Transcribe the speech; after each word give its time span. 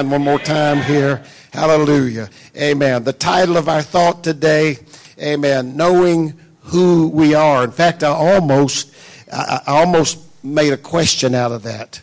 Amen. 0.00 0.10
One 0.12 0.22
more 0.22 0.38
time 0.38 0.80
here. 0.80 1.22
Hallelujah. 1.52 2.30
Amen. 2.56 3.04
The 3.04 3.12
title 3.12 3.58
of 3.58 3.68
our 3.68 3.82
thought 3.82 4.24
today, 4.24 4.78
Amen, 5.20 5.76
knowing 5.76 6.40
who 6.62 7.08
we 7.08 7.34
are. 7.34 7.64
In 7.64 7.70
fact, 7.70 8.02
I 8.02 8.08
almost, 8.08 8.94
I, 9.30 9.60
almost 9.66 10.20
made 10.42 10.72
a 10.72 10.78
question 10.78 11.34
out 11.34 11.52
of 11.52 11.64
that. 11.64 12.00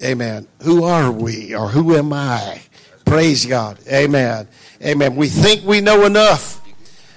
Amen. 0.00 0.46
Who 0.62 0.84
are 0.84 1.10
we 1.10 1.56
or 1.56 1.70
who 1.70 1.96
am 1.96 2.12
I? 2.12 2.62
Praise 3.04 3.46
God. 3.46 3.80
Amen. 3.88 4.46
Amen. 4.80 5.16
We 5.16 5.28
think 5.28 5.64
we 5.64 5.80
know 5.80 6.04
enough 6.04 6.62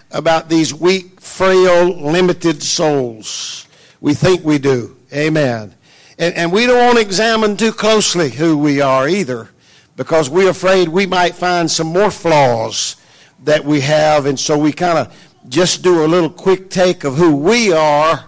about 0.09 0.49
these 0.49 0.73
weak, 0.73 1.21
frail, 1.21 1.89
limited 1.89 2.63
souls. 2.63 3.67
We 4.01 4.15
think 4.15 4.43
we 4.43 4.57
do. 4.57 4.97
Amen. 5.13 5.75
And, 6.17 6.33
and 6.33 6.51
we 6.51 6.65
don't 6.65 6.83
want 6.83 6.95
to 6.97 7.01
examine 7.01 7.55
too 7.55 7.71
closely 7.71 8.31
who 8.31 8.57
we 8.57 8.81
are 8.81 9.07
either 9.07 9.49
because 9.97 10.29
we're 10.29 10.51
afraid 10.51 10.87
we 10.87 11.05
might 11.05 11.35
find 11.35 11.69
some 11.69 11.87
more 11.87 12.11
flaws 12.11 12.95
that 13.43 13.65
we 13.65 13.81
have. 13.81 14.27
And 14.27 14.39
so 14.39 14.57
we 14.57 14.71
kind 14.71 14.99
of 14.99 15.29
just 15.49 15.83
do 15.83 16.05
a 16.05 16.07
little 16.07 16.29
quick 16.29 16.69
take 16.69 17.03
of 17.03 17.15
who 17.15 17.35
we 17.35 17.73
are. 17.73 18.23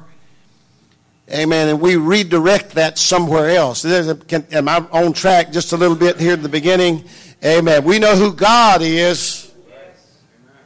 Amen. 1.32 1.70
And 1.70 1.80
we 1.80 1.96
redirect 1.96 2.72
that 2.72 2.98
somewhere 2.98 3.52
else. 3.52 3.84
Can, 4.28 4.48
am 4.52 4.68
I 4.68 4.78
on 4.92 5.14
track 5.14 5.52
just 5.52 5.72
a 5.72 5.78
little 5.78 5.96
bit 5.96 6.20
here 6.20 6.34
at 6.34 6.42
the 6.42 6.50
beginning? 6.50 7.06
Amen. 7.46 7.84
We 7.84 8.00
know 8.00 8.16
who 8.16 8.34
God 8.34 8.82
is. 8.82 9.54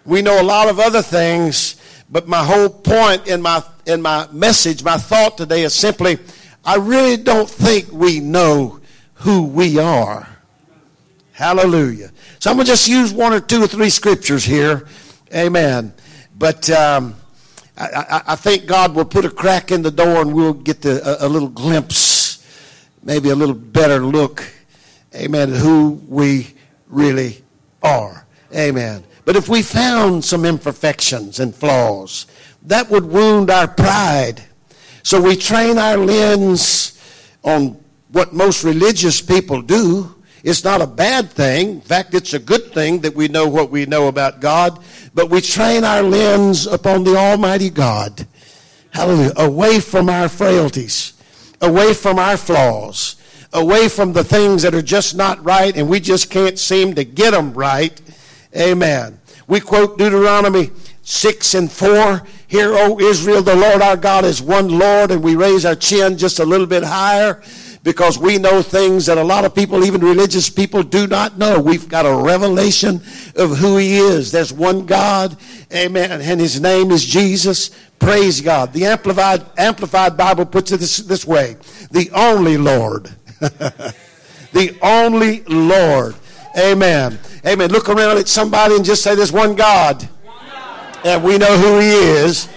We 0.06 0.22
know 0.22 0.42
a 0.42 0.44
lot 0.44 0.70
of 0.70 0.80
other 0.80 1.02
things, 1.02 1.76
but 2.10 2.28
my 2.28 2.44
whole 2.44 2.70
point 2.70 3.28
in 3.28 3.42
my 3.42 3.64
in 3.86 4.02
my 4.02 4.28
message, 4.32 4.84
my 4.84 4.98
thought 4.98 5.38
today 5.38 5.64
is 5.64 5.74
simply 5.74 6.18
I 6.64 6.76
really 6.76 7.18
don't 7.18 7.50
think 7.50 7.92
we 7.92 8.20
know 8.20 8.80
who 9.16 9.44
we 9.44 9.80
are. 9.80 10.33
Hallelujah. 11.34 12.12
So 12.40 12.50
I'm 12.50 12.58
going 12.58 12.66
to 12.66 12.72
just 12.72 12.88
use 12.88 13.12
one 13.12 13.34
or 13.34 13.40
two 13.40 13.64
or 13.64 13.68
three 13.68 13.90
scriptures 13.90 14.46
here. 14.46 14.88
Amen. 15.34 15.94
But 16.38 16.70
um, 16.70 17.16
I, 17.76 17.86
I, 17.86 18.22
I, 18.28 18.36
think 18.36 18.68
God 18.68 18.94
will 18.96 19.06
put 19.06 19.26
a 19.26 19.30
crack 19.30 19.72
in 19.72 19.82
the 19.82 19.92
door 19.92 20.22
and 20.22 20.34
we'll 20.34 20.54
get 20.54 20.82
the, 20.82 21.24
a, 21.24 21.28
a 21.28 21.30
little 21.30 21.50
glimpse, 21.50 22.46
maybe 23.02 23.30
a 23.30 23.36
little 23.36 23.56
better 23.56 24.00
look, 24.00 24.48
amen, 25.16 25.50
who 25.50 26.02
we 26.08 26.54
really 26.88 27.44
are. 27.82 28.26
Amen. 28.56 29.04
But 29.26 29.36
if 29.36 29.50
we 29.50 29.64
found 29.64 30.24
some 30.24 30.46
imperfections 30.46 31.40
and 31.40 31.56
flaws, 31.56 32.28
that 32.64 32.90
would 32.90 33.06
wound 33.06 33.50
our 33.50 33.68
pride. 33.68 34.44
So 35.02 35.20
we 35.20 35.36
train 35.36 35.78
our 35.78 35.98
lens 35.98 37.00
on 37.44 37.82
what 38.10 38.34
most 38.34 38.64
religious 38.64 39.22
people 39.22 39.62
do. 39.62 40.16
It's 40.44 40.66
not 40.66 40.82
a 40.82 40.88
bad 40.88 41.30
thing. 41.32 41.70
In 41.70 41.82
fact, 41.82 42.14
it's 42.14 42.34
a 42.34 42.40
good 42.40 42.74
thing 42.74 43.00
that 43.00 43.16
we 43.16 43.30
know 43.30 43.48
what 43.48 43.72
we 43.72 43.86
know 43.86 44.10
about 44.10 44.42
God. 44.42 44.84
But 45.14 45.30
we 45.30 45.40
train 45.40 45.86
our 45.86 46.04
lens 46.04 46.68
upon 46.68 47.06
the 47.06 47.16
Almighty 47.16 47.70
God. 47.70 48.28
Hallelujah. 48.92 49.34
Away 49.38 49.80
from 49.80 50.10
our 50.10 50.28
frailties, 50.28 51.14
away 51.62 51.94
from 51.94 52.20
our 52.20 52.36
flaws, 52.36 53.16
away 53.54 53.88
from 53.88 54.12
the 54.12 54.24
things 54.24 54.64
that 54.64 54.76
are 54.76 54.82
just 54.82 55.16
not 55.16 55.44
right 55.44 55.76
and 55.78 55.88
we 55.88 56.00
just 56.00 56.30
can't 56.30 56.60
seem 56.60 56.94
to 56.96 57.06
get 57.06 57.32
them 57.32 57.54
right. 57.54 58.00
Amen. 58.56 59.20
We 59.48 59.62
quote 59.62 59.98
Deuteronomy 59.98 60.72
6 61.04 61.54
and 61.54 61.72
4. 61.72 62.24
Hear, 62.48 62.74
O 62.74 63.00
Israel, 63.00 63.42
the 63.42 63.56
Lord 63.56 63.82
our 63.82 63.98
God 63.98 64.26
is 64.26 64.42
one 64.42 64.78
Lord, 64.78 65.12
and 65.12 65.24
we 65.24 65.36
raise 65.36 65.66
our 65.66 65.76
chin 65.76 66.18
just 66.18 66.40
a 66.40 66.46
little 66.46 66.68
bit 66.68 66.84
higher 66.84 67.42
because 67.84 68.18
we 68.18 68.38
know 68.38 68.62
things 68.62 69.06
that 69.06 69.18
a 69.18 69.24
lot 69.24 69.46
of 69.46 69.54
people, 69.54 69.84
even 69.84 70.02
religious 70.02 70.50
people, 70.50 70.84
do 70.84 71.06
not 71.06 71.38
know. 71.38 71.60
We've 71.60 71.88
got 71.88 72.06
a 72.06 72.16
revelation 72.16 73.02
of 73.36 73.58
who 73.58 73.78
He 73.78 73.98
is. 73.98 74.32
There's 74.32 74.54
one 74.54 74.86
God, 74.86 75.38
amen, 75.74 76.12
and 76.12 76.42
His 76.42 76.60
name 76.60 76.92
is 76.92 77.06
Jesus. 77.06 77.72
Praise 78.00 78.42
God. 78.42 78.74
The 78.74 78.86
Amplified, 78.86 79.46
Amplified 79.58 80.18
Bible 80.18 80.46
puts 80.46 80.72
it 80.72 80.80
this, 80.80 80.98
this 80.98 81.26
way 81.26 81.58
the 81.92 82.10
only 82.12 82.58
Lord. 82.58 83.12
the 83.40 84.78
only 84.82 85.42
Lord. 85.44 86.16
Amen. 86.58 87.20
Amen. 87.46 87.72
Look 87.72 87.90
around 87.90 88.18
at 88.18 88.28
somebody 88.28 88.76
and 88.76 88.86
just 88.86 89.04
say, 89.04 89.16
There's 89.16 89.32
one 89.32 89.56
God 89.56 90.08
and 91.04 91.24
we 91.24 91.38
know 91.38 91.58
who 91.58 91.80
he 91.80 91.90
is. 91.90 92.48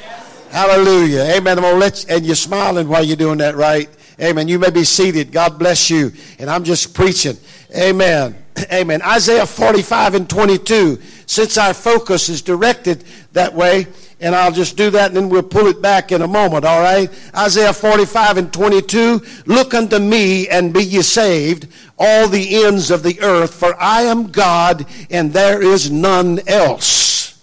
Hallelujah. 0.50 1.23
Amen. 1.37 1.59
I'm 1.59 1.65
gonna 1.65 1.79
let 1.79 2.05
you, 2.05 2.15
and 2.15 2.25
you're 2.25 2.37
smiling 2.37 2.89
while 2.89 3.05
you're 3.05 3.17
doing 3.17 3.39
that, 3.39 3.56
right? 3.56 3.89
Amen. 4.21 4.49
You 4.49 4.59
may 4.59 4.71
be 4.71 4.84
seated. 4.84 5.31
God 5.31 5.59
bless 5.59 5.91
you. 5.91 6.12
And 6.38 6.49
I'm 6.49 6.65
just 6.65 6.94
preaching. 6.94 7.37
Amen. 7.77 8.37
Amen. 8.72 9.03
Isaiah 9.03 9.47
45 9.47 10.15
and 10.15 10.31
22. 10.31 10.99
Since 11.27 11.59
our 11.59 11.75
focus 11.75 12.28
is 12.28 12.41
directed 12.41 13.05
that 13.32 13.53
way, 13.53 13.87
and 14.21 14.34
I'll 14.34 14.53
just 14.53 14.76
do 14.76 14.91
that 14.91 15.09
and 15.09 15.16
then 15.16 15.28
we'll 15.28 15.43
pull 15.43 15.66
it 15.66 15.82
back 15.82 16.10
in 16.10 16.22
a 16.22 16.26
moment, 16.26 16.65
all 16.65 16.81
right? 16.81 17.10
Isaiah 17.37 17.72
45 17.72 18.38
and 18.38 18.53
22. 18.53 19.21
Look 19.44 19.75
unto 19.75 19.99
me 19.99 20.49
and 20.49 20.72
be 20.72 20.82
ye 20.82 21.03
saved, 21.03 21.69
all 21.99 22.28
the 22.28 22.65
ends 22.65 22.91
of 22.91 23.03
the 23.03 23.21
earth, 23.21 23.55
for 23.55 23.76
I 23.81 24.03
am 24.03 24.31
God 24.31 24.87
and 25.10 25.32
there 25.32 25.62
is 25.62 25.91
none 25.91 26.41
else. 26.49 27.38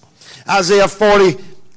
Isaiah 0.49 0.87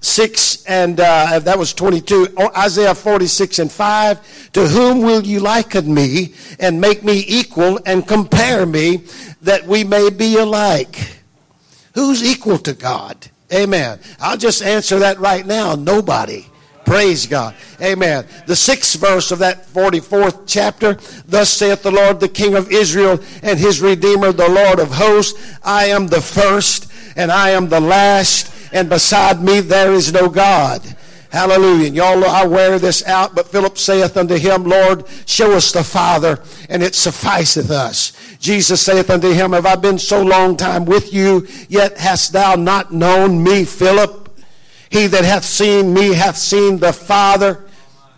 46 0.06 0.64
and 0.66 1.00
uh, 1.00 1.40
that 1.40 1.58
was 1.58 1.74
22. 1.74 2.28
Isaiah 2.56 2.94
46 2.94 3.58
and 3.58 3.72
5. 3.72 4.52
To 4.52 4.68
whom 4.68 5.00
will 5.00 5.22
you 5.22 5.40
liken 5.40 5.92
me 5.92 6.32
and 6.60 6.80
make 6.80 7.02
me 7.02 7.24
equal 7.26 7.80
and 7.84 8.06
compare 8.06 8.66
me 8.66 9.02
that 9.42 9.66
we 9.66 9.82
may 9.82 10.10
be 10.10 10.36
alike? 10.36 11.18
Who's 11.94 12.22
equal 12.22 12.58
to 12.58 12.72
God? 12.72 13.16
Amen. 13.52 13.98
I'll 14.20 14.36
just 14.36 14.62
answer 14.62 15.00
that 15.00 15.18
right 15.18 15.44
now. 15.44 15.74
Nobody. 15.74 16.46
Praise 16.84 17.26
God. 17.26 17.56
Amen. 17.82 18.26
The 18.46 18.54
sixth 18.54 19.00
verse 19.00 19.32
of 19.32 19.40
that 19.40 19.66
44th 19.66 20.44
chapter. 20.46 20.94
Thus 21.26 21.50
saith 21.50 21.82
the 21.82 21.90
Lord, 21.90 22.20
the 22.20 22.28
King 22.28 22.54
of 22.54 22.70
Israel 22.70 23.18
and 23.42 23.58
his 23.58 23.80
Redeemer, 23.80 24.30
the 24.30 24.48
Lord 24.48 24.78
of 24.78 24.92
hosts. 24.92 25.58
I 25.64 25.86
am 25.86 26.06
the 26.06 26.20
first 26.20 26.92
and 27.16 27.32
I 27.32 27.50
am 27.50 27.68
the 27.68 27.80
last 27.80 28.52
and 28.76 28.91
beside 28.91 29.42
me 29.42 29.60
there 29.60 29.94
is 29.94 30.12
no 30.12 30.28
God. 30.28 30.82
Hallelujah. 31.31 31.87
And 31.87 31.97
y'all 31.97 32.25
I 32.26 32.44
wear 32.44 32.78
this 32.78 33.03
out, 33.06 33.34
but 33.34 33.48
Philip 33.48 33.78
saith 33.78 34.19
unto 34.19 34.37
him, 34.37 34.64
Lord, 34.64 35.06
show 35.25 35.53
us 35.53 35.72
the 35.72 35.82
Father, 35.82 36.42
and 36.69 36.82
it 36.82 36.94
sufficeth 36.94 37.70
us. 37.70 38.12
Jesus 38.38 38.82
saith 38.82 39.09
unto 39.09 39.32
him, 39.32 39.53
Have 39.53 39.65
I 39.65 39.76
been 39.76 39.98
so 39.98 40.22
long 40.22 40.59
time 40.59 40.84
with 40.84 41.15
you, 41.15 41.47
yet 41.70 41.97
hast 41.97 42.34
thou 42.34 42.54
not 42.54 42.92
known 42.92 43.42
me, 43.42 43.65
Philip? 43.65 44.28
He 44.91 45.06
that 45.06 45.25
hath 45.25 45.44
seen 45.44 45.94
me 45.94 46.12
hath 46.12 46.36
seen 46.36 46.78
the 46.78 46.92
Father. 46.92 47.65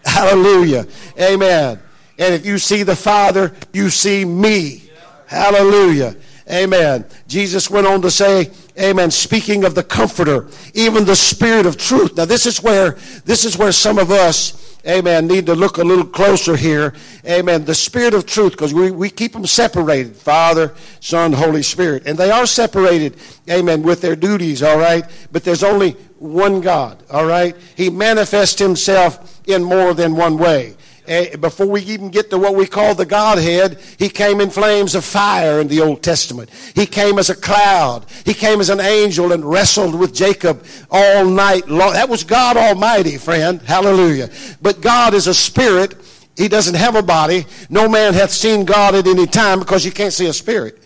Hallelujah. 0.05 0.87
Amen. 1.21 1.79
And 2.19 2.35
if 2.35 2.45
you 2.45 2.59
see 2.59 2.83
the 2.83 2.97
Father, 2.97 3.55
you 3.73 3.91
see 3.91 4.25
me. 4.25 4.91
Hallelujah. 5.27 6.17
Amen. 6.51 7.05
Jesus 7.27 7.71
went 7.71 7.87
on 7.87 8.03
to 8.03 8.11
say, 8.11 8.51
Amen. 8.79 9.11
Speaking 9.11 9.65
of 9.65 9.75
the 9.75 9.83
comforter, 9.83 10.49
even 10.75 11.05
the 11.05 11.17
spirit 11.17 11.67
of 11.67 11.77
truth. 11.77 12.17
Now 12.17 12.27
this 12.27 12.47
is 12.47 12.63
where, 12.63 12.93
this 13.25 13.45
is 13.45 13.59
where 13.59 13.73
some 13.73 13.99
of 13.99 14.11
us, 14.11 14.79
amen, 14.87 15.27
need 15.27 15.47
to 15.47 15.55
look 15.55 15.79
a 15.79 15.83
little 15.83 16.05
closer 16.05 16.57
here. 16.57 16.95
Amen. 17.27 17.65
The 17.65 17.75
spirit 17.75 18.15
of 18.15 18.25
truth, 18.25 18.53
because 18.53 18.73
we, 18.73 18.93
we 18.93 19.11
keep 19.11 19.33
them 19.33 19.47
separated. 19.47 20.15
Father, 20.15 20.75
Son, 21.01 21.33
Holy 21.33 21.63
Spirit. 21.63 22.05
And 22.07 22.17
they 22.17 22.31
are 22.31 22.47
separated, 22.47 23.17
amen, 23.51 23.83
with 23.83 24.01
their 24.01 24.15
duties, 24.15 24.63
all 24.63 24.79
right? 24.79 25.05
But 25.33 25.43
there's 25.43 25.65
only 25.65 25.93
one 26.19 26.61
God, 26.61 27.03
all 27.11 27.27
right? 27.27 27.57
He 27.77 27.91
manifests 27.91 28.61
himself 28.61 29.41
in 29.49 29.65
more 29.65 29.93
than 29.93 30.15
one 30.15 30.39
way. 30.39 30.77
Eh, 31.09 31.37
before 31.37 31.67
we 31.67 31.81
even 31.83 32.11
get 32.11 32.29
to 32.29 32.37
what 32.37 32.55
we 32.55 32.67
call 32.67 32.95
the 32.95 33.07
Godhead, 33.07 33.81
he 33.99 34.11
came 34.11 34.43
in 34.43 34.51
flames 34.51 34.95
of 34.95 35.07
fire 35.07 35.59
in 35.59 35.69
the 35.69 35.81
Old 35.81 36.03
Testament. 36.03 36.51
He 36.75 36.85
came 36.85 37.19
as 37.19 37.31
a 37.31 37.35
cloud. 37.35 38.05
He 38.27 38.35
came 38.35 38.61
as 38.61 38.69
an 38.69 38.79
angel 38.79 39.33
and 39.33 39.43
wrestled 39.43 39.99
with 39.99 40.15
Jacob 40.15 40.65
all 40.91 41.25
night 41.25 41.67
long. 41.67 41.95
That 41.95 42.11
was 42.11 42.25
God 42.25 42.59
Almighty, 42.59 43.17
friend. 43.17 43.63
Hallelujah. 43.63 44.29
But 44.61 44.83
God 44.83 45.15
is 45.15 45.27
a 45.27 45.35
spirit. 45.35 45.95
He 46.37 46.47
doesn't 46.47 46.75
have 46.75 46.95
a 46.95 47.03
body. 47.03 47.47
No 47.71 47.89
man 47.89 48.13
hath 48.13 48.31
seen 48.31 48.67
God 48.67 48.95
at 48.95 49.07
any 49.07 49.27
time 49.27 49.61
because 49.61 49.87
you 49.87 49.93
can't 49.93 50.13
see 50.13 50.27
a 50.27 50.35
spirit. 50.35 50.79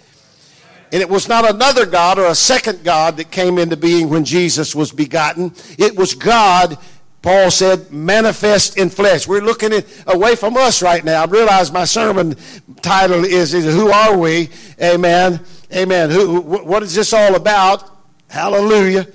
And 0.93 1.01
it 1.01 1.09
was 1.09 1.27
not 1.27 1.51
another 1.51 1.85
God 1.85 2.19
or 2.19 2.27
a 2.27 2.35
second 2.35 2.85
God 2.85 3.17
that 3.17 3.31
came 3.31 3.59
into 3.59 3.77
being 3.77 4.09
when 4.09 4.25
Jesus 4.25 4.75
was 4.75 4.93
begotten. 4.93 5.53
It 5.79 5.97
was 5.97 6.15
God 6.15 6.79
Paul 7.23 7.53
said, 7.53 7.93
manifest 7.93 8.77
in 8.77 8.91
flesh. 8.91 9.29
We're 9.29 9.43
looking 9.43 9.73
at, 9.73 9.87
away 10.09 10.35
from 10.35 10.57
us 10.57 10.83
right 10.83 11.05
now. 11.05 11.23
I 11.23 11.27
realize 11.27 11.71
my 11.71 11.85
sermon 11.85 12.35
title 12.83 13.25
is, 13.25 13.55
is 13.55 13.65
Who 13.73 13.91
Are 13.93 14.19
We? 14.19 14.51
Amen. 14.83 15.41
Amen. 15.73 16.11
Who, 16.11 16.41
what 16.41 16.83
is 16.83 16.95
this 16.95 17.13
all 17.13 17.37
about? 17.37 17.89
Hallelujah. 18.29 19.07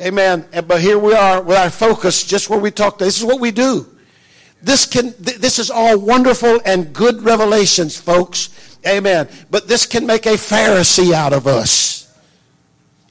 Amen. 0.00 0.46
But 0.66 0.80
here 0.80 0.98
we 0.98 1.12
are 1.14 1.42
with 1.42 1.56
our 1.56 1.70
focus 1.70 2.24
just 2.24 2.48
where 2.48 2.60
we 2.60 2.70
talk. 2.70 2.98
This 2.98 3.18
is 3.18 3.24
what 3.24 3.40
we 3.40 3.50
do. 3.50 3.86
This 4.62 4.86
can, 4.86 5.14
this 5.18 5.58
is 5.58 5.70
all 5.70 5.98
wonderful 5.98 6.60
and 6.64 6.92
good 6.92 7.22
revelations, 7.22 7.96
folks. 7.96 8.78
Amen. 8.86 9.28
But 9.50 9.66
this 9.66 9.86
can 9.86 10.06
make 10.06 10.26
a 10.26 10.34
Pharisee 10.34 11.12
out 11.12 11.32
of 11.32 11.46
us. 11.46 12.14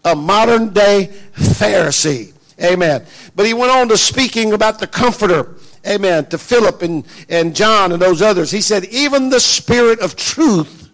A 0.05 0.15
modern 0.15 0.73
day 0.73 1.11
Pharisee. 1.33 2.34
Amen. 2.63 3.05
But 3.35 3.45
he 3.45 3.53
went 3.53 3.71
on 3.71 3.89
to 3.89 3.97
speaking 3.97 4.53
about 4.53 4.79
the 4.79 4.87
Comforter. 4.87 5.55
Amen. 5.85 6.25
To 6.27 6.37
Philip 6.37 6.81
and, 6.81 7.05
and 7.29 7.55
John 7.55 7.91
and 7.91 8.01
those 8.01 8.21
others. 8.21 8.49
He 8.51 8.61
said, 8.61 8.85
Even 8.85 9.29
the 9.29 9.39
Spirit 9.39 9.99
of 9.99 10.15
truth, 10.15 10.89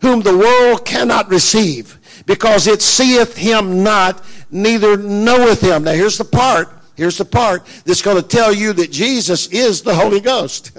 whom 0.00 0.22
the 0.22 0.36
world 0.36 0.84
cannot 0.84 1.28
receive, 1.28 1.98
because 2.26 2.66
it 2.66 2.80
seeth 2.80 3.36
him 3.36 3.82
not, 3.82 4.24
neither 4.50 4.96
knoweth 4.96 5.60
him. 5.60 5.84
Now 5.84 5.92
here's 5.92 6.18
the 6.18 6.24
part. 6.24 6.68
Here's 6.96 7.18
the 7.18 7.24
part 7.24 7.66
that's 7.84 8.02
going 8.02 8.22
to 8.22 8.26
tell 8.26 8.52
you 8.52 8.72
that 8.74 8.92
Jesus 8.92 9.48
is 9.48 9.82
the 9.82 9.94
Holy 9.94 10.20
Ghost. 10.20 10.70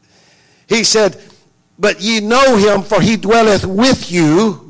he 0.68 0.84
said, 0.84 1.20
But 1.78 2.00
ye 2.00 2.20
know 2.20 2.56
him, 2.56 2.82
for 2.82 3.00
he 3.00 3.16
dwelleth 3.16 3.66
with 3.66 4.10
you. 4.10 4.64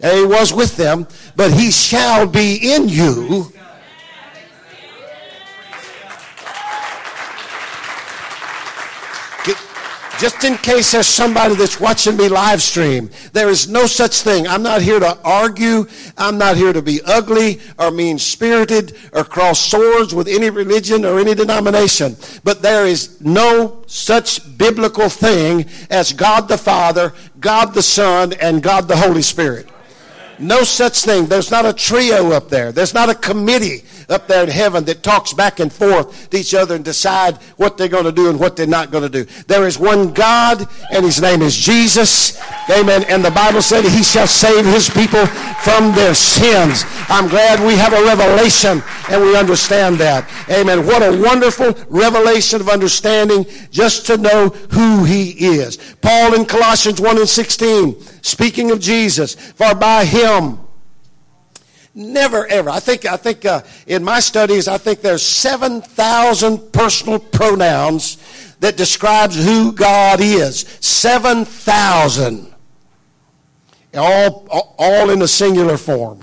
And 0.00 0.16
he 0.18 0.24
was 0.24 0.52
with 0.52 0.76
them, 0.76 1.06
but 1.36 1.52
he 1.52 1.70
shall 1.70 2.26
be 2.26 2.74
in 2.74 2.88
you. 2.88 3.52
Just 10.18 10.44
in 10.44 10.56
case 10.56 10.92
there's 10.92 11.06
somebody 11.06 11.54
that's 11.56 11.78
watching 11.78 12.16
me 12.16 12.28
live 12.28 12.62
stream, 12.62 13.10
there 13.34 13.50
is 13.50 13.68
no 13.68 13.84
such 13.84 14.22
thing. 14.22 14.48
I'm 14.48 14.62
not 14.62 14.80
here 14.80 14.98
to 14.98 15.18
argue. 15.22 15.86
I'm 16.16 16.38
not 16.38 16.56
here 16.56 16.72
to 16.72 16.80
be 16.80 17.02
ugly 17.04 17.60
or 17.78 17.90
mean 17.90 18.18
spirited 18.18 18.96
or 19.12 19.24
cross 19.24 19.60
swords 19.60 20.14
with 20.14 20.26
any 20.26 20.48
religion 20.48 21.04
or 21.04 21.18
any 21.18 21.34
denomination. 21.34 22.16
But 22.44 22.62
there 22.62 22.86
is 22.86 23.20
no 23.20 23.84
such 23.86 24.56
biblical 24.56 25.10
thing 25.10 25.66
as 25.90 26.14
God 26.14 26.48
the 26.48 26.56
Father, 26.56 27.12
God 27.38 27.74
the 27.74 27.82
Son, 27.82 28.32
and 28.40 28.62
God 28.62 28.88
the 28.88 28.96
Holy 28.96 29.22
Spirit. 29.22 29.68
No 30.38 30.64
such 30.64 31.02
thing. 31.02 31.26
There's 31.26 31.50
not 31.50 31.64
a 31.64 31.72
trio 31.72 32.32
up 32.32 32.48
there. 32.48 32.72
There's 32.72 32.94
not 32.94 33.08
a 33.08 33.14
committee 33.14 33.82
up 34.08 34.28
there 34.28 34.44
in 34.44 34.50
heaven 34.50 34.84
that 34.84 35.02
talks 35.02 35.32
back 35.32 35.60
and 35.60 35.72
forth 35.72 36.30
to 36.30 36.36
each 36.36 36.54
other 36.54 36.74
and 36.74 36.84
decide 36.84 37.36
what 37.56 37.76
they're 37.76 37.88
going 37.88 38.04
to 38.04 38.12
do 38.12 38.30
and 38.30 38.38
what 38.38 38.56
they're 38.56 38.66
not 38.66 38.90
going 38.90 39.02
to 39.02 39.08
do. 39.08 39.24
There 39.46 39.66
is 39.66 39.78
one 39.78 40.12
God, 40.12 40.66
and 40.92 41.04
his 41.04 41.20
name 41.20 41.42
is 41.42 41.56
Jesus. 41.56 42.40
Amen. 42.70 43.04
And 43.08 43.24
the 43.24 43.30
Bible 43.30 43.62
said 43.62 43.84
he 43.84 44.02
shall 44.02 44.26
save 44.26 44.64
his 44.64 44.88
people 44.90 45.26
from 45.26 45.94
their 45.94 46.14
sins. 46.14 46.84
I'm 47.08 47.28
glad 47.28 47.64
we 47.66 47.76
have 47.76 47.92
a 47.92 48.04
revelation 48.04 48.82
and 49.08 49.22
we 49.22 49.36
understand 49.36 49.96
that. 49.98 50.28
Amen. 50.50 50.86
What 50.86 51.02
a 51.02 51.20
wonderful 51.20 51.74
revelation 51.88 52.60
of 52.60 52.68
understanding 52.68 53.46
just 53.70 54.06
to 54.06 54.16
know 54.16 54.48
who 54.70 55.04
he 55.04 55.30
is. 55.30 55.78
Paul 56.00 56.34
in 56.34 56.44
Colossians 56.44 57.00
1 57.00 57.18
and 57.18 57.28
16, 57.28 58.00
speaking 58.22 58.70
of 58.70 58.80
Jesus, 58.80 59.34
for 59.34 59.74
by 59.74 60.04
him, 60.04 60.25
Never 61.94 62.46
ever. 62.48 62.68
I 62.68 62.78
think, 62.78 63.06
I 63.06 63.16
think 63.16 63.46
uh, 63.46 63.62
in 63.86 64.04
my 64.04 64.20
studies, 64.20 64.68
I 64.68 64.76
think 64.76 65.00
there's 65.00 65.22
7,000 65.24 66.72
personal 66.72 67.18
pronouns 67.18 68.18
that 68.60 68.76
describes 68.76 69.42
who 69.42 69.72
God 69.72 70.20
is. 70.20 70.60
7,000. 70.80 72.54
All, 73.94 74.46
all 74.78 75.10
in 75.10 75.20
the 75.20 75.28
singular 75.28 75.78
form. 75.78 76.22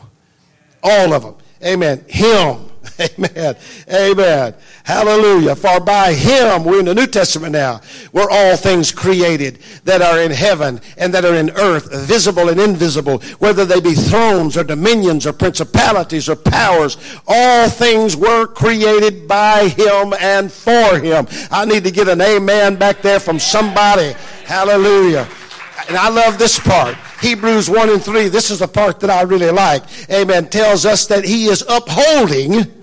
All 0.84 1.12
of 1.12 1.24
them. 1.24 1.36
Amen. 1.64 2.06
Him. 2.08 2.70
Amen. 3.00 3.56
Amen. 3.92 4.54
Hallelujah. 4.84 5.56
For 5.56 5.80
by 5.80 6.14
him, 6.14 6.64
we're 6.64 6.80
in 6.80 6.86
the 6.86 6.94
New 6.94 7.08
Testament 7.08 7.54
now, 7.54 7.82
were 8.12 8.30
all 8.30 8.56
things 8.56 8.92
created 8.92 9.60
that 9.86 10.02
are 10.02 10.20
in 10.20 10.32
heaven 10.32 10.80
and 10.98 11.14
that 11.14 11.26
are 11.26 11.36
in 11.36 11.50
earth, 11.52 11.92
visible 12.08 12.50
and 12.50 12.60
invisible, 12.60 13.20
whether 13.40 13.66
they 13.66 13.80
be 13.80 13.94
thrones 13.94 14.58
or 14.58 14.64
dominions 14.64 15.26
or 15.26 15.34
principalities 15.34 16.30
or 16.30 16.36
powers. 16.36 16.98
All 17.28 17.70
things 17.70 18.16
were 18.16 18.46
created 18.46 19.28
by 19.28 19.70
him 19.70 20.14
and 20.20 20.52
for 20.52 21.00
him. 21.00 21.28
I 21.50 21.66
need 21.66 21.84
to 21.86 21.92
get 21.92 22.08
an 22.08 22.22
amen 22.22 22.76
back 22.76 23.02
there 23.02 23.20
from 23.20 23.40
somebody. 23.40 24.14
Hallelujah. 24.46 25.28
And 25.88 25.98
I 25.98 26.10
love 26.10 26.38
this 26.38 26.60
part. 26.60 26.96
Hebrews 27.22 27.70
1 27.70 27.90
and 27.90 28.04
3, 28.04 28.28
this 28.28 28.52
is 28.52 28.60
the 28.60 28.68
part 28.68 29.00
that 29.00 29.10
I 29.10 29.22
really 29.22 29.50
like. 29.50 29.84
Amen. 30.12 30.48
Tells 30.50 30.86
us 30.86 31.08
that 31.08 31.26
he 31.26 31.46
is 31.46 31.64
upholding 31.68 32.83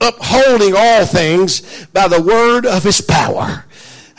upholding 0.00 0.74
all 0.76 1.06
things 1.06 1.86
by 1.86 2.08
the 2.08 2.20
word 2.20 2.66
of 2.66 2.82
his 2.82 3.00
power. 3.00 3.64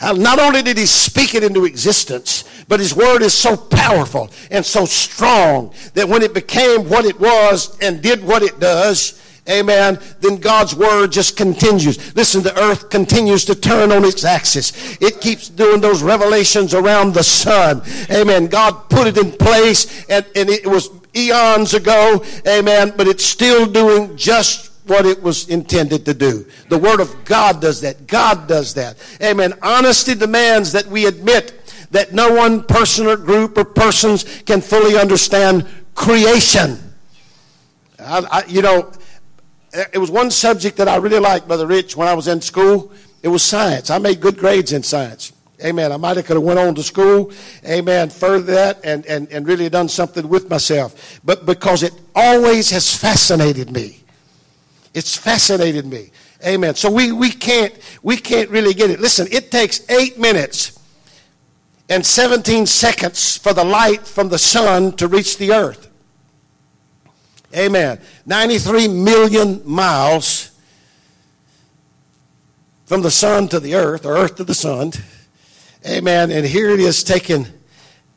Uh, 0.00 0.12
not 0.12 0.38
only 0.38 0.62
did 0.62 0.78
he 0.78 0.86
speak 0.86 1.34
it 1.34 1.42
into 1.42 1.64
existence, 1.64 2.44
but 2.68 2.78
his 2.78 2.94
word 2.94 3.22
is 3.22 3.34
so 3.34 3.56
powerful 3.56 4.30
and 4.50 4.64
so 4.64 4.84
strong 4.84 5.72
that 5.94 6.08
when 6.08 6.22
it 6.22 6.32
became 6.32 6.88
what 6.88 7.04
it 7.04 7.18
was 7.18 7.76
and 7.80 8.00
did 8.00 8.22
what 8.22 8.42
it 8.42 8.60
does, 8.60 9.20
amen, 9.48 9.98
then 10.20 10.36
God's 10.36 10.76
word 10.76 11.10
just 11.10 11.36
continues. 11.36 12.14
Listen, 12.14 12.44
the 12.44 12.56
earth 12.60 12.90
continues 12.90 13.44
to 13.46 13.56
turn 13.56 13.90
on 13.90 14.04
its 14.04 14.24
axis. 14.24 15.00
It 15.00 15.20
keeps 15.20 15.48
doing 15.48 15.80
those 15.80 16.02
revelations 16.02 16.74
around 16.74 17.14
the 17.14 17.24
sun. 17.24 17.82
Amen. 18.08 18.46
God 18.46 18.88
put 18.88 19.08
it 19.08 19.18
in 19.18 19.32
place 19.32 20.06
and, 20.08 20.24
and 20.36 20.48
it 20.48 20.66
was 20.66 20.90
eons 21.16 21.74
ago. 21.74 22.24
Amen. 22.46 22.92
But 22.96 23.08
it's 23.08 23.24
still 23.24 23.66
doing 23.66 24.16
just 24.16 24.77
what 24.88 25.06
it 25.06 25.22
was 25.22 25.48
intended 25.48 26.04
to 26.06 26.14
do. 26.14 26.46
The 26.68 26.78
Word 26.78 27.00
of 27.00 27.24
God 27.24 27.60
does 27.60 27.80
that. 27.82 28.06
God 28.06 28.48
does 28.48 28.74
that. 28.74 28.96
Amen. 29.22 29.54
Honesty 29.62 30.14
demands 30.14 30.72
that 30.72 30.86
we 30.86 31.06
admit 31.06 31.54
that 31.90 32.12
no 32.12 32.32
one 32.32 32.64
person 32.64 33.06
or 33.06 33.16
group 33.16 33.56
or 33.56 33.64
persons 33.64 34.42
can 34.42 34.60
fully 34.60 34.96
understand 34.96 35.66
creation. 35.94 36.78
I, 37.98 38.26
I, 38.30 38.44
you 38.46 38.62
know, 38.62 38.92
eh, 39.72 39.84
it 39.92 39.98
was 39.98 40.10
one 40.10 40.30
subject 40.30 40.76
that 40.76 40.88
I 40.88 40.96
really 40.96 41.18
liked, 41.18 41.46
Brother 41.46 41.66
Rich, 41.66 41.96
when 41.96 42.08
I 42.08 42.14
was 42.14 42.28
in 42.28 42.40
school. 42.40 42.92
It 43.22 43.28
was 43.28 43.42
science. 43.42 43.90
I 43.90 43.98
made 43.98 44.20
good 44.20 44.38
grades 44.38 44.72
in 44.72 44.82
science. 44.82 45.32
Amen. 45.64 45.90
I 45.90 45.96
might 45.96 46.16
have 46.16 46.26
could 46.26 46.36
have 46.36 46.44
went 46.44 46.58
on 46.58 46.74
to 46.76 46.84
school. 46.84 47.32
Amen. 47.66 48.10
Further 48.10 48.52
that 48.52 48.80
and, 48.84 49.04
and, 49.06 49.28
and 49.32 49.46
really 49.46 49.68
done 49.68 49.88
something 49.88 50.28
with 50.28 50.48
myself. 50.48 51.20
But 51.24 51.46
because 51.46 51.82
it 51.82 51.92
always 52.14 52.70
has 52.70 52.94
fascinated 52.94 53.72
me. 53.72 54.04
It's 54.94 55.16
fascinated 55.16 55.86
me. 55.86 56.10
Amen. 56.44 56.74
So 56.74 56.90
we, 56.90 57.12
we 57.12 57.30
can't 57.30 57.74
we 58.02 58.16
can't 58.16 58.48
really 58.50 58.74
get 58.74 58.90
it. 58.90 59.00
Listen, 59.00 59.26
it 59.30 59.50
takes 59.50 59.88
eight 59.90 60.18
minutes 60.18 60.78
and 61.88 62.04
17 62.04 62.66
seconds 62.66 63.38
for 63.38 63.52
the 63.52 63.64
light 63.64 64.06
from 64.06 64.28
the 64.28 64.38
sun 64.38 64.92
to 64.96 65.08
reach 65.08 65.38
the 65.38 65.52
earth. 65.52 65.88
Amen. 67.56 68.00
93 68.26 68.88
million 68.88 69.62
miles 69.64 70.50
from 72.84 73.02
the 73.02 73.10
sun 73.10 73.48
to 73.48 73.60
the 73.60 73.74
earth, 73.74 74.06
or 74.06 74.16
earth 74.16 74.36
to 74.36 74.44
the 74.44 74.54
sun. 74.54 74.92
Amen. 75.86 76.30
And 76.30 76.44
here 76.44 76.70
it 76.70 76.80
is 76.80 77.02
taking 77.04 77.46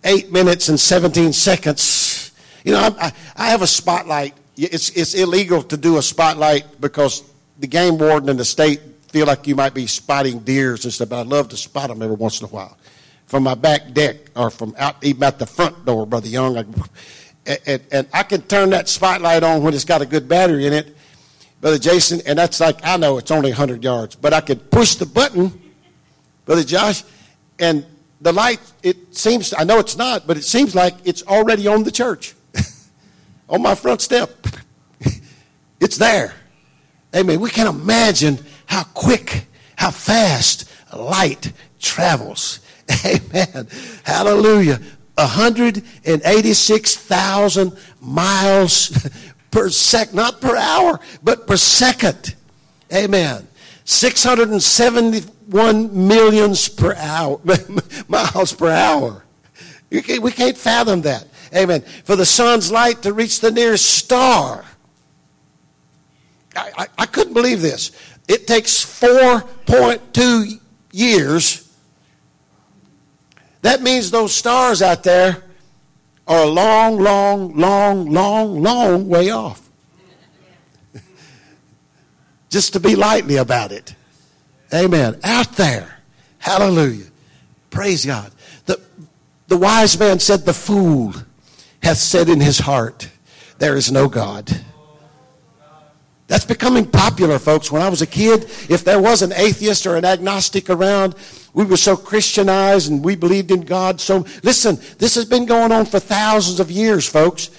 eight 0.04 0.32
minutes 0.32 0.70
and 0.70 0.80
17 0.80 1.34
seconds. 1.34 2.32
You 2.64 2.74
know, 2.74 2.96
I, 3.00 3.14
I 3.36 3.50
have 3.50 3.62
a 3.62 3.68
spotlight 3.68 4.34
it's, 4.68 4.90
it's 4.92 5.14
illegal 5.14 5.64
to 5.64 5.78
do 5.78 5.98
a 5.98 6.02
spotlight 6.02 6.80
because 6.80 7.24
the 7.60 7.68
game 7.68 7.98
warden 7.98 8.30
and 8.30 8.40
the 8.40 8.46
state 8.46 8.80
feel 9.10 9.26
like 9.26 9.48
you 9.48 9.56
might 9.56 9.74
be 9.74 9.88
spotting 9.88 10.40
deers 10.40 10.86
and 10.86 10.94
stuff, 10.94 11.10
but 11.10 11.20
I 11.20 11.24
love 11.24 11.50
to 11.50 11.58
spot 11.58 11.90
them 11.90 12.02
every 12.02 12.16
once 12.16 12.40
in 12.40 12.46
a 12.46 12.50
while. 12.50 12.78
From 13.26 13.44
my 13.44 13.56
back 13.56 13.94
deck 13.94 14.18
or 14.36 14.50
from 14.50 14.76
out 14.78 15.04
even 15.04 15.24
at 15.24 15.40
the 15.40 15.46
front 15.46 15.86
door, 15.86 16.06
Brother 16.06 16.28
Young. 16.28 16.58
I, 16.58 16.66
and, 17.66 17.82
and 17.92 18.08
I 18.14 18.24
can 18.24 18.42
turn 18.44 18.70
that 18.70 18.88
spotlight 18.88 19.44
on 19.44 19.64
when 19.64 19.74
it's 19.74 19.86
got 19.86 20.02
a 20.02 20.06
good 20.06 20.28
battery 20.28 20.68
in 20.68 20.74
it, 20.74 20.96
Brother 21.60 21.80
Jason, 21.80 22.22
and 22.26 22.38
that's 22.38 22.60
like, 22.60 22.80
I 22.84 22.98
know 22.98 23.18
it's 23.18 23.32
only 23.32 23.52
100 23.52 23.84
yards, 23.84 24.16
but 24.16 24.34
I 24.34 24.42
could 24.42 24.72
push 24.72 24.96
the 24.96 25.06
button, 25.06 25.60
Brother 26.46 26.64
Josh, 26.64 27.04
and 27.60 27.86
the 28.20 28.32
light, 28.32 28.60
it 28.84 29.16
seems, 29.16 29.54
I 29.58 29.64
know 29.64 29.80
it's 29.80 29.98
not, 29.98 30.28
but 30.28 30.38
it 30.38 30.44
seems 30.44 30.76
like 30.76 30.96
it's 31.04 31.24
already 31.24 31.68
on 31.68 31.84
the 31.84 31.92
church 31.92 32.36
on 33.52 33.62
my 33.62 33.76
front 33.76 34.02
step. 34.02 34.48
it's 35.80 35.98
there. 35.98 36.34
Amen. 37.16 37.40
We 37.40 37.52
can't 37.52 37.70
imagine 37.70 38.40
how 38.66 38.82
quick, 38.84 39.46
how 39.76 39.92
fast 39.92 40.68
light 40.96 41.52
travels. 41.80 42.60
Amen. 43.06 43.68
Hallelujah. 44.04 44.80
186,000 45.16 47.78
miles 48.00 49.10
per 49.52 49.70
sec, 49.70 50.14
not 50.14 50.40
per 50.40 50.56
hour, 50.56 51.02
but 51.22 51.46
per 51.46 51.58
second. 51.58 52.36
Amen. 52.94 53.46
671 53.84 56.08
millions 56.08 56.70
per 56.70 56.96
hour, 56.96 57.42
miles 58.08 58.54
per 58.54 58.70
hour. 58.70 59.26
We 59.90 60.02
can't 60.02 60.58
fathom 60.58 61.02
that. 61.02 61.28
Amen. 61.56 61.82
For 62.04 62.16
the 62.16 62.26
sun's 62.26 62.72
light 62.72 63.02
to 63.04 63.14
reach 63.14 63.42
the 63.42 63.52
nearest 63.52 63.86
star. 63.86 64.66
I, 66.56 66.72
I, 66.78 66.88
I 67.00 67.06
couldn't 67.06 67.34
believe 67.34 67.62
this. 67.62 67.92
It 68.28 68.48
takes 68.48 68.86
4.2 68.86 70.60
years 70.92 71.68
That 73.62 73.82
means 73.82 74.12
those 74.12 74.34
stars 74.34 74.82
out 74.82 75.04
there 75.04 75.44
are 76.28 76.44
a 76.44 76.48
long, 76.48 76.98
long, 77.00 77.56
long, 77.56 78.10
long, 78.10 78.62
long 78.62 79.08
way 79.08 79.30
off. 79.30 79.70
Just 82.50 82.74
to 82.74 82.80
be 82.80 82.96
lightly 82.96 83.38
about 83.38 83.72
it. 83.72 83.96
Amen. 84.74 85.20
Out 85.24 85.54
there. 85.54 86.00
Hallelujah. 86.40 87.06
Praise 87.70 88.06
God. 88.06 88.32
The, 88.66 88.80
the 89.48 89.58
wise 89.58 90.00
man 90.00 90.20
said, 90.20 90.46
The 90.46 90.54
fool 90.54 91.14
hath 91.82 91.98
said 91.98 92.30
in 92.30 92.40
his 92.40 92.60
heart, 92.60 93.10
There 93.58 93.76
is 93.76 93.92
no 93.92 94.08
God. 94.08 94.50
That's 96.28 96.46
becoming 96.46 96.86
popular, 96.86 97.40
folks. 97.40 97.74
When 97.74 97.82
I 97.82 97.90
was 97.90 98.02
a 98.02 98.08
kid, 98.08 98.46
if 98.70 98.86
there 98.86 99.02
was 99.02 99.22
an 99.22 99.34
atheist 99.34 99.86
or 99.86 99.98
an 99.98 100.06
agnostic 100.06 100.70
around, 100.70 101.14
we 101.54 101.66
were 101.66 101.76
so 101.76 101.98
Christianized 101.98 102.90
and 102.90 103.04
we 103.04 103.18
believed 103.18 103.52
in 103.52 103.62
God. 103.62 104.00
So, 104.00 104.26
listen, 104.42 104.80
this 104.98 105.16
has 105.16 105.26
been 105.26 105.46
going 105.46 105.74
on 105.74 105.86
for 105.86 106.00
thousands 106.00 106.62
of 106.62 106.72
years, 106.72 107.06
folks. 107.06 107.50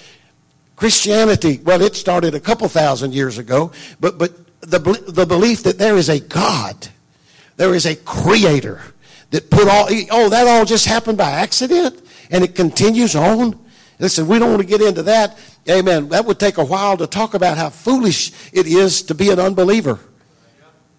Christianity, 0.76 1.60
well, 1.62 1.82
it 1.82 1.94
started 1.94 2.34
a 2.34 2.40
couple 2.40 2.66
thousand 2.66 3.12
years 3.12 3.36
ago, 3.36 3.72
but, 4.00 4.16
but 4.16 4.32
the, 4.62 4.78
the 5.06 5.26
belief 5.26 5.64
that 5.64 5.76
there 5.76 5.98
is 5.98 6.08
a 6.08 6.20
God, 6.20 6.88
there 7.56 7.74
is 7.74 7.84
a 7.84 7.94
creator 7.94 8.80
that 9.32 9.50
put 9.50 9.68
all, 9.68 9.86
oh, 10.10 10.28
that 10.30 10.48
all 10.48 10.64
just 10.64 10.86
happened 10.86 11.18
by 11.18 11.30
accident 11.30 12.00
and 12.30 12.42
it 12.42 12.54
continues 12.54 13.14
on. 13.14 13.61
Listen, 14.02 14.26
we 14.26 14.40
don't 14.40 14.50
want 14.50 14.60
to 14.60 14.66
get 14.66 14.80
into 14.80 15.04
that. 15.04 15.38
Amen. 15.70 16.08
That 16.08 16.24
would 16.24 16.40
take 16.40 16.58
a 16.58 16.64
while 16.64 16.96
to 16.96 17.06
talk 17.06 17.34
about 17.34 17.56
how 17.56 17.70
foolish 17.70 18.32
it 18.52 18.66
is 18.66 19.00
to 19.02 19.14
be 19.14 19.30
an 19.30 19.38
unbeliever. 19.38 20.00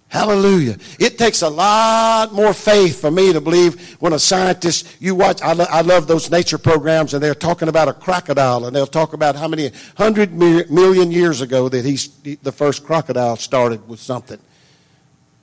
Hallelujah. 0.07 0.77
It 1.00 1.17
takes 1.17 1.41
a 1.41 1.50
lot 1.50 2.31
more 2.31 2.53
faith 2.53 3.01
for 3.01 3.12
me 3.12 3.33
to 3.33 3.41
believe 3.41 3.95
when 3.95 4.13
a 4.13 4.19
scientist, 4.19 4.88
you 5.01 5.15
watch, 5.15 5.41
I, 5.41 5.51
lo- 5.51 5.65
I 5.69 5.81
love 5.81 6.07
those 6.07 6.31
nature 6.31 6.57
programs, 6.57 7.13
and 7.13 7.22
they're 7.22 7.36
talking 7.36 7.67
about 7.67 7.89
a 7.89 7.93
crocodile, 7.93 8.67
and 8.67 8.74
they'll 8.74 8.88
talk 8.88 9.12
about 9.12 9.36
how 9.36 9.50
many 9.50 9.72
hundred 9.98 10.31
million 10.31 11.12
years 11.12 11.41
ago 11.41 11.67
that 11.67 11.83
he's, 11.83 12.07
the 12.07 12.53
first 12.53 12.86
crocodile 12.86 13.36
started 13.36 13.86
with 13.86 14.00
something. 14.00 14.39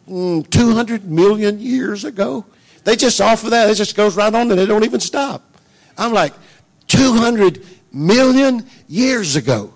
Mm, 0.08 0.48
200 0.48 1.04
million 1.04 1.60
years 1.60 2.04
ago? 2.04 2.46
They 2.84 2.96
just 2.96 3.20
offer 3.20 3.50
that, 3.50 3.68
it 3.68 3.74
just 3.74 3.96
goes 3.96 4.16
right 4.16 4.34
on, 4.34 4.50
and 4.50 4.58
they 4.58 4.64
don't 4.64 4.84
even 4.84 5.00
stop. 5.00 5.42
I'm 5.98 6.14
like, 6.14 6.32
200 6.90 7.64
million 7.92 8.66
years 8.88 9.36
ago. 9.36 9.72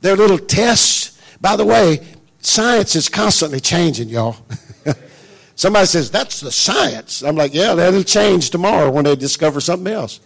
Their 0.00 0.16
little 0.16 0.38
tests, 0.38 1.20
by 1.40 1.56
the 1.56 1.64
way, 1.64 2.06
science 2.40 2.96
is 2.96 3.08
constantly 3.08 3.60
changing, 3.60 4.08
y'all. 4.08 4.36
Somebody 5.54 5.86
says, 5.86 6.10
that's 6.10 6.40
the 6.40 6.52
science. 6.52 7.22
I'm 7.22 7.36
like, 7.36 7.54
yeah, 7.54 7.74
that'll 7.74 8.02
change 8.02 8.50
tomorrow 8.50 8.90
when 8.90 9.04
they 9.04 9.16
discover 9.16 9.60
something 9.60 9.92
else. 9.92 10.20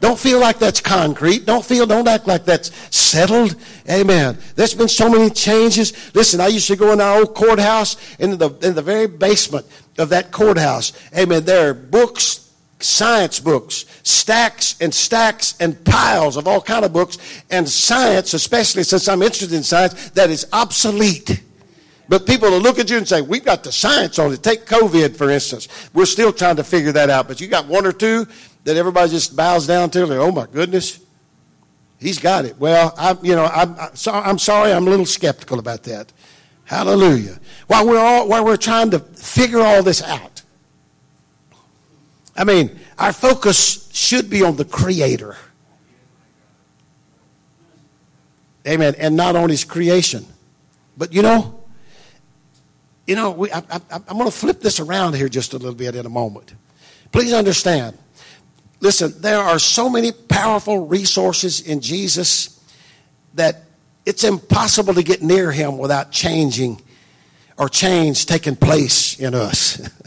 Don't 0.00 0.18
feel 0.18 0.40
like 0.40 0.58
that's 0.58 0.80
concrete. 0.80 1.44
Don't 1.44 1.64
feel, 1.64 1.86
don't 1.86 2.08
act 2.08 2.26
like 2.26 2.44
that's 2.44 2.70
settled. 2.96 3.54
Amen. 3.88 4.38
There's 4.54 4.74
been 4.74 4.88
so 4.88 5.10
many 5.10 5.28
changes. 5.28 6.14
Listen, 6.14 6.40
I 6.40 6.46
used 6.46 6.68
to 6.68 6.76
go 6.76 6.92
in 6.92 7.00
our 7.00 7.18
old 7.18 7.34
courthouse, 7.34 7.96
in 8.18 8.38
the, 8.38 8.50
in 8.62 8.74
the 8.74 8.82
very 8.82 9.06
basement 9.06 9.66
of 9.98 10.08
that 10.08 10.32
courthouse. 10.32 10.92
Amen. 11.16 11.44
There 11.44 11.68
are 11.68 11.74
books, 11.74 12.39
science 12.82 13.40
books, 13.40 13.84
stacks 14.02 14.76
and 14.80 14.92
stacks 14.92 15.54
and 15.60 15.82
piles 15.84 16.36
of 16.36 16.46
all 16.46 16.60
kind 16.60 16.84
of 16.84 16.92
books, 16.92 17.18
and 17.50 17.68
science, 17.68 18.34
especially 18.34 18.82
since 18.82 19.08
I'm 19.08 19.22
interested 19.22 19.52
in 19.52 19.62
science, 19.62 20.10
that 20.10 20.30
is 20.30 20.46
obsolete. 20.52 21.42
But 22.08 22.26
people 22.26 22.50
will 22.50 22.60
look 22.60 22.80
at 22.80 22.90
you 22.90 22.96
and 22.96 23.06
say, 23.06 23.22
We've 23.22 23.44
got 23.44 23.62
the 23.62 23.70
science 23.70 24.18
on 24.18 24.32
it. 24.32 24.42
Take 24.42 24.66
COVID, 24.66 25.16
for 25.16 25.30
instance. 25.30 25.68
We're 25.94 26.06
still 26.06 26.32
trying 26.32 26.56
to 26.56 26.64
figure 26.64 26.90
that 26.92 27.08
out. 27.08 27.28
But 27.28 27.40
you 27.40 27.46
got 27.46 27.66
one 27.66 27.86
or 27.86 27.92
two 27.92 28.26
that 28.64 28.76
everybody 28.76 29.10
just 29.10 29.36
bows 29.36 29.66
down 29.66 29.90
to, 29.90 30.02
oh 30.18 30.32
my 30.32 30.46
goodness, 30.46 31.00
he's 32.00 32.18
got 32.18 32.44
it. 32.44 32.58
Well, 32.58 32.94
I'm, 32.98 33.24
you 33.24 33.36
know, 33.36 33.44
I'm, 33.44 33.76
I'm 34.06 34.38
sorry, 34.38 34.72
I'm 34.72 34.86
a 34.86 34.90
little 34.90 35.06
skeptical 35.06 35.58
about 35.60 35.84
that. 35.84 36.12
Hallelujah. 36.64 37.38
While 37.66 37.86
we're 37.86 37.98
all, 37.98 38.28
while 38.28 38.44
we're 38.44 38.56
trying 38.56 38.90
to 38.90 38.98
figure 38.98 39.60
all 39.60 39.82
this 39.82 40.02
out, 40.02 40.39
I 42.40 42.44
mean, 42.44 42.80
our 42.98 43.12
focus 43.12 43.90
should 43.92 44.30
be 44.30 44.42
on 44.42 44.56
the 44.56 44.64
Creator. 44.64 45.36
Amen. 48.66 48.94
And 48.96 49.14
not 49.14 49.36
on 49.36 49.50
His 49.50 49.62
creation. 49.62 50.24
But 50.96 51.12
you 51.12 51.20
know, 51.20 51.60
you 53.06 53.14
know, 53.14 53.32
we, 53.32 53.52
I, 53.52 53.62
I'm 53.90 54.16
going 54.16 54.24
to 54.24 54.30
flip 54.30 54.60
this 54.60 54.80
around 54.80 55.16
here 55.16 55.28
just 55.28 55.52
a 55.52 55.58
little 55.58 55.74
bit 55.74 55.94
in 55.94 56.06
a 56.06 56.08
moment. 56.08 56.54
Please 57.12 57.34
understand. 57.34 57.98
Listen, 58.80 59.12
there 59.20 59.40
are 59.40 59.58
so 59.58 59.90
many 59.90 60.10
powerful 60.10 60.86
resources 60.86 61.60
in 61.60 61.82
Jesus 61.82 62.58
that 63.34 63.64
it's 64.06 64.24
impossible 64.24 64.94
to 64.94 65.02
get 65.02 65.20
near 65.20 65.52
Him 65.52 65.76
without 65.76 66.10
changing 66.10 66.80
or 67.58 67.68
change 67.68 68.24
taking 68.24 68.56
place 68.56 69.20
in 69.20 69.34
us. 69.34 69.90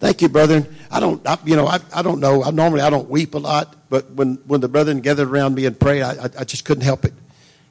Thank 0.00 0.22
you, 0.22 0.28
brethren. 0.28 0.66
I 0.90 1.00
don't, 1.00 1.26
I, 1.26 1.38
you 1.44 1.56
know, 1.56 1.66
I, 1.66 1.80
I 1.94 2.02
don't 2.02 2.20
know. 2.20 2.44
I, 2.44 2.50
normally 2.50 2.82
I 2.82 2.90
don't 2.90 3.08
weep 3.10 3.34
a 3.34 3.38
lot, 3.38 3.74
but 3.90 4.10
when, 4.12 4.34
when 4.46 4.60
the 4.60 4.68
brethren 4.68 5.00
gathered 5.00 5.28
around 5.28 5.54
me 5.54 5.66
and 5.66 5.78
prayed, 5.78 6.02
I, 6.02 6.30
I, 6.38 6.44
just 6.44 6.64
couldn't 6.64 6.84
help 6.84 7.04
it. 7.04 7.14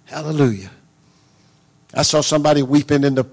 Hallelujah. 0.05 0.69
I 1.93 2.01
saw 2.01 2.19
somebody 2.22 2.63
weeping 2.63 3.05
in 3.05 3.15
the, 3.15 3.25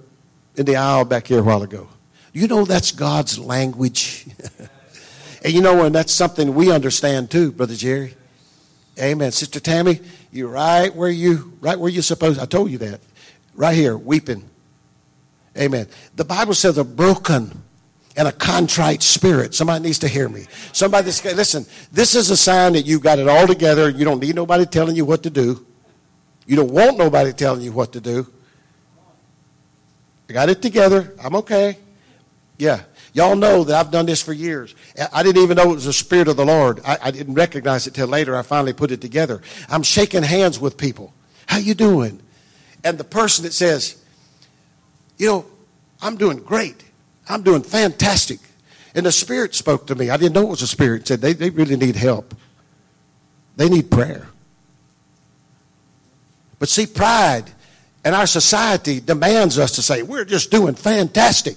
in 0.57 0.65
the 0.65 0.77
aisle 0.77 1.05
back 1.05 1.27
here 1.27 1.41
a 1.41 1.43
while 1.43 1.63
ago. 1.63 1.89
You 2.33 2.47
know 2.47 2.65
that's 2.65 2.93
God's 2.93 3.39
language. 3.39 4.27
and 5.45 5.53
you 5.53 5.61
know, 5.61 5.85
and 5.85 5.95
that's 5.95 6.13
something 6.13 6.55
we 6.55 6.71
understand 6.71 7.31
too, 7.31 7.53
Brother 7.53 7.75
Jerry. 7.75 8.15
Amen. 9.01 9.33
Sister 9.33 9.59
Tammy, 9.59 10.01
you're 10.31 10.49
right 10.49 10.95
where 10.95 11.11
you 11.11 11.53
right 11.61 11.79
where 11.79 11.91
you're 11.91 12.03
supposed. 12.03 12.39
I 12.39 12.45
told 12.45 12.71
you 12.71 12.79
that. 12.79 13.01
Right 13.55 13.75
here, 13.77 13.97
weeping. 13.97 14.49
Amen. 15.57 15.89
The 16.17 16.25
Bible 16.25 16.55
says 16.55 16.79
a 16.79 16.85
broken 16.85 17.64
and 18.17 18.29
a 18.29 18.33
contrite 18.33 19.03
spirit. 19.03 19.55
Somebody 19.55 19.85
needs 19.85 19.99
to 20.01 20.09
hear 20.09 20.29
me. 20.29 20.47
Somebody, 20.73 21.07
listen, 21.07 21.67
this 21.93 22.15
is 22.15 22.31
a 22.31 22.37
sign 22.37 22.75
that 22.75 22.87
you've 22.87 23.03
got 23.03 23.19
it 23.19 23.29
all 23.29 23.47
together. 23.47 23.89
You 23.91 24.05
don't 24.05 24.21
need 24.21 24.35
nobody 24.35 24.67
telling 24.67 24.97
you 24.97 25.05
what 25.05 25.23
to 25.25 25.31
do. 25.31 25.67
You 26.47 26.57
don't 26.57 26.71
want 26.71 26.99
nobody 26.99 27.33
telling 27.33 27.63
you 27.63 27.73
what 27.73 27.93
to 27.93 28.01
do. 28.01 28.31
I 30.29 30.33
got 30.33 30.49
it 30.49 30.63
together. 30.63 31.15
I'm 31.23 31.35
okay. 31.37 31.79
Yeah. 32.59 32.83
Y'all 33.13 33.37
know 33.37 33.63
that 33.65 33.77
I've 33.77 33.93
done 33.93 34.07
this 34.07 34.21
for 34.21 34.33
years. 34.33 34.75
I 35.13 35.23
didn't 35.23 35.43
even 35.43 35.57
know 35.57 35.71
it 35.71 35.75
was 35.75 35.85
the 35.85 35.93
Spirit 35.93 36.29
of 36.29 36.37
the 36.37 36.45
Lord. 36.45 36.81
I, 36.85 36.99
I 37.03 37.11
didn't 37.11 37.35
recognize 37.35 37.87
it 37.87 37.95
till 37.95 38.09
later. 38.09 38.37
I 38.37 38.43
finally 38.43 38.73
put 38.73 38.91
it 38.91 39.01
together. 39.01 39.41
I'm 39.69 39.83
shaking 39.83 40.23
hands 40.23 40.59
with 40.59 40.77
people. 40.77 41.15
How 41.47 41.59
you 41.59 41.75
doing? 41.75 42.21
And 42.83 42.99
the 42.99 43.05
person 43.05 43.45
that 43.45 43.53
says, 43.53 44.03
you 45.17 45.29
know, 45.29 45.47
I'm 46.03 46.17
doing 46.17 46.39
great. 46.39 46.83
I'm 47.29 47.43
doing 47.43 47.63
fantastic. 47.63 48.41
And 48.95 49.07
the 49.07 49.13
Spirit 49.13 49.55
spoke 49.55 49.87
to 49.89 49.95
me. 49.95 50.11
I 50.11 50.17
didn't 50.17 50.35
know 50.35 50.43
it 50.43 50.51
was 50.51 50.63
a 50.63 50.67
Spirit. 50.67 51.03
It 51.03 51.09
said 51.09 51.21
they, 51.21 51.33
they 51.33 51.51
really 51.51 51.77
need 51.77 51.97
help. 51.97 52.35
They 53.57 53.69
need 53.69 53.91
prayer. 53.91 54.29
But 56.59 56.69
see, 56.69 56.87
pride 56.87 57.51
and 58.05 58.15
our 58.15 58.27
society 58.27 59.01
demands 59.01 59.59
us 59.59 59.73
to 59.73 59.83
say, 59.83 60.03
we're 60.03 60.25
just 60.25 60.51
doing 60.51 60.75
fantastic. 60.75 61.57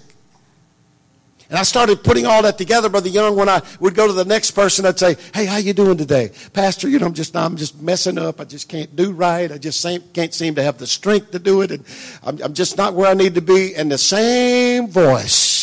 And 1.49 1.57
I 1.57 1.63
started 1.63 2.03
putting 2.03 2.25
all 2.25 2.41
that 2.41 2.57
together, 2.57 2.89
Brother 2.89 3.05
the 3.05 3.13
Young, 3.13 3.37
when 3.37 3.47
I 3.47 3.61
would 3.79 3.95
go 3.95 4.05
to 4.05 4.11
the 4.11 4.25
next 4.25 4.51
person, 4.51 4.85
I'd 4.85 4.99
say, 4.99 5.15
Hey, 5.33 5.45
how 5.45 5.57
you 5.57 5.71
doing 5.71 5.97
today? 5.97 6.31
Pastor, 6.51 6.89
you 6.89 6.99
know, 6.99 7.05
I'm 7.05 7.13
just, 7.13 7.37
I'm 7.37 7.55
just 7.55 7.81
messing 7.81 8.17
up. 8.17 8.41
I 8.41 8.43
just 8.43 8.67
can't 8.67 8.93
do 8.97 9.13
right. 9.13 9.49
I 9.49 9.57
just 9.57 9.85
can't 10.13 10.33
seem 10.33 10.55
to 10.55 10.63
have 10.63 10.77
the 10.77 10.87
strength 10.87 11.31
to 11.31 11.39
do 11.39 11.61
it. 11.61 11.71
And 11.71 11.85
I'm, 12.23 12.41
I'm 12.43 12.53
just 12.53 12.75
not 12.75 12.95
where 12.95 13.09
I 13.09 13.13
need 13.13 13.35
to 13.35 13.41
be. 13.41 13.75
And 13.75 13.89
the 13.89 13.97
same 13.97 14.87
voice 14.89 15.56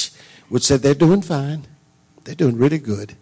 would 0.54 0.62
say 0.62 0.76
they're 0.76 0.94
doing 0.94 1.20
fine. 1.20 1.66
They're 2.22 2.36
doing 2.36 2.56
really 2.56 2.78
good. 2.78 3.16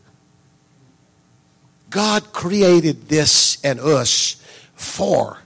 God 1.89 2.31
created 2.35 3.09
this 3.09 3.57
and 3.65 3.81
us 3.81 4.37
for, 4.75 5.39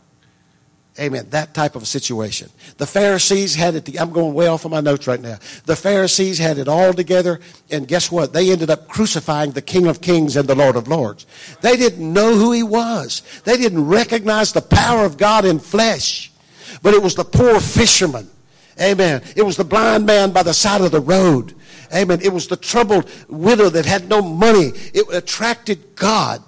amen, 0.99 1.28
that 1.31 1.55
type 1.55 1.76
of 1.76 1.85
a 1.85 1.87
situation. 1.87 2.50
The 2.78 2.87
Pharisees 2.88 3.55
had 3.55 3.76
it, 3.76 4.00
I'm 4.00 4.11
going 4.11 4.35
way 4.35 4.49
off 4.49 4.64
of 4.64 4.73
my 4.73 4.81
notes 4.81 5.07
right 5.07 5.21
now. 5.21 5.38
The 5.66 5.76
Pharisees 5.76 6.40
had 6.40 6.59
it 6.59 6.66
all 6.66 6.93
together, 6.93 7.38
and 7.71 7.87
guess 7.87 8.11
what? 8.11 8.33
They 8.33 8.50
ended 8.50 8.69
up 8.69 8.88
crucifying 8.88 9.52
the 9.52 9.62
King 9.62 9.87
of 9.87 10.00
Kings 10.00 10.35
and 10.35 10.49
the 10.49 10.57
Lord 10.57 10.75
of 10.75 10.88
Lords. 10.88 11.25
They 11.61 11.76
didn't 11.76 12.12
know 12.12 12.35
who 12.35 12.50
he 12.50 12.64
was, 12.64 13.23
they 13.45 13.57
didn't 13.57 13.87
recognize 13.87 14.52
the 14.52 14.61
power 14.61 15.05
of 15.05 15.19
God 15.19 15.45
in 15.45 15.61
flesh. 15.61 16.33
But 16.83 16.95
it 16.95 17.02
was 17.02 17.14
the 17.14 17.25
poor 17.25 17.61
fisherman. 17.61 18.28
Amen. 18.81 19.23
It 19.37 19.43
was 19.43 19.57
the 19.57 19.64
blind 19.64 20.05
man 20.05 20.33
by 20.33 20.43
the 20.43 20.52
side 20.52 20.81
of 20.81 20.90
the 20.90 21.00
road. 21.00 21.55
Amen. 21.95 22.21
It 22.23 22.33
was 22.33 22.49
the 22.49 22.57
troubled 22.57 23.11
widow 23.28 23.69
that 23.69 23.87
had 23.87 24.09
no 24.09 24.23
money. 24.23 24.73
It 24.95 25.07
attracted 25.12 25.97
God. 25.97 26.43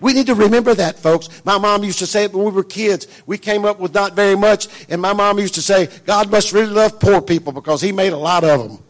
We 0.00 0.12
need 0.12 0.26
to 0.26 0.34
remember 0.34 0.74
that, 0.74 0.98
folks. 0.98 1.28
My 1.44 1.58
mom 1.58 1.82
used 1.82 1.98
to 2.00 2.06
say 2.06 2.24
it 2.24 2.32
when 2.32 2.44
we 2.44 2.50
were 2.50 2.64
kids. 2.64 3.06
We 3.26 3.38
came 3.38 3.64
up 3.64 3.80
with 3.80 3.94
not 3.94 4.12
very 4.14 4.36
much, 4.36 4.68
and 4.88 5.00
my 5.00 5.12
mom 5.12 5.38
used 5.38 5.54
to 5.54 5.62
say, 5.62 5.88
God 6.04 6.30
must 6.30 6.52
really 6.52 6.72
love 6.72 7.00
poor 7.00 7.22
people 7.22 7.52
because 7.52 7.80
he 7.80 7.92
made 7.92 8.12
a 8.12 8.18
lot 8.18 8.44
of 8.44 8.60
them. 8.60 8.82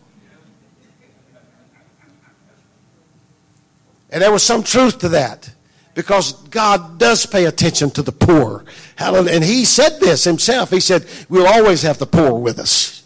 And 4.10 4.22
there 4.22 4.32
was 4.32 4.42
some 4.42 4.62
truth 4.62 4.98
to 5.00 5.10
that 5.10 5.50
because 5.94 6.32
God 6.48 6.98
does 6.98 7.26
pay 7.26 7.46
attention 7.46 7.90
to 7.92 8.02
the 8.02 8.12
poor. 8.12 8.64
Hallelujah. 8.96 9.34
And 9.34 9.44
he 9.44 9.64
said 9.64 9.98
this 9.98 10.24
himself. 10.24 10.70
He 10.70 10.80
said, 10.80 11.06
We'll 11.28 11.46
always 11.46 11.82
have 11.82 11.98
the 11.98 12.06
poor 12.06 12.32
with 12.32 12.58
us. 12.58 13.04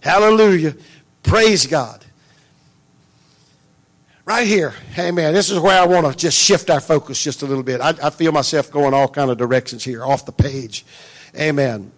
Hallelujah. 0.00 0.74
Praise 1.22 1.66
God. 1.66 2.04
Right 4.24 4.46
here, 4.46 4.72
amen. 4.96 5.34
This 5.34 5.50
is 5.50 5.58
where 5.58 5.80
I 5.80 5.84
want 5.84 6.06
to 6.06 6.16
just 6.16 6.38
shift 6.38 6.70
our 6.70 6.80
focus 6.80 7.22
just 7.22 7.42
a 7.42 7.46
little 7.46 7.64
bit. 7.64 7.80
I, 7.80 7.88
I 8.02 8.10
feel 8.10 8.30
myself 8.30 8.70
going 8.70 8.94
all 8.94 9.08
kind 9.08 9.30
of 9.30 9.36
directions 9.36 9.82
here, 9.82 10.04
off 10.04 10.24
the 10.24 10.32
page. 10.32 10.86
Amen. 11.36 11.90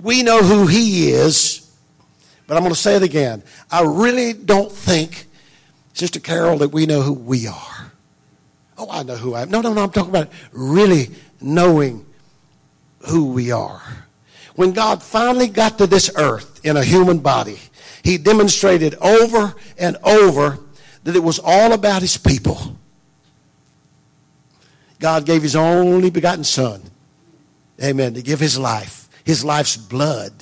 We 0.00 0.22
know 0.22 0.42
who 0.42 0.68
he 0.68 1.10
is, 1.10 1.74
but 2.46 2.56
I'm 2.56 2.62
going 2.62 2.72
to 2.72 2.78
say 2.80 2.94
it 2.94 3.02
again. 3.02 3.42
I 3.70 3.82
really 3.82 4.32
don't 4.32 4.70
think, 4.70 5.26
Sister 5.92 6.20
Carol, 6.20 6.58
that 6.58 6.68
we 6.68 6.86
know 6.86 7.02
who 7.02 7.14
we 7.14 7.48
are. 7.48 7.92
Oh, 8.78 8.88
I 8.88 9.02
know 9.02 9.16
who 9.16 9.34
I 9.34 9.42
am. 9.42 9.50
No, 9.50 9.60
no, 9.60 9.74
no. 9.74 9.82
I'm 9.82 9.90
talking 9.90 10.10
about 10.10 10.30
really 10.52 11.10
knowing 11.40 12.06
who 13.08 13.32
we 13.32 13.50
are. 13.50 13.82
When 14.54 14.72
God 14.72 15.02
finally 15.02 15.48
got 15.48 15.78
to 15.78 15.86
this 15.86 16.10
earth 16.16 16.64
in 16.64 16.76
a 16.76 16.84
human 16.84 17.18
body, 17.18 17.58
he 18.02 18.18
demonstrated 18.18 18.94
over 18.96 19.54
and 19.78 19.96
over 20.02 20.58
that 21.04 21.16
it 21.16 21.22
was 21.22 21.40
all 21.42 21.72
about 21.72 22.02
his 22.02 22.16
people. 22.16 22.76
God 24.98 25.24
gave 25.24 25.42
his 25.42 25.56
only 25.56 26.10
begotten 26.10 26.44
son, 26.44 26.82
amen, 27.82 28.14
to 28.14 28.22
give 28.22 28.38
his 28.38 28.58
life, 28.58 29.08
his 29.24 29.44
life's 29.44 29.76
blood. 29.76 30.32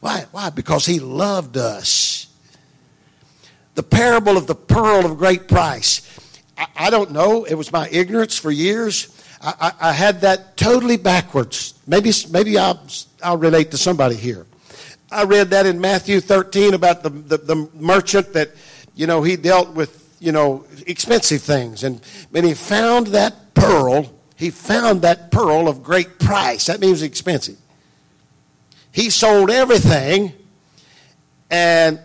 Why? 0.00 0.26
Why? 0.32 0.50
Because 0.50 0.86
he 0.86 0.98
loved 0.98 1.56
us. 1.56 2.26
The 3.74 3.82
parable 3.82 4.36
of 4.36 4.46
the 4.46 4.54
pearl 4.54 5.06
of 5.06 5.16
great 5.16 5.46
price. 5.46 6.02
I, 6.58 6.66
I 6.76 6.90
don't 6.90 7.12
know. 7.12 7.44
It 7.44 7.54
was 7.54 7.70
my 7.70 7.88
ignorance 7.90 8.36
for 8.36 8.50
years. 8.50 9.16
I, 9.40 9.72
I, 9.80 9.90
I 9.90 9.92
had 9.92 10.22
that 10.22 10.56
totally 10.56 10.96
backwards. 10.96 11.74
Maybe, 11.86 12.12
maybe 12.30 12.58
I'll, 12.58 12.82
I'll 13.22 13.38
relate 13.38 13.70
to 13.70 13.78
somebody 13.78 14.16
here. 14.16 14.46
I 15.10 15.24
read 15.24 15.50
that 15.50 15.66
in 15.66 15.80
Matthew 15.80 16.20
13 16.20 16.74
about 16.74 17.02
the, 17.02 17.10
the, 17.10 17.38
the 17.38 17.68
merchant 17.74 18.32
that, 18.34 18.50
you 18.94 19.06
know, 19.06 19.22
he 19.22 19.36
dealt 19.36 19.70
with 19.74 20.00
you 20.20 20.32
know, 20.32 20.64
expensive 20.86 21.42
things. 21.42 21.82
And 21.82 22.00
when 22.30 22.44
he 22.44 22.54
found 22.54 23.08
that 23.08 23.54
pearl, 23.54 24.12
he 24.36 24.50
found 24.50 25.02
that 25.02 25.30
pearl 25.30 25.66
of 25.66 25.82
great 25.82 26.18
price. 26.18 26.66
That 26.66 26.78
means 26.78 27.02
expensive. 27.02 27.56
He 28.92 29.10
sold 29.10 29.50
everything 29.50 30.34
and 31.50 31.98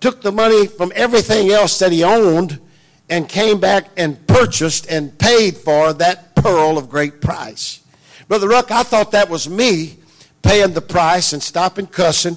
took 0.00 0.22
the 0.22 0.32
money 0.32 0.66
from 0.66 0.92
everything 0.94 1.50
else 1.50 1.78
that 1.78 1.92
he 1.92 2.02
owned 2.02 2.60
and 3.08 3.28
came 3.28 3.60
back 3.60 3.88
and 3.96 4.26
purchased 4.26 4.90
and 4.90 5.16
paid 5.18 5.56
for 5.56 5.92
that 5.94 6.34
pearl 6.34 6.78
of 6.78 6.88
great 6.88 7.20
price. 7.20 7.80
Brother 8.28 8.48
Ruck, 8.48 8.70
I 8.70 8.82
thought 8.82 9.12
that 9.12 9.28
was 9.28 9.48
me 9.48 9.98
paying 10.42 10.72
the 10.72 10.80
price 10.80 11.32
and 11.32 11.42
stopping 11.42 11.86
cussing, 11.86 12.36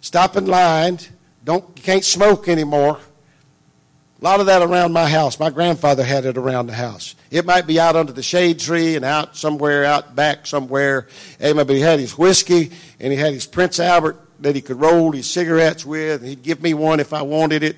stopping 0.00 0.46
lying, 0.46 0.98
don't 1.44 1.64
you 1.76 1.82
can't 1.82 2.04
smoke 2.04 2.48
anymore. 2.48 2.98
A 4.20 4.24
lot 4.24 4.40
of 4.40 4.46
that 4.46 4.62
around 4.62 4.92
my 4.92 5.08
house. 5.08 5.38
My 5.38 5.50
grandfather 5.50 6.02
had 6.02 6.24
it 6.24 6.36
around 6.36 6.66
the 6.66 6.74
house. 6.74 7.14
It 7.30 7.46
might 7.46 7.68
be 7.68 7.78
out 7.78 7.94
under 7.94 8.12
the 8.12 8.22
shade 8.22 8.58
tree 8.58 8.96
and 8.96 9.04
out 9.04 9.36
somewhere 9.36 9.84
out 9.84 10.16
back 10.16 10.44
somewhere. 10.44 11.06
Amen. 11.40 11.66
But 11.66 11.76
he 11.76 11.80
had 11.80 12.00
his 12.00 12.18
whiskey 12.18 12.72
and 12.98 13.12
he 13.12 13.18
had 13.18 13.32
his 13.32 13.46
Prince 13.46 13.78
Albert 13.78 14.18
that 14.40 14.56
he 14.56 14.60
could 14.60 14.80
roll 14.80 15.12
his 15.12 15.30
cigarettes 15.30 15.86
with. 15.86 16.20
And 16.20 16.30
he'd 16.30 16.42
give 16.42 16.60
me 16.60 16.74
one 16.74 16.98
if 16.98 17.12
I 17.12 17.22
wanted 17.22 17.62
it. 17.62 17.76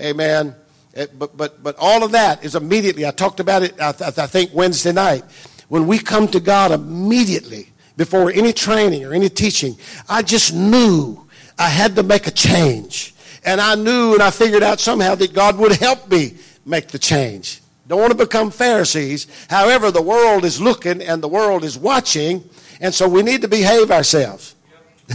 Amen. 0.00 0.56
Eh, 0.94 1.06
but, 1.16 1.36
but, 1.36 1.62
but 1.62 1.76
all 1.78 2.02
of 2.02 2.12
that 2.12 2.44
is 2.44 2.56
immediately. 2.56 3.06
I 3.06 3.12
talked 3.12 3.38
about 3.38 3.62
it, 3.62 3.80
I, 3.80 3.92
th- 3.92 4.18
I 4.18 4.26
think, 4.26 4.52
Wednesday 4.52 4.92
night. 4.92 5.22
When 5.68 5.86
we 5.86 5.98
come 5.98 6.26
to 6.28 6.40
God 6.40 6.72
immediately, 6.72 7.68
before 7.96 8.30
any 8.30 8.52
training 8.52 9.04
or 9.04 9.12
any 9.12 9.28
teaching, 9.28 9.76
I 10.08 10.22
just 10.22 10.54
knew 10.54 11.26
I 11.58 11.68
had 11.68 11.96
to 11.96 12.02
make 12.02 12.26
a 12.26 12.30
change. 12.30 13.14
And 13.44 13.60
I 13.60 13.74
knew 13.74 14.14
and 14.14 14.22
I 14.22 14.30
figured 14.30 14.62
out 14.62 14.80
somehow 14.80 15.14
that 15.14 15.32
God 15.32 15.56
would 15.58 15.72
help 15.72 16.10
me 16.10 16.34
make 16.64 16.88
the 16.88 16.98
change. 16.98 17.60
Don't 17.88 18.00
want 18.00 18.10
to 18.10 18.18
become 18.18 18.50
Pharisees. 18.50 19.28
However, 19.48 19.90
the 19.90 20.02
world 20.02 20.44
is 20.44 20.60
looking 20.60 21.00
and 21.00 21.22
the 21.22 21.28
world 21.28 21.62
is 21.62 21.78
watching, 21.78 22.48
and 22.80 22.92
so 22.92 23.08
we 23.08 23.22
need 23.22 23.42
to 23.42 23.48
behave 23.48 23.90
ourselves. 23.92 24.56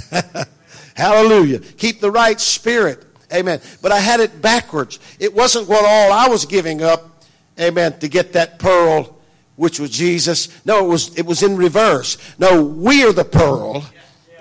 Hallelujah. 0.95 1.59
Keep 1.59 1.99
the 1.99 2.09
right 2.09 2.39
spirit. 2.39 3.05
Amen. 3.33 3.59
But 3.81 3.91
I 3.91 3.99
had 3.99 4.19
it 4.21 4.41
backwards. 4.41 4.99
It 5.19 5.33
wasn't 5.33 5.67
what 5.67 5.83
all 5.85 6.13
I 6.13 6.27
was 6.27 6.45
giving 6.45 6.81
up, 6.81 7.23
amen, 7.59 7.99
to 7.99 8.07
get 8.07 8.33
that 8.33 8.59
pearl, 8.59 9.17
which 9.61 9.79
was 9.79 9.91
Jesus. 9.91 10.49
No, 10.65 10.83
it 10.83 10.87
was 10.87 11.15
it 11.15 11.25
was 11.27 11.43
in 11.43 11.55
reverse. 11.55 12.17
No, 12.39 12.63
we're 12.63 13.13
the 13.13 13.23
pearl. 13.23 13.85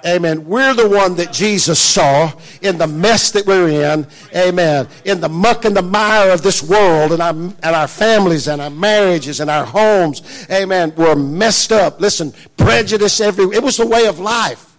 Amen. 0.06 0.46
We're 0.46 0.72
the 0.72 0.88
one 0.88 1.16
that 1.16 1.30
Jesus 1.30 1.78
saw 1.78 2.32
in 2.62 2.78
the 2.78 2.86
mess 2.86 3.30
that 3.32 3.46
we're 3.46 3.68
in. 3.68 4.06
Amen. 4.34 4.88
In 5.04 5.20
the 5.20 5.28
muck 5.28 5.66
and 5.66 5.76
the 5.76 5.82
mire 5.82 6.30
of 6.30 6.40
this 6.40 6.62
world 6.62 7.12
and 7.12 7.20
our, 7.20 7.34
and 7.34 7.76
our 7.76 7.86
families 7.86 8.48
and 8.48 8.62
our 8.62 8.70
marriages 8.70 9.40
and 9.40 9.50
our 9.50 9.66
homes. 9.66 10.46
Amen. 10.50 10.94
We're 10.96 11.16
messed 11.16 11.70
up. 11.70 12.00
Listen, 12.00 12.32
prejudice 12.56 13.20
every, 13.20 13.44
it 13.54 13.62
was 13.62 13.76
the 13.76 13.86
way 13.86 14.06
of 14.06 14.18
life. 14.20 14.69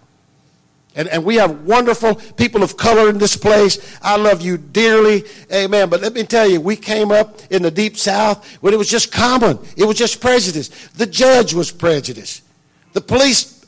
And, 0.95 1.07
and 1.07 1.23
we 1.23 1.35
have 1.35 1.61
wonderful 1.61 2.15
people 2.15 2.63
of 2.63 2.75
color 2.75 3.09
in 3.09 3.17
this 3.17 3.37
place. 3.37 3.97
I 4.01 4.17
love 4.17 4.41
you 4.41 4.57
dearly. 4.57 5.23
Amen. 5.53 5.89
But 5.89 6.01
let 6.01 6.13
me 6.13 6.23
tell 6.23 6.49
you, 6.49 6.59
we 6.59 6.75
came 6.75 7.11
up 7.11 7.39
in 7.49 7.61
the 7.61 7.71
deep 7.71 7.97
south 7.97 8.45
when 8.61 8.73
it 8.73 8.77
was 8.77 8.89
just 8.89 9.11
common. 9.11 9.57
It 9.77 9.85
was 9.85 9.97
just 9.97 10.19
prejudice. 10.19 10.67
The 10.89 11.05
judge 11.05 11.53
was 11.53 11.71
prejudiced. 11.71 12.43
The 12.91 13.01
police 13.01 13.65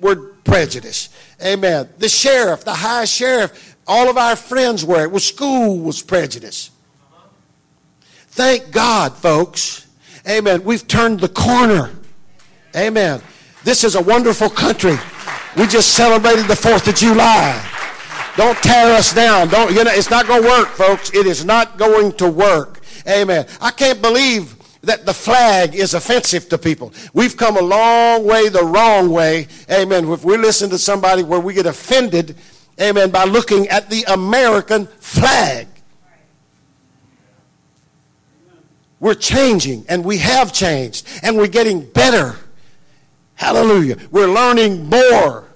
were 0.00 0.16
prejudice. 0.44 1.10
Amen. 1.44 1.90
The 1.98 2.08
sheriff, 2.08 2.64
the 2.64 2.74
high 2.74 3.04
sheriff, 3.04 3.76
all 3.86 4.08
of 4.08 4.16
our 4.16 4.36
friends 4.36 4.82
were. 4.84 5.02
It 5.02 5.10
was 5.10 5.26
school 5.26 5.78
was 5.78 6.02
prejudice. 6.02 6.70
Thank 8.28 8.70
God, 8.70 9.14
folks. 9.14 9.88
Amen. 10.26 10.64
We've 10.64 10.86
turned 10.86 11.20
the 11.20 11.28
corner. 11.28 11.90
Amen. 12.74 13.20
This 13.64 13.84
is 13.84 13.94
a 13.94 14.02
wonderful 14.02 14.48
country. 14.48 14.96
We 15.56 15.66
just 15.66 15.94
celebrated 15.94 16.46
the 16.46 16.54
4th 16.54 16.88
of 16.88 16.94
July. 16.94 17.66
Don't 18.36 18.56
tear 18.58 18.94
us 18.94 19.12
down. 19.12 19.48
Don't, 19.48 19.72
you 19.74 19.82
know, 19.82 19.90
it's 19.92 20.10
not 20.10 20.26
going 20.26 20.42
to 20.42 20.48
work, 20.48 20.68
folks. 20.68 21.12
It 21.12 21.26
is 21.26 21.44
not 21.44 21.76
going 21.76 22.12
to 22.12 22.30
work. 22.30 22.80
Amen. 23.06 23.46
I 23.60 23.70
can't 23.70 24.00
believe 24.00 24.56
that 24.82 25.04
the 25.04 25.12
flag 25.12 25.74
is 25.74 25.94
offensive 25.94 26.48
to 26.48 26.58
people. 26.58 26.92
We've 27.12 27.36
come 27.36 27.56
a 27.56 27.62
long 27.62 28.24
way 28.24 28.48
the 28.48 28.64
wrong 28.64 29.10
way. 29.10 29.48
Amen. 29.70 30.08
If 30.08 30.24
we 30.24 30.36
listen 30.36 30.70
to 30.70 30.78
somebody 30.78 31.22
where 31.22 31.40
we 31.40 31.52
get 31.54 31.66
offended, 31.66 32.36
amen, 32.80 33.10
by 33.10 33.24
looking 33.24 33.68
at 33.68 33.90
the 33.90 34.04
American 34.04 34.86
flag. 34.86 35.66
We're 39.00 39.14
changing 39.14 39.86
and 39.88 40.04
we 40.04 40.18
have 40.18 40.52
changed 40.52 41.08
and 41.22 41.36
we're 41.36 41.48
getting 41.48 41.86
better. 41.86 42.36
Hallelujah. 43.40 43.96
We're 44.10 44.26
learning 44.26 44.90
more 44.90 45.48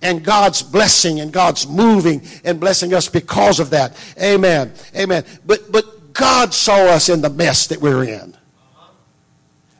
and 0.00 0.24
God's 0.24 0.62
blessing 0.62 1.18
and 1.18 1.32
God's 1.32 1.66
moving 1.66 2.22
and 2.44 2.60
blessing 2.60 2.94
us 2.94 3.08
because 3.08 3.58
of 3.58 3.70
that. 3.70 3.96
Amen. 4.22 4.72
Amen. 4.96 5.24
But 5.44 5.72
but 5.72 6.12
God 6.12 6.54
saw 6.54 6.76
us 6.76 7.08
in 7.08 7.22
the 7.22 7.30
mess 7.30 7.66
that 7.66 7.80
we're 7.80 8.04
in. 8.04 8.36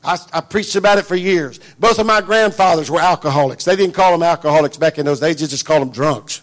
I, 0.03 0.19
I, 0.33 0.41
preached 0.41 0.75
about 0.75 0.99
it 0.99 1.07
for 1.07 1.15
years. 1.15 1.61
Both 1.79 2.01
of 2.01 2.07
my 2.07 2.21
grandfathers 2.21 2.91
were 2.91 3.01
alcoholics. 3.01 3.65
They 3.65 3.77
didn't 3.77 3.95
call 3.95 4.11
them 4.11 4.25
alcoholics 4.25 4.77
back 4.77 4.99
in 4.99 5.07
those 5.07 5.21
days, 5.21 5.39
they 5.39 5.47
just 5.47 5.65
called 5.65 5.83
them 5.83 5.91
drunks. 5.91 6.43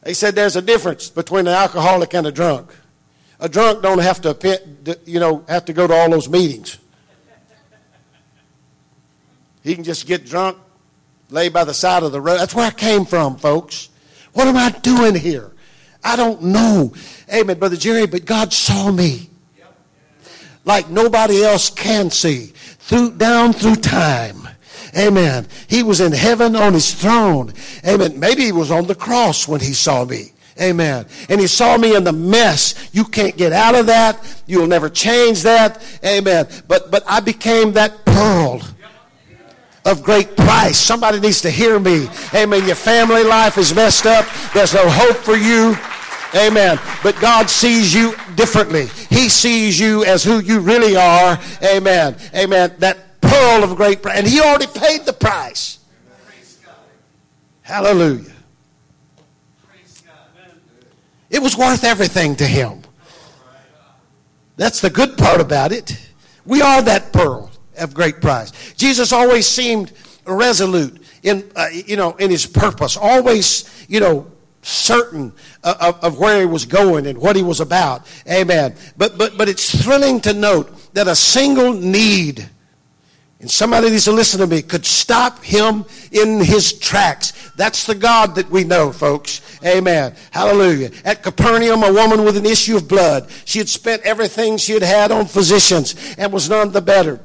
They 0.00 0.14
said 0.14 0.34
there's 0.34 0.56
a 0.56 0.62
difference 0.62 1.10
between 1.10 1.46
an 1.46 1.52
alcoholic 1.52 2.14
and 2.14 2.26
a 2.26 2.32
drunk. 2.32 2.74
A 3.38 3.50
drunk 3.50 3.82
don't 3.82 4.00
have 4.00 4.22
to, 4.22 4.98
you 5.04 5.20
know, 5.20 5.44
have 5.46 5.66
to 5.66 5.74
go 5.74 5.86
to 5.86 5.92
all 5.92 6.10
those 6.10 6.28
meetings. 6.28 6.78
He 9.62 9.74
can 9.74 9.84
just 9.84 10.06
get 10.06 10.26
drunk, 10.26 10.58
lay 11.30 11.48
by 11.48 11.64
the 11.64 11.74
side 11.74 12.02
of 12.02 12.12
the 12.12 12.20
road. 12.20 12.38
That's 12.38 12.54
where 12.54 12.66
I 12.66 12.70
came 12.70 13.04
from, 13.04 13.36
folks. 13.36 13.90
What 14.32 14.48
am 14.48 14.56
I 14.56 14.70
doing 14.70 15.14
here? 15.14 15.52
I 16.02 16.16
don't 16.16 16.42
know. 16.42 16.92
Amen, 17.32 17.58
Brother 17.58 17.76
Jerry, 17.76 18.06
but 18.06 18.24
God 18.24 18.52
saw 18.52 18.90
me 18.90 19.30
like 20.64 20.88
nobody 20.88 21.42
else 21.42 21.70
can 21.70 22.10
see. 22.10 22.52
Through, 22.78 23.12
down 23.12 23.52
through 23.52 23.76
time. 23.76 24.48
Amen. 24.96 25.46
He 25.68 25.82
was 25.82 26.00
in 26.00 26.12
heaven 26.12 26.54
on 26.54 26.74
his 26.74 26.92
throne. 26.94 27.52
Amen. 27.86 28.18
Maybe 28.18 28.44
he 28.44 28.52
was 28.52 28.70
on 28.70 28.86
the 28.86 28.94
cross 28.94 29.48
when 29.48 29.60
he 29.60 29.72
saw 29.72 30.04
me. 30.04 30.32
Amen. 30.60 31.06
And 31.30 31.40
he 31.40 31.46
saw 31.46 31.78
me 31.78 31.96
in 31.96 32.04
the 32.04 32.12
mess. 32.12 32.90
You 32.92 33.04
can't 33.04 33.36
get 33.36 33.52
out 33.52 33.74
of 33.74 33.86
that. 33.86 34.42
You'll 34.46 34.66
never 34.66 34.90
change 34.90 35.42
that. 35.44 35.82
Amen. 36.04 36.46
But, 36.68 36.90
but 36.90 37.02
I 37.06 37.20
became 37.20 37.72
that 37.72 38.04
pearl 38.04 38.60
of 39.84 40.02
great 40.02 40.36
price. 40.36 40.78
Somebody 40.78 41.20
needs 41.20 41.40
to 41.42 41.50
hear 41.50 41.78
me. 41.78 42.08
Amen. 42.34 42.66
Your 42.66 42.76
family 42.76 43.24
life 43.24 43.58
is 43.58 43.74
messed 43.74 44.06
up. 44.06 44.26
There's 44.54 44.74
no 44.74 44.88
hope 44.88 45.16
for 45.16 45.36
you. 45.36 45.76
Amen. 46.34 46.78
But 47.02 47.18
God 47.20 47.50
sees 47.50 47.92
you 47.92 48.14
differently. 48.36 48.86
He 49.10 49.28
sees 49.28 49.78
you 49.78 50.04
as 50.04 50.24
who 50.24 50.40
you 50.40 50.60
really 50.60 50.96
are. 50.96 51.38
Amen. 51.62 52.16
Amen. 52.34 52.74
That 52.78 53.20
pearl 53.20 53.64
of 53.64 53.76
great 53.76 54.02
price. 54.02 54.18
And 54.18 54.26
He 54.26 54.40
already 54.40 54.66
paid 54.66 55.04
the 55.04 55.12
price. 55.12 55.78
Hallelujah. 57.62 58.30
It 61.30 61.40
was 61.40 61.56
worth 61.56 61.84
everything 61.84 62.36
to 62.36 62.46
Him. 62.46 62.82
That's 64.56 64.80
the 64.80 64.90
good 64.90 65.16
part 65.16 65.40
about 65.40 65.72
it. 65.72 65.98
We 66.44 66.60
are 66.60 66.82
that 66.82 67.12
pearl 67.12 67.51
of 67.82 67.94
great 67.94 68.20
price. 68.20 68.52
Jesus 68.74 69.12
always 69.12 69.46
seemed 69.46 69.92
resolute 70.24 71.02
in, 71.22 71.50
uh, 71.56 71.68
you 71.72 71.96
know, 71.96 72.12
in 72.16 72.30
his 72.30 72.46
purpose, 72.46 72.96
always, 72.96 73.86
you 73.88 74.00
know, 74.00 74.30
certain 74.62 75.32
of, 75.64 76.04
of, 76.04 76.18
where 76.18 76.40
he 76.40 76.46
was 76.46 76.64
going 76.64 77.06
and 77.06 77.18
what 77.18 77.36
he 77.36 77.42
was 77.42 77.60
about. 77.60 78.06
Amen. 78.28 78.74
But, 78.96 79.18
but, 79.18 79.36
but 79.36 79.48
it's 79.48 79.82
thrilling 79.82 80.20
to 80.22 80.32
note 80.32 80.94
that 80.94 81.08
a 81.08 81.16
single 81.16 81.72
need, 81.72 82.48
and 83.40 83.50
somebody 83.50 83.90
needs 83.90 84.04
to 84.04 84.12
listen 84.12 84.38
to 84.40 84.46
me, 84.46 84.62
could 84.62 84.86
stop 84.86 85.42
him 85.42 85.84
in 86.12 86.40
his 86.40 86.72
tracks. 86.78 87.32
That's 87.56 87.86
the 87.86 87.94
God 87.94 88.36
that 88.36 88.50
we 88.50 88.62
know, 88.62 88.92
folks. 88.92 89.40
Amen. 89.64 90.14
Hallelujah. 90.30 90.90
At 91.04 91.22
Capernaum, 91.22 91.82
a 91.82 91.92
woman 91.92 92.24
with 92.24 92.36
an 92.36 92.46
issue 92.46 92.76
of 92.76 92.88
blood. 92.88 93.30
She 93.44 93.58
had 93.58 93.68
spent 93.68 94.02
everything 94.02 94.56
she 94.56 94.72
had 94.72 94.82
had 94.82 95.10
on 95.10 95.26
physicians 95.26 96.14
and 96.18 96.32
was 96.32 96.48
none 96.48 96.70
the 96.70 96.80
better. 96.80 97.20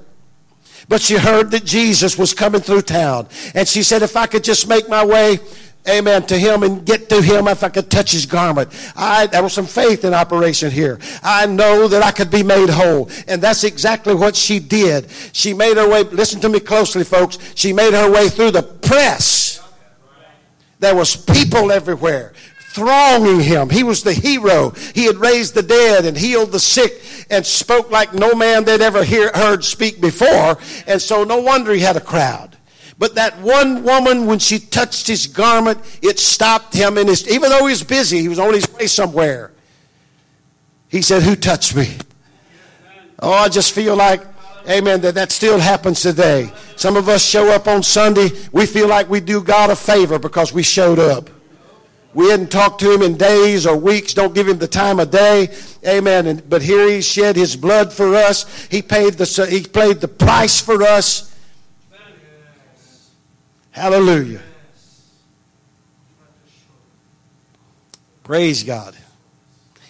But 0.90 1.02
she 1.02 1.16
heard 1.16 1.52
that 1.52 1.66
Jesus 1.66 2.18
was 2.18 2.34
coming 2.34 2.62
through 2.62 2.84
town. 2.84 3.28
And 3.54 3.68
she 3.68 3.84
said, 3.84 4.04
if 4.04 4.16
I 4.16 4.26
could 4.26 4.44
just 4.44 4.70
make 4.70 4.88
my 4.88 5.06
way 5.06 5.40
amen, 5.88 6.24
to 6.24 6.38
him 6.38 6.64
and 6.64 6.86
get 6.86 7.10
to 7.10 7.22
him 7.22 7.48
if 7.48 7.64
I 7.64 7.70
could 7.70 7.90
touch 7.90 8.12
his 8.12 8.26
garment. 8.26 8.70
I, 8.96 9.28
there 9.28 9.44
was 9.44 9.54
some 9.54 9.66
faith 9.66 10.04
in 10.04 10.14
operation 10.14 10.72
here. 10.72 11.00
I 11.24 11.46
know 11.46 11.88
that 11.88 12.04
I 12.04 12.12
could 12.12 12.30
be 12.30 12.44
made 12.44 12.70
whole. 12.70 13.10
And 13.28 13.42
that's 13.42 13.64
exactly 13.64 14.14
what 14.14 14.36
she 14.36 14.60
did. 14.60 15.10
She 15.32 15.54
made 15.54 15.78
her 15.78 15.90
way, 15.90 16.04
listen 16.04 16.42
to 16.42 16.50
me 16.50 16.60
closely, 16.60 17.04
folks. 17.04 17.38
She 17.56 17.74
made 17.74 17.94
her 17.94 18.12
way 18.12 18.30
through 18.30 18.52
the 18.52 18.64
press. 18.64 19.64
There 20.80 20.96
was 20.96 21.16
people 21.16 21.72
everywhere 21.72 22.34
thronging 22.78 23.40
him. 23.40 23.72
He 23.72 23.82
was 23.82 24.04
the 24.04 24.14
hero. 24.14 24.70
He 24.94 25.06
had 25.06 25.16
raised 25.16 25.56
the 25.56 25.64
dead 25.64 26.06
and 26.06 26.16
healed 26.16 26.52
the 26.52 26.60
sick 26.60 27.02
and 27.28 27.44
spoke 27.44 27.90
like 27.90 28.14
no 28.14 28.36
man 28.36 28.66
they'd 28.66 28.82
ever 28.82 29.04
hear, 29.04 29.32
heard 29.34 29.64
speak 29.64 30.00
before. 30.00 30.60
And 30.86 31.02
so 31.02 31.24
no 31.24 31.42
wonder 31.42 31.74
he 31.74 31.80
had 31.80 31.98
a 31.98 32.02
crowd. 32.02 32.56
But 33.00 33.16
that 33.16 33.40
one 33.40 33.84
woman, 33.84 34.28
when 34.28 34.38
she 34.38 34.60
touched 34.60 35.08
his 35.08 35.26
garment, 35.26 35.80
it 36.04 36.20
stopped 36.20 36.76
him 36.76 37.00
And 37.00 37.10
even 37.28 37.50
though 37.50 37.66
he 37.66 37.72
was 37.72 37.84
busy, 37.84 38.20
he 38.20 38.28
was 38.28 38.38
on 38.38 38.54
his 38.54 38.72
way 38.74 38.86
somewhere. 38.86 39.52
He 40.88 41.02
said, 41.02 41.24
Who 41.24 41.36
touched 41.36 41.76
me? 41.76 41.98
Oh, 43.20 43.32
I 43.32 43.50
just 43.50 43.72
feel 43.72 43.96
like, 43.96 44.22
amen, 44.70 45.02
that 45.02 45.16
that 45.16 45.32
still 45.32 45.58
happens 45.58 46.02
today. 46.02 46.52
Some 46.76 46.96
of 46.96 47.10
us 47.10 47.26
show 47.26 47.50
up 47.50 47.68
on 47.68 47.82
Sunday, 47.82 48.30
we 48.52 48.68
feel 48.68 48.88
like 48.88 49.10
we 49.10 49.20
do 49.20 49.42
God 49.42 49.72
a 49.72 49.76
favor 49.76 50.20
because 50.20 50.54
we 50.54 50.62
showed 50.62 51.00
up. 51.00 51.32
We 52.18 52.32
hadn't 52.32 52.50
talked 52.50 52.80
to 52.80 52.92
him 52.92 53.04
in 53.04 53.16
days 53.16 53.68
or 53.68 53.78
weeks. 53.78 54.16
Don't 54.16 54.34
give 54.34 54.48
him 54.48 54.58
the 54.58 54.68
time 54.68 55.00
of 55.00 55.12
day. 55.12 55.56
Amen. 55.86 56.26
And, 56.26 56.50
but 56.50 56.64
here 56.64 56.90
he 56.90 57.00
shed 57.00 57.36
his 57.36 57.56
blood 57.56 57.94
for 57.94 58.16
us. 58.16 58.66
He 58.72 58.82
paid 58.82 59.14
the, 59.14 59.48
he 59.48 59.62
paid 59.62 60.02
the 60.02 60.08
price 60.08 60.60
for 60.60 60.82
us. 60.82 61.32
Hallelujah. 63.70 64.42
Praise 68.24 68.64
God. 68.64 68.96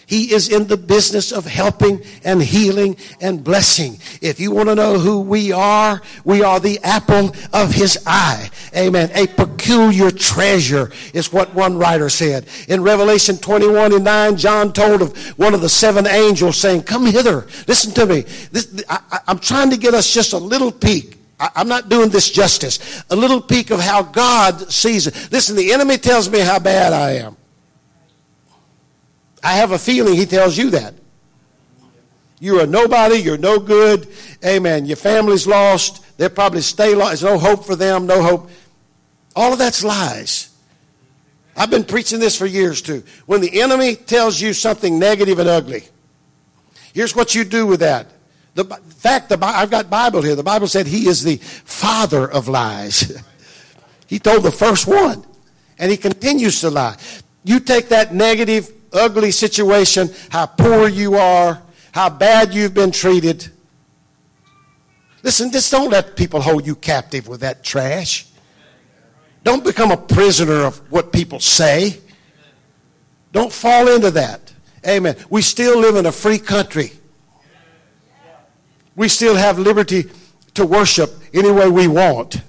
He 0.08 0.32
is 0.32 0.48
in 0.48 0.66
the 0.66 0.78
business 0.78 1.32
of 1.32 1.44
helping 1.44 2.02
and 2.24 2.42
healing 2.42 2.96
and 3.20 3.44
blessing. 3.44 3.98
If 4.22 4.40
you 4.40 4.50
want 4.50 4.70
to 4.70 4.74
know 4.74 4.98
who 4.98 5.20
we 5.20 5.52
are, 5.52 6.00
we 6.24 6.42
are 6.42 6.58
the 6.58 6.80
apple 6.82 7.36
of 7.52 7.72
his 7.72 8.02
eye. 8.06 8.48
Amen. 8.74 9.10
A 9.14 9.26
peculiar 9.26 10.10
treasure 10.10 10.90
is 11.12 11.30
what 11.30 11.54
one 11.54 11.76
writer 11.76 12.08
said. 12.08 12.46
In 12.68 12.82
Revelation 12.82 13.36
21 13.36 13.92
and 13.92 14.04
9, 14.04 14.36
John 14.38 14.72
told 14.72 15.02
of 15.02 15.16
one 15.38 15.52
of 15.52 15.60
the 15.60 15.68
seven 15.68 16.06
angels 16.06 16.56
saying, 16.56 16.84
Come 16.84 17.04
hither. 17.04 17.46
Listen 17.66 17.92
to 17.92 18.06
me. 18.06 18.22
This, 18.50 18.82
I, 18.88 19.20
I'm 19.26 19.38
trying 19.38 19.68
to 19.70 19.76
get 19.76 19.92
us 19.92 20.12
just 20.12 20.32
a 20.32 20.38
little 20.38 20.72
peek 20.72 21.18
I'm 21.40 21.68
not 21.68 21.88
doing 21.88 22.08
this 22.08 22.30
justice. 22.30 23.04
A 23.10 23.14
little 23.16 23.40
peek 23.40 23.70
of 23.70 23.78
how 23.78 24.02
God 24.02 24.72
sees 24.72 25.06
it. 25.06 25.28
Listen, 25.30 25.54
the 25.54 25.72
enemy 25.72 25.96
tells 25.96 26.28
me 26.28 26.40
how 26.40 26.58
bad 26.58 26.92
I 26.92 27.12
am. 27.12 27.37
I 29.42 29.54
have 29.54 29.72
a 29.72 29.78
feeling 29.78 30.14
he 30.14 30.26
tells 30.26 30.56
you 30.56 30.70
that. 30.70 30.94
You're 32.40 32.62
a 32.62 32.66
nobody. 32.66 33.16
You're 33.16 33.38
no 33.38 33.58
good. 33.58 34.08
Amen. 34.44 34.86
Your 34.86 34.96
family's 34.96 35.46
lost. 35.46 36.04
They'll 36.18 36.30
probably 36.30 36.60
stay 36.60 36.94
lost. 36.94 37.20
There's 37.20 37.32
no 37.32 37.38
hope 37.38 37.64
for 37.64 37.76
them. 37.76 38.06
No 38.06 38.22
hope. 38.22 38.50
All 39.34 39.52
of 39.52 39.58
that's 39.58 39.84
lies. 39.84 40.50
I've 41.56 41.70
been 41.70 41.84
preaching 41.84 42.20
this 42.20 42.36
for 42.36 42.46
years 42.46 42.80
too. 42.80 43.02
When 43.26 43.40
the 43.40 43.60
enemy 43.60 43.96
tells 43.96 44.40
you 44.40 44.52
something 44.52 44.98
negative 44.98 45.40
and 45.40 45.48
ugly, 45.48 45.84
here's 46.92 47.16
what 47.16 47.34
you 47.34 47.44
do 47.44 47.66
with 47.66 47.80
that. 47.80 48.06
The 48.54 48.64
fact, 48.64 49.28
the, 49.28 49.38
I've 49.40 49.70
got 49.70 49.90
Bible 49.90 50.22
here. 50.22 50.34
The 50.34 50.42
Bible 50.42 50.66
said 50.66 50.86
he 50.86 51.08
is 51.08 51.22
the 51.22 51.36
father 51.36 52.30
of 52.30 52.48
lies. 52.48 53.22
he 54.06 54.18
told 54.18 54.42
the 54.42 54.52
first 54.52 54.86
one, 54.86 55.24
and 55.78 55.90
he 55.90 55.96
continues 55.96 56.60
to 56.60 56.70
lie. 56.70 56.96
You 57.44 57.60
take 57.60 57.88
that 57.88 58.14
negative, 58.14 58.72
ugly 58.92 59.30
situation, 59.30 60.10
how 60.30 60.46
poor 60.46 60.88
you 60.88 61.16
are, 61.16 61.62
how 61.92 62.08
bad 62.08 62.54
you've 62.54 62.74
been 62.74 62.90
treated. 62.90 63.50
Listen, 65.22 65.50
just 65.50 65.70
don't 65.70 65.90
let 65.90 66.16
people 66.16 66.40
hold 66.40 66.66
you 66.66 66.74
captive 66.74 67.28
with 67.28 67.40
that 67.40 67.64
trash. 67.64 68.26
Don't 69.44 69.64
become 69.64 69.90
a 69.90 69.96
prisoner 69.96 70.64
of 70.64 70.78
what 70.90 71.12
people 71.12 71.40
say. 71.40 71.98
Don't 73.32 73.52
fall 73.52 73.88
into 73.88 74.10
that. 74.12 74.52
Amen. 74.86 75.16
We 75.28 75.42
still 75.42 75.78
live 75.78 75.96
in 75.96 76.06
a 76.06 76.12
free 76.12 76.38
country 76.38 76.92
we 78.98 79.08
still 79.08 79.36
have 79.36 79.60
liberty 79.60 80.06
to 80.54 80.66
worship 80.66 81.10
any 81.32 81.52
way 81.52 81.68
we 81.68 81.86
want. 81.86 82.42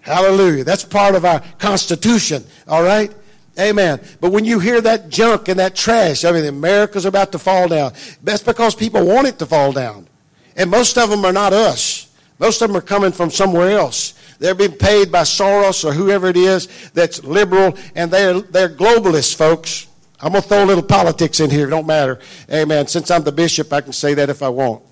Hallelujah. 0.00 0.62
That's 0.62 0.84
part 0.84 1.16
of 1.16 1.24
our 1.24 1.42
Constitution, 1.58 2.44
all 2.68 2.84
right? 2.84 3.12
Amen. 3.60 4.00
But 4.20 4.32
when 4.32 4.46
you 4.46 4.58
hear 4.58 4.80
that 4.80 5.10
junk 5.10 5.48
and 5.48 5.58
that 5.60 5.76
trash, 5.76 6.24
I 6.24 6.32
mean, 6.32 6.46
America's 6.46 7.04
about 7.04 7.32
to 7.32 7.38
fall 7.38 7.68
down. 7.68 7.92
That's 8.22 8.42
because 8.42 8.74
people 8.74 9.04
want 9.04 9.26
it 9.26 9.38
to 9.40 9.46
fall 9.46 9.72
down. 9.72 10.08
And 10.56 10.70
most 10.70 10.96
of 10.96 11.10
them 11.10 11.24
are 11.24 11.32
not 11.32 11.52
us. 11.52 12.10
Most 12.38 12.62
of 12.62 12.68
them 12.68 12.76
are 12.76 12.82
coming 12.82 13.12
from 13.12 13.30
somewhere 13.30 13.78
else. 13.78 14.14
They're 14.38 14.54
being 14.54 14.72
paid 14.72 15.12
by 15.12 15.22
Soros 15.22 15.84
or 15.84 15.92
whoever 15.92 16.28
it 16.28 16.36
is 16.38 16.90
that's 16.94 17.22
liberal, 17.22 17.76
and 17.94 18.10
they're, 18.10 18.40
they're 18.40 18.70
globalists, 18.70 19.34
folks. 19.34 19.86
I'm 20.22 20.32
going 20.32 20.42
to 20.42 20.48
throw 20.48 20.64
a 20.64 20.66
little 20.66 20.82
politics 20.82 21.40
in 21.40 21.50
here. 21.50 21.66
It 21.66 21.70
don't 21.70 21.86
matter. 21.86 22.18
Amen. 22.50 22.86
Since 22.86 23.10
I'm 23.10 23.24
the 23.24 23.32
bishop, 23.32 23.70
I 23.72 23.82
can 23.82 23.92
say 23.92 24.14
that 24.14 24.30
if 24.30 24.42
I 24.42 24.48
want. 24.48 24.82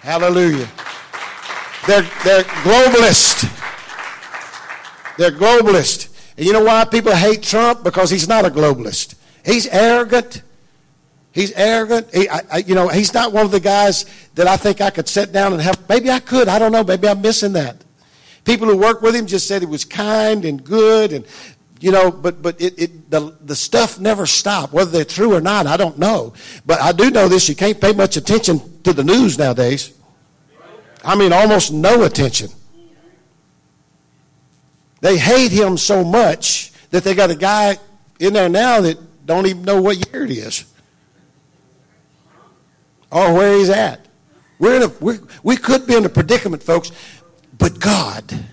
Hallelujah. 0.00 0.68
They're, 1.86 2.02
they're 2.24 2.42
globalist. 2.42 3.52
They're 5.16 5.30
globalist. 5.30 6.15
And 6.36 6.46
you 6.46 6.52
know 6.52 6.64
why 6.64 6.84
people 6.84 7.14
hate 7.14 7.42
Trump? 7.42 7.82
Because 7.82 8.10
he's 8.10 8.28
not 8.28 8.44
a 8.44 8.50
globalist. 8.50 9.14
He's 9.44 9.66
arrogant. 9.68 10.42
He's 11.32 11.52
arrogant. 11.52 12.08
He, 12.14 12.28
I, 12.28 12.40
I, 12.50 12.58
you 12.58 12.74
know, 12.74 12.88
he's 12.88 13.14
not 13.14 13.32
one 13.32 13.44
of 13.44 13.52
the 13.52 13.60
guys 13.60 14.06
that 14.34 14.46
I 14.46 14.56
think 14.56 14.80
I 14.80 14.90
could 14.90 15.08
sit 15.08 15.32
down 15.32 15.52
and 15.52 15.62
have. 15.62 15.88
Maybe 15.88 16.10
I 16.10 16.18
could. 16.18 16.48
I 16.48 16.58
don't 16.58 16.72
know. 16.72 16.84
Maybe 16.84 17.08
I'm 17.08 17.20
missing 17.20 17.52
that. 17.52 17.76
People 18.44 18.68
who 18.68 18.76
work 18.76 19.02
with 19.02 19.14
him 19.14 19.26
just 19.26 19.48
said 19.48 19.62
he 19.62 19.66
was 19.66 19.84
kind 19.84 20.44
and 20.44 20.62
good 20.62 21.12
and 21.12 21.26
you 21.80 21.92
know, 21.92 22.10
but 22.10 22.40
but 22.40 22.60
it, 22.60 22.78
it 22.78 23.10
the 23.10 23.36
the 23.42 23.54
stuff 23.54 24.00
never 24.00 24.24
stopped. 24.24 24.72
Whether 24.72 24.90
they're 24.90 25.04
true 25.04 25.34
or 25.34 25.40
not, 25.40 25.66
I 25.66 25.76
don't 25.76 25.98
know. 25.98 26.32
But 26.64 26.80
I 26.80 26.92
do 26.92 27.10
know 27.10 27.28
this: 27.28 27.48
you 27.48 27.54
can't 27.54 27.80
pay 27.80 27.92
much 27.92 28.16
attention 28.16 28.82
to 28.82 28.92
the 28.92 29.04
news 29.04 29.38
nowadays. 29.38 29.92
I 31.04 31.16
mean, 31.16 31.32
almost 31.32 31.72
no 31.72 32.04
attention. 32.04 32.50
They 35.00 35.18
hate 35.18 35.52
him 35.52 35.76
so 35.76 36.04
much 36.04 36.72
that 36.90 37.04
they 37.04 37.14
got 37.14 37.30
a 37.30 37.34
guy 37.34 37.78
in 38.18 38.32
there 38.32 38.48
now 38.48 38.80
that 38.80 38.98
don't 39.26 39.46
even 39.46 39.62
know 39.62 39.80
what 39.80 39.96
year 40.12 40.24
it 40.24 40.30
is 40.30 40.64
or 43.10 43.34
where 43.34 43.56
he's 43.56 43.70
at. 43.70 44.06
We're 44.58 44.76
in 44.76 44.82
a, 44.84 44.88
we 45.00 45.18
we 45.42 45.56
could 45.56 45.86
be 45.86 45.96
in 45.96 46.04
a 46.04 46.08
predicament, 46.08 46.62
folks, 46.62 46.92
but 47.58 47.78
God 47.78 48.46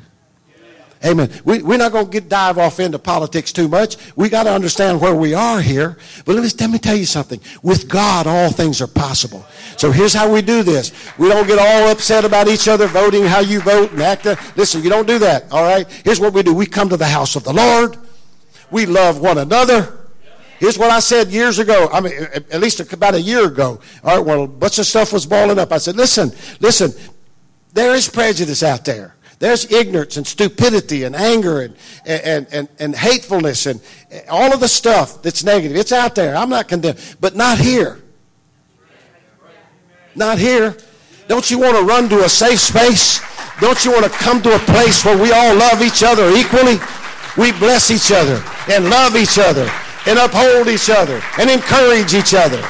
Amen. 1.05 1.29
We, 1.43 1.61
we're 1.61 1.77
not 1.77 1.91
going 1.91 2.05
to 2.05 2.11
get 2.11 2.29
dive 2.29 2.57
off 2.57 2.79
into 2.79 2.97
politics 2.97 3.51
too 3.51 3.67
much. 3.67 3.97
We 4.15 4.29
got 4.29 4.43
to 4.43 4.53
understand 4.53 5.01
where 5.01 5.13
we 5.13 5.33
are 5.33 5.59
here. 5.59 5.97
But 6.23 6.35
let 6.35 6.43
me, 6.43 6.49
let 6.59 6.69
me 6.69 6.79
tell 6.79 6.95
you 6.95 7.05
something. 7.05 7.41
With 7.61 7.89
God, 7.89 8.25
all 8.25 8.51
things 8.51 8.81
are 8.81 8.87
possible. 8.87 9.45
So 9.75 9.91
here's 9.91 10.13
how 10.13 10.31
we 10.31 10.41
do 10.41 10.63
this. 10.63 10.93
We 11.17 11.27
don't 11.27 11.45
get 11.45 11.59
all 11.59 11.89
upset 11.91 12.23
about 12.23 12.47
each 12.47 12.69
other 12.69 12.87
voting 12.87 13.25
how 13.25 13.39
you 13.39 13.59
vote 13.59 13.91
and 13.91 14.01
act. 14.01 14.25
Listen, 14.55 14.81
you 14.81 14.89
don't 14.89 15.07
do 15.07 15.19
that. 15.19 15.51
All 15.51 15.63
right. 15.63 15.85
Here's 16.05 16.21
what 16.21 16.33
we 16.33 16.41
do. 16.41 16.53
We 16.53 16.65
come 16.65 16.87
to 16.87 16.97
the 16.97 17.05
house 17.05 17.35
of 17.35 17.43
the 17.43 17.53
Lord. 17.53 17.97
We 18.71 18.85
love 18.85 19.19
one 19.19 19.37
another. 19.37 19.99
Here's 20.59 20.77
what 20.77 20.89
I 20.89 21.01
said 21.01 21.27
years 21.27 21.59
ago. 21.59 21.89
I 21.91 21.99
mean, 21.99 22.13
at 22.13 22.61
least 22.61 22.79
about 22.93 23.15
a 23.15 23.21
year 23.21 23.47
ago. 23.47 23.81
All 24.05 24.15
right, 24.15 24.25
well, 24.25 24.43
a 24.45 24.47
bunch 24.47 24.79
of 24.79 24.85
stuff 24.85 25.11
was 25.11 25.25
balling 25.25 25.59
up. 25.59 25.73
I 25.73 25.77
said, 25.77 25.97
listen, 25.97 26.31
listen, 26.61 26.93
there 27.73 27.93
is 27.93 28.07
prejudice 28.07 28.63
out 28.63 28.85
there. 28.85 29.17
There's 29.43 29.69
ignorance 29.69 30.15
and 30.15 30.25
stupidity 30.25 31.03
and 31.03 31.13
anger 31.17 31.59
and, 31.59 31.75
and, 32.05 32.47
and, 32.53 32.69
and 32.79 32.95
hatefulness 32.95 33.65
and 33.65 33.81
all 34.29 34.53
of 34.53 34.61
the 34.61 34.69
stuff 34.69 35.21
that's 35.21 35.43
negative. 35.43 35.75
It's 35.75 35.91
out 35.91 36.15
there. 36.15 36.33
I'm 36.33 36.47
not 36.47 36.69
condemned, 36.69 37.17
but 37.19 37.35
not 37.35 37.57
here. 37.57 38.01
Not 40.15 40.37
here. 40.37 40.77
Don't 41.27 41.51
you 41.51 41.59
want 41.59 41.75
to 41.75 41.83
run 41.83 42.07
to 42.07 42.23
a 42.23 42.29
safe 42.29 42.61
space? 42.61 43.19
Don't 43.59 43.83
you 43.83 43.91
want 43.91 44.05
to 44.05 44.11
come 44.11 44.41
to 44.43 44.55
a 44.55 44.59
place 44.59 45.03
where 45.03 45.21
we 45.21 45.33
all 45.33 45.53
love 45.55 45.81
each 45.81 46.03
other 46.03 46.29
equally? 46.29 46.77
We 47.35 47.51
bless 47.59 47.91
each 47.91 48.13
other 48.13 48.41
and 48.71 48.89
love 48.89 49.17
each 49.17 49.37
other 49.37 49.69
and 50.07 50.19
uphold 50.19 50.69
each 50.69 50.89
other 50.89 51.21
and 51.37 51.49
encourage 51.49 52.13
each 52.13 52.33
other. 52.33 52.63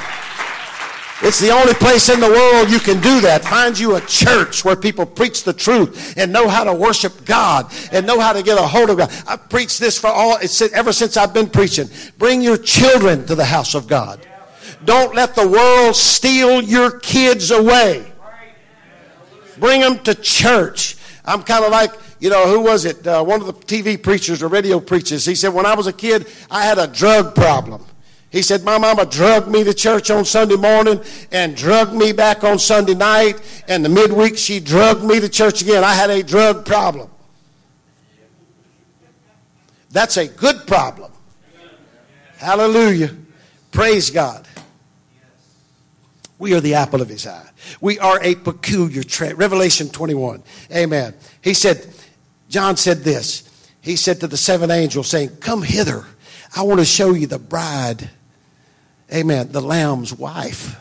It's 1.25 1.39
the 1.39 1.51
only 1.51 1.73
place 1.73 2.09
in 2.09 2.19
the 2.19 2.27
world 2.27 2.69
you 2.69 2.79
can 2.79 2.99
do 2.99 3.21
that. 3.21 3.45
Find 3.45 3.79
you 3.79 3.95
a 3.95 4.01
church 4.01 4.65
where 4.65 4.75
people 4.75 5.05
preach 5.05 5.45
the 5.45 5.53
truth 5.53 6.15
and 6.17 6.33
know 6.33 6.49
how 6.49 6.65
to 6.65 6.73
worship 6.73 7.23
God 7.23 7.71
and 7.93 8.05
know 8.05 8.19
how 8.19 8.33
to 8.33 8.43
get 8.43 8.57
a 8.57 8.61
hold 8.61 8.89
of 8.89 8.97
God. 8.97 9.09
I've 9.25 9.47
preached 9.47 9.79
this 9.79 9.97
for 9.97 10.07
all, 10.07 10.37
ever 10.73 10.91
since 10.91 11.15
I've 11.15 11.33
been 11.33 11.49
preaching. 11.49 11.87
Bring 12.17 12.41
your 12.41 12.57
children 12.57 13.25
to 13.27 13.35
the 13.35 13.45
house 13.45 13.73
of 13.73 13.87
God. 13.87 14.19
Don't 14.83 15.15
let 15.15 15.33
the 15.33 15.47
world 15.47 15.95
steal 15.95 16.61
your 16.61 16.99
kids 16.99 17.51
away. 17.51 18.11
Bring 19.59 19.79
them 19.79 19.99
to 19.99 20.15
church. 20.15 20.97
I'm 21.23 21.43
kind 21.43 21.63
of 21.63 21.71
like, 21.71 21.93
you 22.19 22.31
know, 22.31 22.49
who 22.49 22.59
was 22.59 22.83
it? 22.83 23.07
Uh, 23.07 23.23
one 23.23 23.39
of 23.39 23.47
the 23.47 23.53
TV 23.53 24.01
preachers 24.01 24.43
or 24.43 24.49
radio 24.49 24.81
preachers. 24.81 25.25
He 25.25 25.35
said, 25.35 25.53
when 25.53 25.65
I 25.65 25.73
was 25.73 25.87
a 25.87 25.93
kid, 25.93 26.27
I 26.51 26.65
had 26.65 26.79
a 26.79 26.87
drug 26.87 27.33
problem. 27.33 27.85
He 28.33 28.41
said, 28.41 28.63
My 28.63 28.79
mama 28.79 29.05
drugged 29.05 29.47
me 29.47 29.63
to 29.63 29.75
church 29.75 30.09
on 30.09 30.25
Sunday 30.25 30.55
morning 30.55 30.99
and 31.31 31.55
drugged 31.55 31.93
me 31.93 32.13
back 32.13 32.43
on 32.43 32.57
Sunday 32.57 32.95
night. 32.95 33.39
And 33.67 33.85
the 33.85 33.89
midweek, 33.89 34.39
she 34.39 34.59
drugged 34.59 35.03
me 35.03 35.19
to 35.19 35.29
church 35.29 35.61
again. 35.61 35.83
I 35.83 35.93
had 35.93 36.09
a 36.09 36.23
drug 36.23 36.65
problem. 36.65 37.11
That's 39.91 40.17
a 40.17 40.27
good 40.27 40.65
problem. 40.65 41.11
Hallelujah. 42.37 43.15
Praise 43.71 44.09
God. 44.09 44.47
We 46.39 46.55
are 46.55 46.59
the 46.59 46.73
apple 46.73 47.03
of 47.03 47.09
his 47.09 47.27
eye. 47.27 47.47
We 47.81 47.99
are 47.99 48.19
a 48.23 48.33
peculiar 48.33 49.03
trait. 49.03 49.37
Revelation 49.37 49.89
21. 49.89 50.41
Amen. 50.73 51.13
He 51.43 51.53
said, 51.53 51.85
John 52.49 52.77
said 52.77 53.03
this. 53.03 53.47
He 53.79 53.95
said 53.95 54.19
to 54.21 54.27
the 54.27 54.37
seven 54.37 54.71
angels, 54.71 55.07
saying, 55.07 55.37
Come 55.39 55.61
hither. 55.61 56.07
I 56.55 56.63
want 56.63 56.79
to 56.79 56.85
show 56.85 57.13
you 57.13 57.27
the 57.27 57.37
bride 57.37 58.09
Amen. 59.13 59.51
The 59.51 59.61
Lamb's 59.61 60.13
wife. 60.13 60.79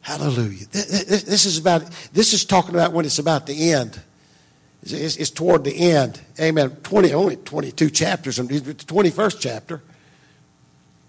Hallelujah. 0.00 0.66
This 0.66 1.46
is 1.46 1.58
about, 1.58 1.82
this 2.12 2.32
is 2.32 2.44
talking 2.44 2.74
about 2.74 2.92
when 2.92 3.04
it's 3.04 3.18
about 3.18 3.46
the 3.46 3.72
end. 3.72 4.00
It's, 4.84 5.30
toward 5.30 5.64
the 5.64 5.76
end. 5.76 6.20
Amen. 6.38 6.70
20, 6.84 7.12
only 7.12 7.36
22 7.36 7.90
chapters, 7.90 8.36
the 8.36 8.44
21st 8.44 9.40
chapter. 9.40 9.82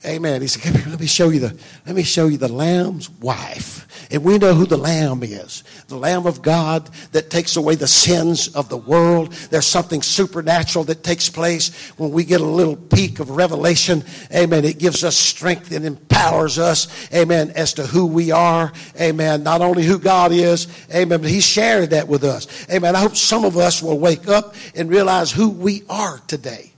Amen. 0.05 0.41
He 0.41 0.47
said, 0.47 0.85
let 0.87 0.99
me 0.99 1.07
show 1.07 1.29
you 1.29 1.39
the, 1.39 1.59
let 1.85 1.95
me 1.95 2.03
show 2.03 2.27
you 2.27 2.37
the 2.37 2.47
lamb's 2.47 3.09
wife. 3.09 3.87
And 4.11 4.23
we 4.23 4.37
know 4.37 4.53
who 4.53 4.65
the 4.65 4.77
lamb 4.77 5.23
is. 5.23 5.63
The 5.87 5.97
lamb 5.97 6.27
of 6.27 6.41
God 6.41 6.89
that 7.11 7.29
takes 7.29 7.57
away 7.57 7.75
the 7.75 7.87
sins 7.87 8.47
of 8.49 8.69
the 8.69 8.77
world. 8.77 9.33
There's 9.33 9.65
something 9.65 10.01
supernatural 10.01 10.85
that 10.85 11.03
takes 11.03 11.29
place 11.29 11.75
when 11.97 12.11
we 12.11 12.23
get 12.23 12.41
a 12.41 12.45
little 12.45 12.75
peek 12.75 13.19
of 13.19 13.31
revelation. 13.31 14.03
Amen. 14.33 14.65
It 14.65 14.77
gives 14.77 15.03
us 15.03 15.17
strength 15.17 15.71
and 15.71 15.83
empowers 15.83 16.59
us. 16.59 17.11
Amen. 17.13 17.51
As 17.55 17.73
to 17.73 17.87
who 17.87 18.05
we 18.05 18.31
are. 18.31 18.71
Amen. 19.01 19.43
Not 19.43 19.61
only 19.61 19.83
who 19.83 19.99
God 19.99 20.31
is. 20.31 20.67
Amen. 20.93 21.21
But 21.21 21.29
He 21.29 21.41
shared 21.41 21.89
that 21.89 22.07
with 22.07 22.23
us. 22.23 22.47
Amen. 22.71 22.95
I 22.95 22.99
hope 22.99 23.15
some 23.15 23.43
of 23.43 23.57
us 23.57 23.81
will 23.81 23.99
wake 23.99 24.27
up 24.27 24.55
and 24.75 24.89
realize 24.89 25.31
who 25.31 25.49
we 25.49 25.83
are 25.89 26.19
today. 26.27 26.71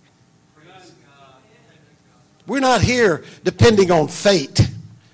We're 2.50 2.60
not 2.60 2.82
here 2.82 3.24
depending 3.44 3.92
on 3.92 4.08
fate. 4.08 4.60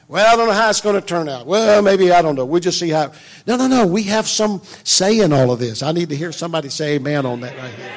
Well, 0.07 0.25
I 0.25 0.37
don't 0.37 0.47
know 0.47 0.53
how 0.53 0.69
it's 0.69 0.79
going 0.79 0.95
to 0.95 1.05
turn 1.05 1.27
out. 1.27 1.45
Well, 1.45 1.81
maybe 1.81 2.11
I 2.11 2.21
don't 2.21 2.35
know. 2.35 2.45
We'll 2.45 2.61
just 2.61 2.79
see 2.79 2.89
how. 2.89 3.11
No, 3.45 3.57
no, 3.57 3.67
no. 3.67 3.85
We 3.85 4.03
have 4.03 4.25
some 4.25 4.61
say 4.85 5.19
in 5.19 5.33
all 5.33 5.51
of 5.51 5.59
this. 5.59 5.83
I 5.83 5.91
need 5.91 6.09
to 6.09 6.15
hear 6.15 6.31
somebody 6.31 6.69
say 6.69 6.95
amen 6.95 7.25
on 7.25 7.41
that 7.41 7.57
right 7.57 7.73
here. 7.73 7.91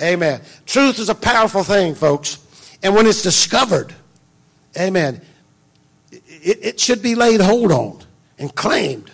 Amen. 0.00 0.40
Truth 0.66 1.00
is 1.00 1.08
a 1.08 1.14
powerful 1.14 1.64
thing, 1.64 1.96
folks. 1.96 2.38
And 2.82 2.94
when 2.94 3.06
it's 3.06 3.22
discovered, 3.22 3.92
amen, 4.78 5.20
it, 6.12 6.58
it 6.64 6.80
should 6.80 7.02
be 7.02 7.16
laid 7.16 7.40
hold 7.40 7.72
on 7.72 8.04
and 8.38 8.54
claimed. 8.54 9.10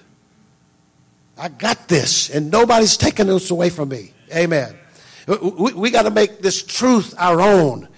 I 1.39 1.49
got 1.49 1.89
this, 1.89 2.29
and 2.29 2.51
nobody's 2.51 2.99
taking 2.99 3.27
this 3.27 3.51
away 3.51 3.71
from 3.71 3.89
me. 3.89 4.13
Amen. 4.35 4.77
We, 5.27 5.73
we 5.73 5.91
got 5.91 6.03
to 6.03 6.11
make 6.11 6.41
this 6.41 6.63
truth 6.63 7.15
our 7.17 7.41
own. 7.41 7.89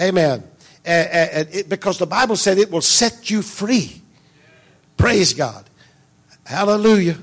Amen 0.00 0.44
Eh, 0.86 1.08
eh, 1.10 1.28
and 1.32 1.48
it, 1.52 1.68
because 1.68 1.98
the 1.98 2.06
Bible 2.06 2.36
said 2.36 2.58
it 2.58 2.70
will 2.70 2.80
set 2.80 3.28
you 3.28 3.42
free. 3.42 4.00
Praise 4.96 5.34
God. 5.34 5.68
Hallelujah. 6.44 7.18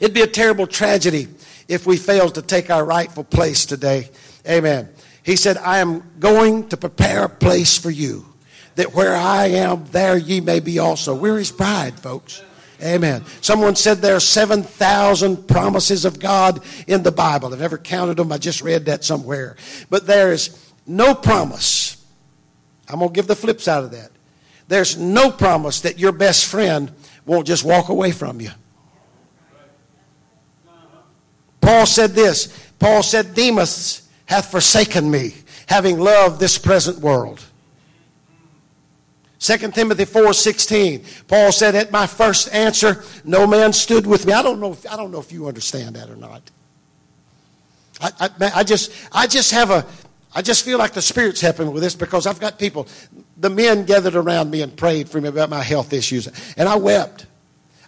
It'd 0.00 0.14
be 0.14 0.22
a 0.22 0.26
terrible 0.26 0.66
tragedy 0.66 1.28
if 1.68 1.86
we 1.86 1.98
failed 1.98 2.34
to 2.36 2.42
take 2.42 2.70
our 2.70 2.84
rightful 2.86 3.24
place 3.24 3.66
today. 3.66 4.08
Amen. 4.48 4.88
He 5.22 5.36
said, 5.36 5.58
I 5.58 5.78
am 5.78 6.10
going 6.18 6.68
to 6.70 6.78
prepare 6.78 7.24
a 7.24 7.28
place 7.28 7.76
for 7.76 7.90
you, 7.90 8.24
that 8.76 8.94
where 8.94 9.14
I 9.14 9.46
am, 9.48 9.84
there 9.90 10.16
ye 10.16 10.40
may 10.40 10.60
be 10.60 10.78
also. 10.78 11.14
We're 11.14 11.36
his 11.36 11.52
bride, 11.52 12.00
folks. 12.00 12.42
Amen. 12.82 13.24
Someone 13.42 13.76
said 13.76 13.98
there 13.98 14.16
are 14.16 14.20
7,000 14.20 15.46
promises 15.46 16.06
of 16.06 16.18
God 16.18 16.64
in 16.86 17.02
the 17.02 17.12
Bible. 17.12 17.52
I've 17.52 17.60
never 17.60 17.76
counted 17.76 18.16
them, 18.16 18.32
I 18.32 18.38
just 18.38 18.62
read 18.62 18.86
that 18.86 19.04
somewhere. 19.04 19.56
But 19.90 20.06
there 20.06 20.32
is 20.32 20.72
no 20.86 21.14
promise 21.14 21.97
I'm 22.88 22.98
going 22.98 23.10
to 23.10 23.14
give 23.14 23.26
the 23.26 23.36
flip 23.36 23.60
side 23.60 23.84
of 23.84 23.90
that. 23.92 24.10
There's 24.66 24.96
no 24.96 25.30
promise 25.30 25.80
that 25.82 25.98
your 25.98 26.12
best 26.12 26.46
friend 26.46 26.92
won't 27.26 27.46
just 27.46 27.64
walk 27.64 27.88
away 27.88 28.12
from 28.12 28.40
you. 28.40 28.50
Paul 31.60 31.86
said 31.86 32.12
this 32.12 32.48
Paul 32.78 33.02
said, 33.02 33.34
Demas 33.34 34.08
hath 34.26 34.50
forsaken 34.50 35.10
me, 35.10 35.34
having 35.66 35.98
loved 35.98 36.40
this 36.40 36.58
present 36.58 36.98
world. 36.98 37.42
2 39.40 39.56
Timothy 39.72 40.04
4:16. 40.04 41.04
Paul 41.28 41.52
said, 41.52 41.76
"At 41.76 41.92
my 41.92 42.06
first 42.06 42.52
answer, 42.52 43.04
no 43.24 43.46
man 43.46 43.72
stood 43.72 44.06
with 44.06 44.26
me." 44.26 44.32
I 44.32 44.42
don't 44.42 44.58
know. 44.58 44.72
If, 44.72 44.90
I 44.90 44.96
don't 44.96 45.12
know 45.12 45.20
if 45.20 45.30
you 45.30 45.46
understand 45.46 45.94
that 45.94 46.10
or 46.10 46.16
not. 46.16 46.42
I, 48.00 48.10
I, 48.20 48.30
I 48.56 48.64
just, 48.64 48.90
I 49.12 49.26
just 49.26 49.52
have 49.52 49.70
a, 49.70 49.86
I 50.34 50.42
just 50.42 50.64
feel 50.64 50.78
like 50.78 50.92
the 50.92 51.02
Spirit's 51.02 51.40
helping 51.40 51.72
with 51.72 51.82
this 51.82 51.94
because 51.94 52.26
I've 52.26 52.40
got 52.40 52.58
people, 52.58 52.86
the 53.36 53.50
men 53.50 53.84
gathered 53.84 54.14
around 54.14 54.50
me 54.50 54.62
and 54.62 54.76
prayed 54.76 55.08
for 55.08 55.20
me 55.20 55.28
about 55.28 55.50
my 55.50 55.62
health 55.62 55.92
issues, 55.92 56.28
and 56.56 56.68
I 56.68 56.76
wept. 56.76 57.26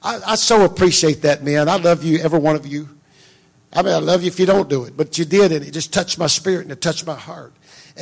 I, 0.02 0.20
I 0.26 0.34
so 0.36 0.64
appreciate 0.64 1.22
that, 1.22 1.42
man. 1.42 1.68
I 1.68 1.76
love 1.76 2.02
you, 2.02 2.18
every 2.18 2.38
one 2.38 2.56
of 2.56 2.66
you. 2.66 2.88
I 3.72 3.82
mean, 3.82 3.94
I 3.94 3.98
love 3.98 4.22
you 4.22 4.28
if 4.28 4.40
you 4.40 4.46
don't 4.46 4.68
do 4.68 4.84
it, 4.84 4.96
but 4.96 5.18
you 5.18 5.24
did, 5.24 5.52
and 5.52 5.64
it 5.64 5.70
just 5.70 5.92
touched 5.92 6.18
my 6.18 6.26
spirit 6.26 6.62
and 6.62 6.72
it 6.72 6.80
touched 6.80 7.06
my 7.06 7.14
heart. 7.14 7.52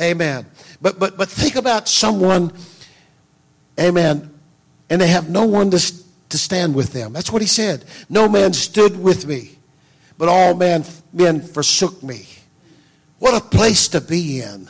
Amen. 0.01 0.45
But 0.81 0.99
but 0.99 1.17
but 1.17 1.29
think 1.29 1.55
about 1.55 1.87
someone, 1.87 2.53
amen, 3.79 4.33
and 4.89 5.01
they 5.01 5.07
have 5.07 5.29
no 5.29 5.45
one 5.45 5.69
to, 5.71 5.93
to 6.29 6.37
stand 6.37 6.73
with 6.73 6.93
them. 6.93 7.13
That's 7.13 7.31
what 7.31 7.41
he 7.41 7.47
said. 7.47 7.85
No 8.09 8.29
man 8.29 8.53
stood 8.53 8.99
with 8.99 9.27
me, 9.27 9.57
but 10.17 10.29
all 10.29 10.55
men 10.55 10.85
men 11.11 11.41
forsook 11.41 12.01
me. 12.01 12.25
What 13.19 13.35
a 13.35 13.45
place 13.45 13.87
to 13.89 14.01
be 14.01 14.41
in. 14.41 14.69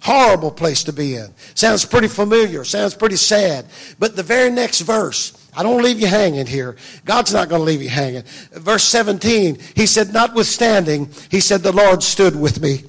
Horrible 0.00 0.50
place 0.50 0.84
to 0.84 0.92
be 0.92 1.16
in. 1.16 1.32
Sounds 1.54 1.86
pretty 1.86 2.08
familiar. 2.08 2.62
Sounds 2.64 2.94
pretty 2.94 3.16
sad. 3.16 3.64
But 3.98 4.16
the 4.16 4.22
very 4.22 4.50
next 4.50 4.82
verse, 4.82 5.32
I 5.56 5.62
don't 5.62 5.82
leave 5.82 5.98
you 5.98 6.08
hanging 6.08 6.46
here. 6.46 6.76
God's 7.06 7.32
not 7.32 7.48
going 7.48 7.60
to 7.60 7.64
leave 7.64 7.82
you 7.82 7.88
hanging. 7.88 8.22
Verse 8.52 8.84
17, 8.84 9.58
he 9.74 9.86
said, 9.86 10.12
Notwithstanding, 10.12 11.08
he 11.30 11.40
said, 11.40 11.62
The 11.62 11.72
Lord 11.72 12.02
stood 12.02 12.38
with 12.38 12.60
me. 12.60 12.84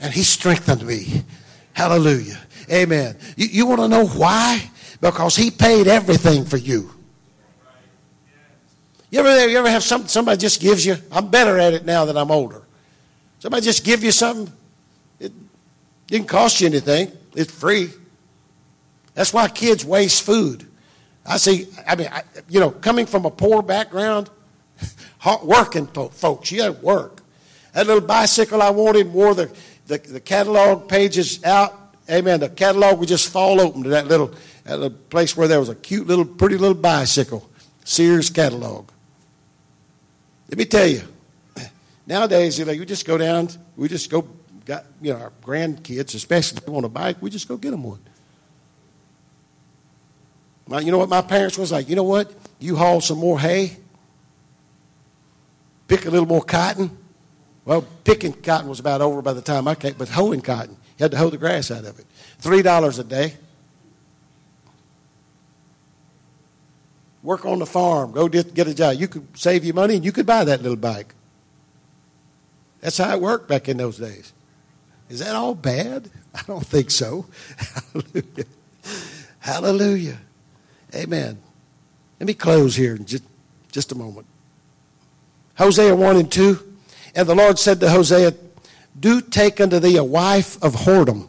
And 0.00 0.12
he 0.12 0.22
strengthened 0.22 0.86
me. 0.86 1.24
Hallelujah. 1.72 2.38
Amen. 2.70 3.16
You, 3.36 3.46
you 3.46 3.66
want 3.66 3.80
to 3.80 3.88
know 3.88 4.06
why? 4.06 4.70
Because 5.00 5.34
he 5.34 5.50
paid 5.50 5.88
everything 5.88 6.44
for 6.44 6.56
you. 6.56 6.92
You 9.12 9.20
ever, 9.20 9.46
you 9.46 9.58
ever 9.58 9.68
have 9.68 9.82
something 9.82 10.08
somebody 10.08 10.38
just 10.38 10.58
gives 10.58 10.86
you? 10.86 10.96
I'm 11.12 11.28
better 11.28 11.58
at 11.58 11.74
it 11.74 11.84
now 11.84 12.06
that 12.06 12.16
I'm 12.16 12.30
older. 12.30 12.62
Somebody 13.40 13.62
just 13.62 13.84
give 13.84 14.02
you 14.02 14.10
something. 14.10 14.50
It 15.20 15.32
didn't 16.06 16.28
cost 16.28 16.62
you 16.62 16.66
anything. 16.66 17.12
It's 17.36 17.52
free. 17.52 17.90
That's 19.12 19.34
why 19.34 19.48
kids 19.48 19.84
waste 19.84 20.22
food. 20.22 20.66
I 21.26 21.36
see. 21.36 21.68
I 21.86 21.94
mean, 21.94 22.08
I, 22.10 22.22
you 22.48 22.58
know, 22.58 22.70
coming 22.70 23.04
from 23.04 23.26
a 23.26 23.30
poor 23.30 23.60
background, 23.60 24.30
working 25.42 25.88
folks, 25.88 26.50
you 26.50 26.58
got 26.58 26.74
to 26.74 26.84
work. 26.84 27.20
That 27.74 27.86
little 27.86 28.00
bicycle 28.00 28.62
I 28.62 28.70
wanted 28.70 29.12
wore 29.12 29.34
the, 29.34 29.54
the, 29.88 29.98
the 29.98 30.20
catalog 30.20 30.88
pages 30.88 31.44
out. 31.44 31.96
Amen. 32.10 32.40
The 32.40 32.48
catalog 32.48 32.98
would 32.98 33.10
just 33.10 33.28
fall 33.28 33.60
open 33.60 33.82
to 33.82 33.90
that 33.90 34.06
little, 34.06 34.32
that 34.64 34.78
little 34.78 34.96
place 35.10 35.36
where 35.36 35.48
there 35.48 35.60
was 35.60 35.68
a 35.68 35.74
cute 35.74 36.06
little, 36.06 36.24
pretty 36.24 36.56
little 36.56 36.74
bicycle. 36.74 37.46
Sears 37.84 38.30
catalog. 38.30 38.88
Let 40.52 40.58
me 40.58 40.64
tell 40.66 40.86
you, 40.86 41.00
nowadays, 42.06 42.58
you 42.58 42.66
know, 42.66 42.72
you 42.72 42.84
just 42.84 43.06
go 43.06 43.16
down, 43.16 43.48
we 43.74 43.88
just 43.88 44.10
go, 44.10 44.28
got, 44.66 44.84
you 45.00 45.14
know, 45.14 45.18
our 45.18 45.32
grandkids, 45.42 46.14
especially, 46.14 46.58
if 46.58 46.66
they 46.66 46.70
want 46.70 46.84
a 46.84 46.90
bike, 46.90 47.16
we 47.22 47.30
just 47.30 47.48
go 47.48 47.56
get 47.56 47.70
them 47.70 47.84
one. 47.84 48.00
My, 50.66 50.80
you 50.80 50.92
know 50.92 50.98
what 50.98 51.08
my 51.08 51.22
parents 51.22 51.56
was 51.56 51.72
like? 51.72 51.88
You 51.88 51.96
know 51.96 52.04
what? 52.04 52.34
You 52.58 52.76
haul 52.76 53.00
some 53.00 53.16
more 53.16 53.40
hay, 53.40 53.78
pick 55.88 56.04
a 56.04 56.10
little 56.10 56.28
more 56.28 56.42
cotton. 56.42 56.98
Well, 57.64 57.86
picking 58.04 58.34
cotton 58.34 58.68
was 58.68 58.78
about 58.78 59.00
over 59.00 59.22
by 59.22 59.32
the 59.32 59.40
time 59.40 59.66
I 59.66 59.74
came, 59.74 59.94
but 59.96 60.10
hoeing 60.10 60.42
cotton, 60.42 60.76
you 60.98 61.04
had 61.04 61.12
to 61.12 61.16
hoe 61.16 61.30
the 61.30 61.38
grass 61.38 61.70
out 61.70 61.86
of 61.86 61.98
it. 61.98 62.04
Three 62.40 62.60
dollars 62.60 62.98
a 62.98 63.04
day. 63.04 63.36
Work 67.22 67.46
on 67.46 67.60
the 67.60 67.66
farm, 67.66 68.12
go 68.12 68.28
get 68.28 68.66
a 68.66 68.74
job. 68.74 68.96
You 68.96 69.08
could 69.08 69.26
save 69.38 69.64
you 69.64 69.72
money 69.72 69.94
and 69.94 70.04
you 70.04 70.12
could 70.12 70.26
buy 70.26 70.44
that 70.44 70.62
little 70.62 70.76
bike. 70.76 71.14
That's 72.80 72.98
how 72.98 73.14
it 73.14 73.20
worked 73.20 73.48
back 73.48 73.68
in 73.68 73.76
those 73.76 73.98
days. 73.98 74.32
Is 75.08 75.20
that 75.20 75.36
all 75.36 75.54
bad? 75.54 76.10
I 76.34 76.42
don't 76.46 76.66
think 76.66 76.90
so. 76.90 77.26
Hallelujah. 77.92 78.44
Hallelujah. 79.38 80.18
Amen. 80.94 81.38
Let 82.18 82.26
me 82.26 82.34
close 82.34 82.76
here 82.76 82.96
in 82.96 83.04
just, 83.04 83.24
just 83.70 83.92
a 83.92 83.94
moment. 83.94 84.26
Hosea 85.56 85.94
1 85.94 86.16
and 86.16 86.30
2. 86.30 86.74
And 87.14 87.28
the 87.28 87.34
Lord 87.34 87.58
said 87.58 87.80
to 87.80 87.90
Hosea, 87.90 88.34
Do 88.98 89.20
take 89.20 89.60
unto 89.60 89.78
thee 89.78 89.96
a 89.96 90.04
wife 90.04 90.62
of 90.62 90.74
whoredom. 90.74 91.28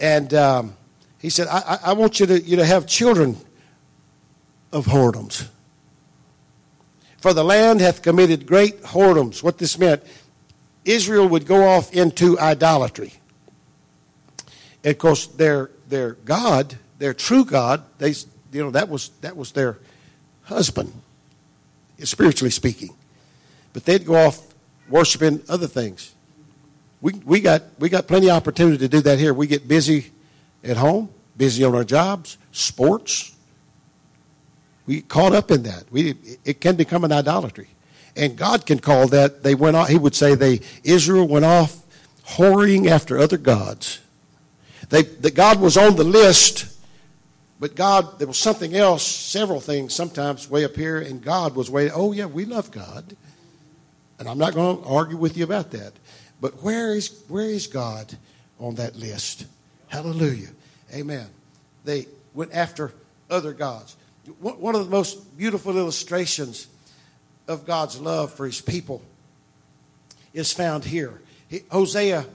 And 0.00 0.32
um, 0.32 0.76
he 1.18 1.30
said, 1.30 1.48
I, 1.48 1.78
I 1.86 1.92
want 1.94 2.20
you 2.20 2.26
to, 2.26 2.40
you 2.40 2.56
to 2.56 2.64
have 2.64 2.86
children 2.86 3.36
of 4.72 4.86
whoredoms. 4.86 5.48
For 7.18 7.32
the 7.32 7.42
land 7.42 7.80
hath 7.80 8.02
committed 8.02 8.46
great 8.46 8.82
whoredoms. 8.82 9.42
What 9.42 9.58
this 9.58 9.78
meant, 9.78 10.02
Israel 10.84 11.28
would 11.28 11.46
go 11.46 11.66
off 11.66 11.92
into 11.92 12.38
idolatry. 12.38 13.14
And 14.84 14.92
of 14.92 14.98
course, 14.98 15.26
their, 15.26 15.70
their 15.88 16.12
God, 16.12 16.76
their 16.98 17.12
true 17.12 17.44
God, 17.44 17.82
they, 17.98 18.10
you 18.52 18.62
know, 18.62 18.70
that 18.70 18.88
was, 18.88 19.10
that 19.20 19.36
was 19.36 19.50
their 19.50 19.78
husband, 20.44 20.92
spiritually 22.04 22.50
speaking. 22.50 22.94
But 23.72 23.84
they'd 23.84 24.06
go 24.06 24.14
off 24.14 24.40
worshiping 24.88 25.42
other 25.48 25.66
things. 25.66 26.14
We, 27.00 27.14
we, 27.24 27.40
got, 27.40 27.62
we 27.80 27.88
got 27.88 28.06
plenty 28.06 28.30
of 28.30 28.36
opportunity 28.36 28.78
to 28.78 28.88
do 28.88 29.00
that 29.00 29.18
here. 29.18 29.34
We 29.34 29.48
get 29.48 29.66
busy 29.66 30.12
at 30.64 30.76
home, 30.76 31.10
busy 31.36 31.64
on 31.64 31.74
our 31.74 31.84
jobs, 31.84 32.38
sports. 32.52 33.34
We 34.86 34.96
get 34.96 35.08
caught 35.08 35.34
up 35.34 35.50
in 35.50 35.62
that. 35.64 35.84
We, 35.90 36.14
it 36.44 36.60
can 36.60 36.76
become 36.76 37.04
an 37.04 37.12
idolatry. 37.12 37.68
And 38.16 38.36
God 38.36 38.66
can 38.66 38.78
call 38.80 39.06
that, 39.08 39.42
they 39.42 39.54
went 39.54 39.76
off, 39.76 39.88
he 39.88 39.98
would 39.98 40.14
say 40.14 40.34
they, 40.34 40.60
Israel 40.82 41.28
went 41.28 41.44
off 41.44 41.82
whoring 42.26 42.88
after 42.88 43.18
other 43.18 43.38
gods. 43.38 44.00
They, 44.88 45.02
that 45.02 45.34
God 45.34 45.60
was 45.60 45.76
on 45.76 45.96
the 45.96 46.04
list, 46.04 46.66
but 47.60 47.74
God, 47.74 48.18
there 48.18 48.26
was 48.26 48.38
something 48.38 48.74
else, 48.74 49.04
several 49.04 49.60
things 49.60 49.94
sometimes 49.94 50.48
way 50.48 50.64
up 50.64 50.74
here, 50.76 50.98
and 50.98 51.22
God 51.22 51.54
was 51.54 51.70
way, 51.70 51.90
oh 51.90 52.12
yeah, 52.12 52.26
we 52.26 52.44
love 52.44 52.70
God. 52.70 53.16
And 54.18 54.28
I'm 54.28 54.38
not 54.38 54.54
going 54.54 54.82
to 54.82 54.88
argue 54.88 55.16
with 55.16 55.36
you 55.36 55.44
about 55.44 55.70
that. 55.72 55.92
But 56.40 56.62
where 56.62 56.94
is, 56.94 57.22
where 57.28 57.44
is 57.44 57.66
God 57.66 58.16
on 58.58 58.76
that 58.76 58.96
list? 58.96 59.46
Hallelujah. 59.88 60.50
Amen. 60.94 61.26
They 61.84 62.06
went 62.34 62.52
after 62.52 62.92
other 63.30 63.52
gods. 63.52 63.96
One 64.40 64.74
of 64.74 64.84
the 64.84 64.90
most 64.90 65.36
beautiful 65.36 65.76
illustrations 65.76 66.66
of 67.46 67.66
God's 67.66 67.98
love 67.98 68.32
for 68.32 68.46
his 68.46 68.60
people 68.60 69.02
is 70.34 70.52
found 70.52 70.84
here. 70.84 71.20
Hosea 71.70 72.26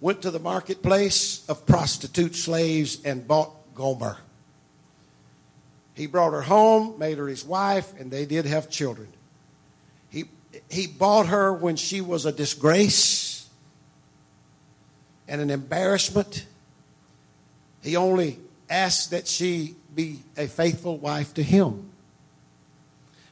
went 0.00 0.22
to 0.22 0.30
the 0.30 0.38
marketplace 0.38 1.44
of 1.48 1.66
prostitute 1.66 2.34
slaves 2.34 3.02
and 3.04 3.26
bought 3.26 3.50
Gomer. 3.74 4.18
He 5.94 6.06
brought 6.06 6.32
her 6.32 6.42
home, 6.42 6.98
made 6.98 7.18
her 7.18 7.26
his 7.26 7.44
wife, 7.44 7.98
and 7.98 8.10
they 8.10 8.26
did 8.26 8.46
have 8.46 8.68
children. 8.68 9.08
He, 10.10 10.24
he 10.68 10.86
bought 10.86 11.26
her 11.26 11.52
when 11.52 11.76
she 11.76 12.00
was 12.00 12.26
a 12.26 12.32
disgrace 12.32 13.48
and 15.26 15.40
an 15.40 15.50
embarrassment. 15.50 16.46
He 17.84 17.96
only 17.96 18.38
asked 18.70 19.10
that 19.10 19.28
she 19.28 19.76
be 19.94 20.20
a 20.36 20.46
faithful 20.46 20.96
wife 20.96 21.34
to 21.34 21.42
him. 21.42 21.90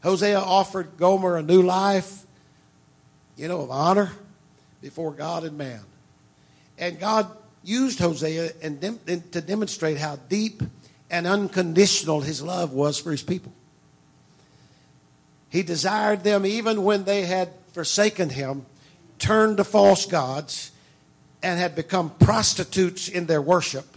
Hosea 0.03 0.39
offered 0.39 0.99
Gomer 0.99 1.39
a 1.39 1.43
new 1.43 1.63
life, 1.63 2.25
you 3.37 3.49
know, 3.49 3.63
of 3.63 3.71
honor 3.71 4.13
before 4.83 5.13
God 5.13 5.45
and 5.45 5.57
man. 5.57 5.81
And 6.77 7.01
God 7.01 7.29
used 7.65 7.99
Hosea 7.99 8.51
and 8.63 8.79
dem- 8.79 9.01
to 9.07 9.41
demonstrate 9.41 9.97
how 9.97 10.17
deep 10.29 10.63
and 11.11 11.27
unconditional 11.27 12.21
his 12.21 12.43
love 12.43 12.73
was 12.73 12.99
for 12.99 13.11
his 13.11 13.23
people. 13.23 13.53
He 15.49 15.63
desired 15.63 16.25
them 16.25 16.45
even 16.45 16.85
when 16.85 17.05
they 17.05 17.23
had 17.23 17.51
forsaken 17.73 18.29
him, 18.29 18.67
turned 19.19 19.59
to 19.59 19.65
false 19.65 20.05
gods, 20.05 20.73
and 21.43 21.59
had 21.59 21.75
become 21.75 22.11
prostitutes 22.11 23.09
in 23.09 23.27
their 23.27 23.43
worship. 23.43 23.97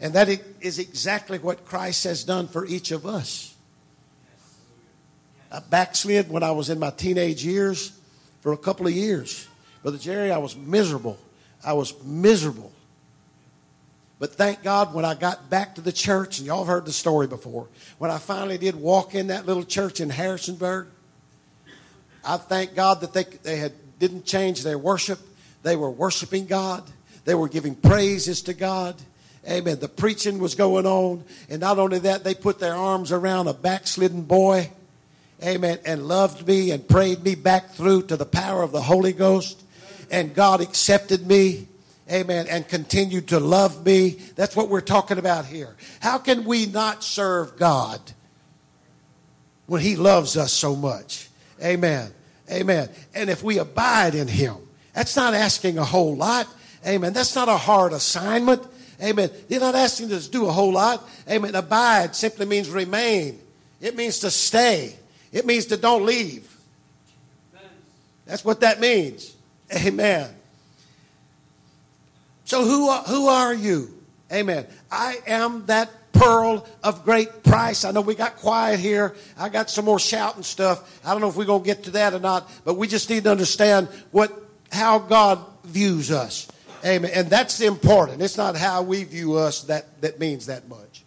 And 0.00 0.14
that 0.14 0.28
is 0.60 0.78
exactly 0.78 1.38
what 1.38 1.64
Christ 1.64 2.04
has 2.04 2.24
done 2.24 2.46
for 2.46 2.64
each 2.66 2.92
of 2.92 3.04
us. 3.04 3.54
I 5.50 5.60
backslid 5.60 6.30
when 6.30 6.42
I 6.42 6.52
was 6.52 6.70
in 6.70 6.78
my 6.78 6.90
teenage 6.90 7.44
years 7.44 7.98
for 8.40 8.52
a 8.52 8.56
couple 8.56 8.86
of 8.86 8.92
years. 8.92 9.48
Brother 9.82 9.98
Jerry, 9.98 10.30
I 10.30 10.38
was 10.38 10.56
miserable. 10.56 11.18
I 11.64 11.72
was 11.72 11.94
miserable. 12.04 12.72
But 14.18 14.34
thank 14.34 14.62
God 14.62 14.94
when 14.94 15.04
I 15.04 15.14
got 15.14 15.48
back 15.48 15.76
to 15.76 15.80
the 15.80 15.92
church, 15.92 16.38
and 16.38 16.46
y'all 16.46 16.58
have 16.58 16.66
heard 16.66 16.84
the 16.84 16.92
story 16.92 17.26
before, 17.26 17.68
when 17.98 18.10
I 18.10 18.18
finally 18.18 18.58
did 18.58 18.74
walk 18.74 19.14
in 19.14 19.28
that 19.28 19.46
little 19.46 19.64
church 19.64 20.00
in 20.00 20.10
Harrisonburg, 20.10 20.88
I 22.24 22.36
thank 22.36 22.74
God 22.74 23.00
that 23.00 23.12
they, 23.12 23.24
they 23.42 23.56
had, 23.56 23.72
didn't 23.98 24.26
change 24.26 24.62
their 24.62 24.78
worship. 24.78 25.20
They 25.62 25.76
were 25.76 25.90
worshiping 25.90 26.46
God, 26.46 26.84
they 27.24 27.34
were 27.34 27.48
giving 27.48 27.74
praises 27.74 28.42
to 28.42 28.54
God. 28.54 28.96
Amen. 29.46 29.78
The 29.78 29.88
preaching 29.88 30.38
was 30.38 30.54
going 30.54 30.86
on. 30.86 31.24
And 31.50 31.60
not 31.60 31.78
only 31.78 31.98
that, 32.00 32.24
they 32.24 32.34
put 32.34 32.58
their 32.58 32.74
arms 32.74 33.12
around 33.12 33.48
a 33.48 33.54
backslidden 33.54 34.22
boy. 34.22 34.70
Amen. 35.42 35.78
And 35.84 36.08
loved 36.08 36.46
me 36.46 36.70
and 36.70 36.86
prayed 36.88 37.22
me 37.22 37.34
back 37.34 37.70
through 37.70 38.02
to 38.04 38.16
the 38.16 38.26
power 38.26 38.62
of 38.62 38.72
the 38.72 38.82
Holy 38.82 39.12
Ghost 39.12 39.62
and 40.10 40.34
God 40.34 40.60
accepted 40.60 41.26
me. 41.26 41.66
Amen. 42.10 42.46
And 42.48 42.66
continued 42.66 43.28
to 43.28 43.40
love 43.40 43.84
me. 43.84 44.10
That's 44.34 44.56
what 44.56 44.70
we're 44.70 44.80
talking 44.80 45.18
about 45.18 45.44
here. 45.44 45.76
How 46.00 46.16
can 46.16 46.44
we 46.44 46.64
not 46.64 47.04
serve 47.04 47.58
God 47.58 48.00
when 49.66 49.82
He 49.82 49.94
loves 49.94 50.36
us 50.36 50.52
so 50.52 50.74
much? 50.74 51.28
Amen. 51.62 52.10
Amen. 52.50 52.88
And 53.14 53.28
if 53.28 53.42
we 53.42 53.58
abide 53.58 54.14
in 54.14 54.26
Him, 54.26 54.56
that's 54.94 55.16
not 55.16 55.34
asking 55.34 55.76
a 55.76 55.84
whole 55.84 56.16
lot. 56.16 56.48
Amen. 56.86 57.12
That's 57.12 57.34
not 57.34 57.48
a 57.48 57.58
hard 57.58 57.92
assignment. 57.92 58.66
Amen. 59.02 59.30
You're 59.48 59.60
not 59.60 59.74
asking 59.74 60.12
us 60.12 60.26
to 60.26 60.30
do 60.30 60.46
a 60.46 60.52
whole 60.52 60.72
lot. 60.72 61.08
Amen. 61.28 61.54
Abide 61.54 62.16
simply 62.16 62.46
means 62.46 62.68
remain. 62.68 63.40
It 63.80 63.96
means 63.96 64.20
to 64.20 64.30
stay. 64.30 64.96
It 65.32 65.46
means 65.46 65.66
to 65.66 65.76
don't 65.76 66.04
leave. 66.04 66.56
That's 68.26 68.44
what 68.44 68.60
that 68.60 68.80
means. 68.80 69.34
Amen. 69.74 70.30
So 72.44 72.64
who 72.64 72.88
are, 72.88 73.02
who 73.02 73.28
are 73.28 73.54
you? 73.54 73.94
Amen. 74.32 74.66
I 74.90 75.18
am 75.26 75.66
that 75.66 75.90
pearl 76.12 76.66
of 76.82 77.04
great 77.04 77.42
price. 77.42 77.84
I 77.84 77.92
know 77.92 78.00
we 78.00 78.14
got 78.14 78.36
quiet 78.36 78.80
here. 78.80 79.14
I 79.38 79.48
got 79.48 79.70
some 79.70 79.84
more 79.84 79.98
shouting 79.98 80.42
stuff. 80.42 81.00
I 81.04 81.12
don't 81.12 81.20
know 81.20 81.28
if 81.28 81.36
we're 81.36 81.44
going 81.44 81.62
to 81.62 81.66
get 81.66 81.84
to 81.84 81.90
that 81.92 82.14
or 82.14 82.20
not, 82.20 82.50
but 82.64 82.74
we 82.74 82.88
just 82.88 83.08
need 83.08 83.24
to 83.24 83.30
understand 83.30 83.88
what 84.10 84.32
how 84.70 84.98
God 84.98 85.44
views 85.64 86.10
us. 86.10 86.48
Amen. 86.84 87.10
And 87.14 87.30
that's 87.30 87.60
important. 87.60 88.22
It's 88.22 88.36
not 88.36 88.56
how 88.56 88.82
we 88.82 89.04
view 89.04 89.36
us 89.36 89.62
that, 89.62 90.00
that 90.00 90.18
means 90.18 90.46
that 90.46 90.68
much. 90.68 91.04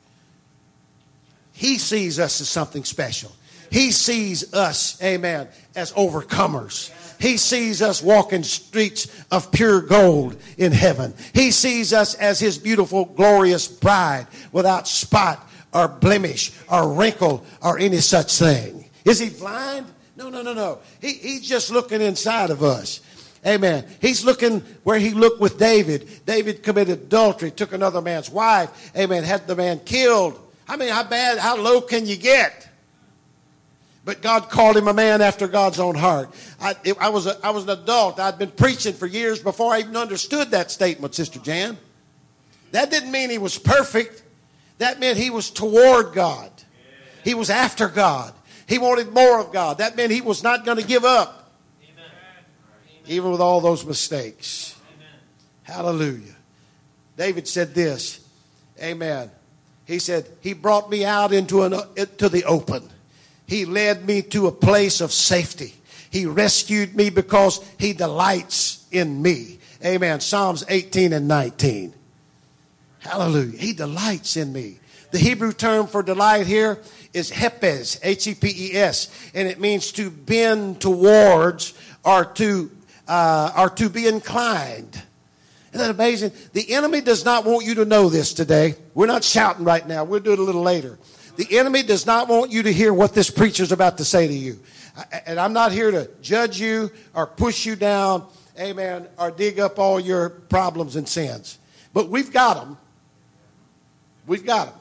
He 1.54 1.78
sees 1.78 2.20
us 2.20 2.42
as 2.42 2.50
something 2.50 2.84
special. 2.84 3.32
He 3.70 3.92
sees 3.92 4.54
us, 4.54 5.02
amen, 5.02 5.48
as 5.76 5.94
overcomers. 5.94 6.92
He 7.22 7.38
sees 7.38 7.82
us 7.82 8.02
walking 8.02 8.44
streets 8.44 9.08
of 9.32 9.52
pure 9.52 9.80
gold 9.82 10.36
in 10.58 10.72
heaven. 10.72 11.14
He 11.34 11.52
sees 11.52 11.94
us 11.94 12.16
as 12.16 12.40
his 12.40 12.58
beautiful, 12.58 13.06
glorious 13.06 13.68
bride 13.68 14.28
without 14.52 14.88
spot 14.88 15.48
or 15.74 15.88
blemish 15.88 16.52
or 16.70 16.92
wrinkle 16.92 17.46
or 17.62 17.80
any 17.80 18.00
such 18.00 18.38
thing. 18.38 18.90
Is 19.06 19.20
he 19.20 19.30
blind? 19.30 19.86
No, 20.18 20.30
no, 20.30 20.42
no, 20.42 20.54
no. 20.54 20.80
He, 21.00 21.14
he's 21.14 21.48
just 21.48 21.72
looking 21.72 22.02
inside 22.02 22.50
of 22.50 22.64
us. 22.64 23.00
Amen. 23.46 23.86
He's 24.00 24.24
looking 24.24 24.60
where 24.84 25.00
he 25.00 25.12
looked 25.12 25.42
with 25.42 25.58
David. 25.58 26.08
David 26.26 26.62
committed 26.62 27.00
adultery, 27.00 27.50
took 27.50 27.74
another 27.74 28.02
man's 28.02 28.30
wife. 28.30 28.92
Amen. 28.96 29.24
Had 29.24 29.48
the 29.48 29.56
man 29.56 29.80
killed. 29.80 30.40
I 30.68 30.78
mean, 30.78 30.90
how 30.90 31.04
bad, 31.04 31.40
how 31.40 31.58
low 31.58 31.82
can 31.82 32.06
you 32.06 32.18
get? 32.18 32.70
But 34.04 34.22
God 34.22 34.50
called 34.50 34.78
him 34.78 34.88
a 34.88 34.94
man 34.94 35.22
after 35.22 35.48
God's 35.48 35.80
own 35.80 35.96
heart. 35.96 36.30
I, 36.60 36.76
it, 36.84 36.98
I, 37.00 37.10
was, 37.10 37.28
a, 37.28 37.38
I 37.44 37.52
was 37.52 37.64
an 37.64 37.72
adult. 37.72 38.20
I'd 38.20 38.40
been 38.40 38.52
preaching 38.52 38.94
for 38.94 39.06
years 39.06 39.40
before 39.40 39.74
I 39.74 39.80
even 39.80 39.96
understood 39.96 40.52
that 40.52 40.72
statement, 40.72 41.14
Sister 41.14 41.40
Jan. 41.40 41.78
That 42.72 42.90
didn't 42.90 43.12
mean 43.12 43.30
he 43.30 43.38
was 43.38 43.58
perfect. 43.58 44.24
That 44.80 45.00
meant 45.00 45.18
he 45.18 45.30
was 45.30 45.50
toward 45.52 46.14
God. 46.14 46.52
He 47.24 47.34
was 47.34 47.50
after 47.50 47.88
God. 47.88 48.34
He 48.68 48.80
wanted 48.80 49.12
more 49.12 49.40
of 49.40 49.52
God. 49.52 49.80
That 49.80 49.96
meant 49.96 50.12
he 50.12 50.22
was 50.22 50.42
not 50.42 50.66
going 50.66 50.78
to 50.78 50.86
give 50.86 51.06
up. 51.06 51.41
Even 53.08 53.32
with 53.32 53.42
all 53.42 53.62
those 53.62 53.86
mistakes. 53.86 54.76
Amen. 54.96 55.08
Hallelujah. 55.64 56.36
David 57.18 57.48
said 57.48 57.74
this. 57.74 58.26
Amen. 58.82 59.30
He 59.86 60.00
said, 60.00 60.26
He 60.42 60.54
brought 60.54 60.90
me 60.90 61.06
out 61.06 61.34
into, 61.34 61.64
an, 61.64 61.74
into 61.96 62.30
the 62.30 62.46
open. 62.46 62.90
He 63.46 63.66
led 63.66 64.06
me 64.06 64.22
to 64.24 64.48
a 64.48 64.52
place 64.52 65.02
of 65.02 65.12
safety. 65.12 65.74
He 66.10 66.26
rescued 66.26 66.96
me 66.96 67.10
because 67.10 67.64
He 67.78 67.94
delights 67.94 68.86
in 68.92 69.22
me. 69.22 69.60
Amen. 69.84 70.20
Psalms 70.20 70.64
18 70.68 71.14
and 71.14 71.28
19. 71.28 71.94
Hallelujah. 73.00 73.58
He 73.58 73.74
delights 73.74 74.38
in 74.38 74.54
me. 74.54 74.80
The 75.12 75.18
Hebrew 75.18 75.52
term 75.52 75.88
for 75.88 76.02
delight 76.02 76.48
here 76.48 76.80
is 77.14 77.30
hepes, 77.30 78.00
H 78.04 78.28
E 78.28 78.36
P 78.36 78.72
E 78.72 78.76
S, 78.76 79.10
and 79.34 79.48
it 79.48 79.60
means 79.60 79.92
to 79.94 80.10
bend 80.10 80.80
towards 80.80 81.74
or 82.06 82.26
to, 82.26 82.72
uh, 83.12 83.52
or 83.58 83.70
to 83.70 83.90
be 83.90 84.08
inclined. 84.08 85.02
Isn't 85.74 85.86
that 85.86 85.90
amazing? 85.90 86.32
The 86.54 86.74
enemy 86.74 87.02
does 87.02 87.26
not 87.26 87.44
want 87.44 87.66
you 87.66 87.76
to 87.76 87.86
know 87.86 88.08
this 88.08 88.34
today. 88.34 88.76
We're 88.94 89.06
not 89.06 89.22
shouting 89.22 89.66
right 89.66 89.86
now. 89.86 90.06
We'll 90.06 90.22
do 90.22 90.32
it 90.32 90.40
a 90.40 90.44
little 90.44 90.62
later. 90.62 90.98
The 91.36 91.60
enemy 91.60 91.84
does 91.84 92.06
not 92.06 92.30
want 92.30 92.52
you 92.52 92.64
to 92.64 92.72
hear 92.72 92.94
what 92.94 93.14
this 93.14 93.30
preacher's 93.30 93.74
about 93.74 93.98
to 93.98 94.06
say 94.06 94.28
to 94.28 94.34
you. 94.34 94.60
And 95.26 95.42
I'm 95.42 95.52
not 95.52 95.74
here 95.74 95.92
to 95.92 96.10
judge 96.22 96.58
you 96.58 96.90
or 97.14 97.28
push 97.28 97.66
you 97.66 97.76
down, 97.76 98.28
amen, 98.58 99.10
or 99.18 99.30
dig 99.30 99.60
up 99.60 99.78
all 99.78 100.00
your 100.00 100.30
problems 100.30 100.96
and 100.96 101.08
sins. 101.08 101.60
But 101.94 102.08
we've 102.08 102.32
got 102.32 102.54
them. 102.56 102.78
We've 104.26 104.46
got 104.46 104.68
them. 104.68 104.80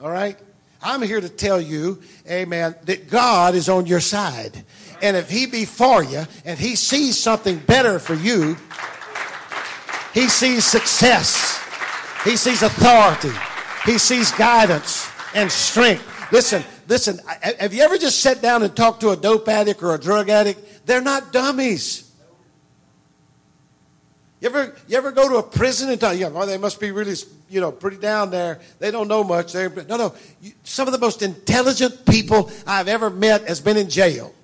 All 0.00 0.10
right? 0.10 0.36
I'm 0.82 1.00
here 1.00 1.20
to 1.20 1.28
tell 1.28 1.60
you, 1.60 2.02
amen, 2.28 2.74
that 2.86 3.08
God 3.08 3.54
is 3.54 3.68
on 3.68 3.86
your 3.86 4.00
side. 4.00 4.64
And 5.02 5.16
if 5.16 5.28
He 5.28 5.46
be 5.46 5.64
for 5.64 6.02
you 6.02 6.24
and 6.44 6.58
He 6.58 6.76
sees 6.76 7.18
something 7.18 7.58
better 7.58 7.98
for 7.98 8.14
you, 8.14 8.56
He 10.14 10.28
sees 10.28 10.64
success, 10.64 11.60
He 12.24 12.36
sees 12.36 12.62
authority, 12.62 13.36
He 13.84 13.98
sees 13.98 14.30
guidance 14.32 15.10
and 15.34 15.50
strength. 15.50 16.08
Listen, 16.32 16.64
listen, 16.88 17.18
have 17.58 17.74
you 17.74 17.82
ever 17.82 17.98
just 17.98 18.20
sat 18.20 18.40
down 18.40 18.62
and 18.62 18.74
talked 18.74 19.00
to 19.00 19.10
a 19.10 19.16
dope 19.16 19.48
addict 19.48 19.82
or 19.82 19.94
a 19.94 19.98
drug 19.98 20.30
addict? 20.30 20.86
They're 20.86 21.02
not 21.02 21.32
dummies. 21.32 22.10
You 24.40 24.48
ever, 24.48 24.74
you 24.88 24.96
ever 24.96 25.12
go 25.12 25.28
to 25.28 25.36
a 25.36 25.42
prison 25.42 25.88
and 25.90 26.00
talk, 26.00 26.16
yeah, 26.16 26.28
well, 26.28 26.46
they 26.46 26.58
must 26.58 26.80
be 26.80 26.90
really, 26.90 27.14
you 27.48 27.60
know, 27.60 27.70
pretty 27.70 27.98
down 27.98 28.30
there. 28.30 28.60
They 28.80 28.90
don't 28.90 29.06
know 29.06 29.22
much. 29.22 29.52
They're, 29.52 29.70
no, 29.70 29.96
no. 29.96 30.14
Some 30.64 30.88
of 30.88 30.92
the 30.92 30.98
most 30.98 31.22
intelligent 31.22 32.04
people 32.06 32.50
I've 32.66 32.88
ever 32.88 33.08
met 33.08 33.46
has 33.46 33.60
been 33.60 33.76
in 33.76 33.88
jail. 33.88 34.34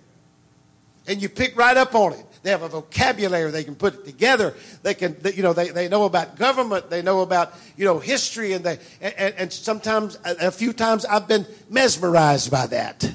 And 1.09 1.22
you 1.22 1.28
pick 1.28 1.56
right 1.56 1.76
up 1.76 1.94
on 1.94 2.12
it. 2.12 2.24
They 2.42 2.50
have 2.50 2.62
a 2.62 2.68
vocabulary. 2.68 3.50
They 3.50 3.64
can 3.64 3.74
put 3.74 3.94
it 3.94 4.04
together. 4.04 4.54
They 4.82 4.94
can, 4.94 5.16
you 5.34 5.42
know, 5.42 5.54
they, 5.54 5.70
they 5.70 5.88
know 5.88 6.04
about 6.04 6.36
government. 6.36 6.90
They 6.90 7.02
know 7.02 7.22
about, 7.22 7.54
you 7.76 7.84
know, 7.84 7.98
history. 7.98 8.52
And 8.52 8.64
they, 8.64 8.78
and, 9.00 9.34
and 9.36 9.52
sometimes, 9.52 10.18
a 10.24 10.50
few 10.50 10.72
times 10.72 11.04
I've 11.04 11.26
been 11.26 11.46
mesmerized 11.70 12.50
by 12.50 12.66
that. 12.68 13.11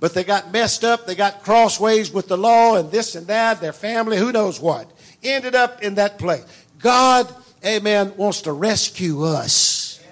But 0.00 0.14
they 0.14 0.24
got 0.24 0.50
messed 0.52 0.82
up. 0.82 1.06
They 1.06 1.14
got 1.14 1.44
crossways 1.44 2.10
with 2.10 2.26
the 2.26 2.36
law 2.36 2.76
and 2.76 2.90
this 2.90 3.14
and 3.14 3.26
that, 3.28 3.60
their 3.60 3.72
family, 3.72 4.16
who 4.16 4.32
knows 4.32 4.58
what. 4.58 4.90
Ended 5.22 5.54
up 5.54 5.82
in 5.82 5.94
that 5.94 6.18
place. 6.18 6.44
God, 6.80 7.32
amen, 7.64 8.14
wants 8.16 8.42
to 8.42 8.52
rescue 8.52 9.22
us. 9.22 10.02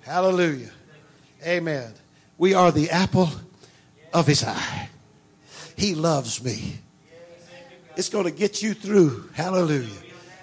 Hallelujah. 0.00 0.70
Amen. 1.46 1.94
We 2.36 2.54
are 2.54 2.72
the 2.72 2.90
apple 2.90 3.30
of 4.14 4.26
his 4.26 4.44
eye. 4.44 4.88
He 5.76 5.94
loves 5.94 6.42
me. 6.42 6.78
It's 7.96 8.08
going 8.08 8.24
to 8.24 8.30
get 8.30 8.62
you 8.62 8.72
through. 8.72 9.28
Hallelujah. 9.34 9.90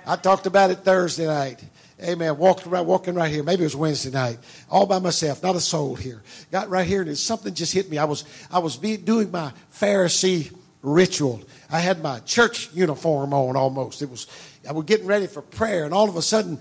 I 0.05 0.17
talked 0.17 0.45
about 0.45 0.71
it 0.71 0.79
Thursday 0.79 1.25
night. 1.25 1.63
Amen. 2.03 2.37
Walked 2.37 2.65
around, 2.65 2.87
walking 2.87 3.13
right 3.13 3.31
here. 3.31 3.43
Maybe 3.43 3.61
it 3.61 3.65
was 3.65 3.75
Wednesday 3.75 4.09
night. 4.09 4.39
All 4.69 4.85
by 4.85 4.99
myself, 4.99 5.43
not 5.43 5.55
a 5.55 5.59
soul 5.59 5.95
here. 5.95 6.21
Got 6.51 6.69
right 6.69 6.85
here, 6.85 7.01
and 7.01 7.17
something 7.17 7.53
just 7.53 7.73
hit 7.73 7.89
me. 7.89 7.97
I 7.97 8.05
was 8.05 8.25
I 8.51 8.59
was 8.59 8.75
be, 8.77 8.97
doing 8.97 9.29
my 9.29 9.53
Pharisee 9.71 10.51
ritual. 10.81 11.43
I 11.69 11.79
had 11.79 12.01
my 12.01 12.19
church 12.19 12.73
uniform 12.73 13.33
on 13.33 13.55
almost. 13.55 14.01
It 14.01 14.09
was 14.09 14.25
I 14.67 14.71
was 14.71 14.85
getting 14.85 15.05
ready 15.05 15.27
for 15.27 15.43
prayer, 15.43 15.85
and 15.85 15.93
all 15.93 16.09
of 16.09 16.15
a 16.15 16.23
sudden 16.23 16.59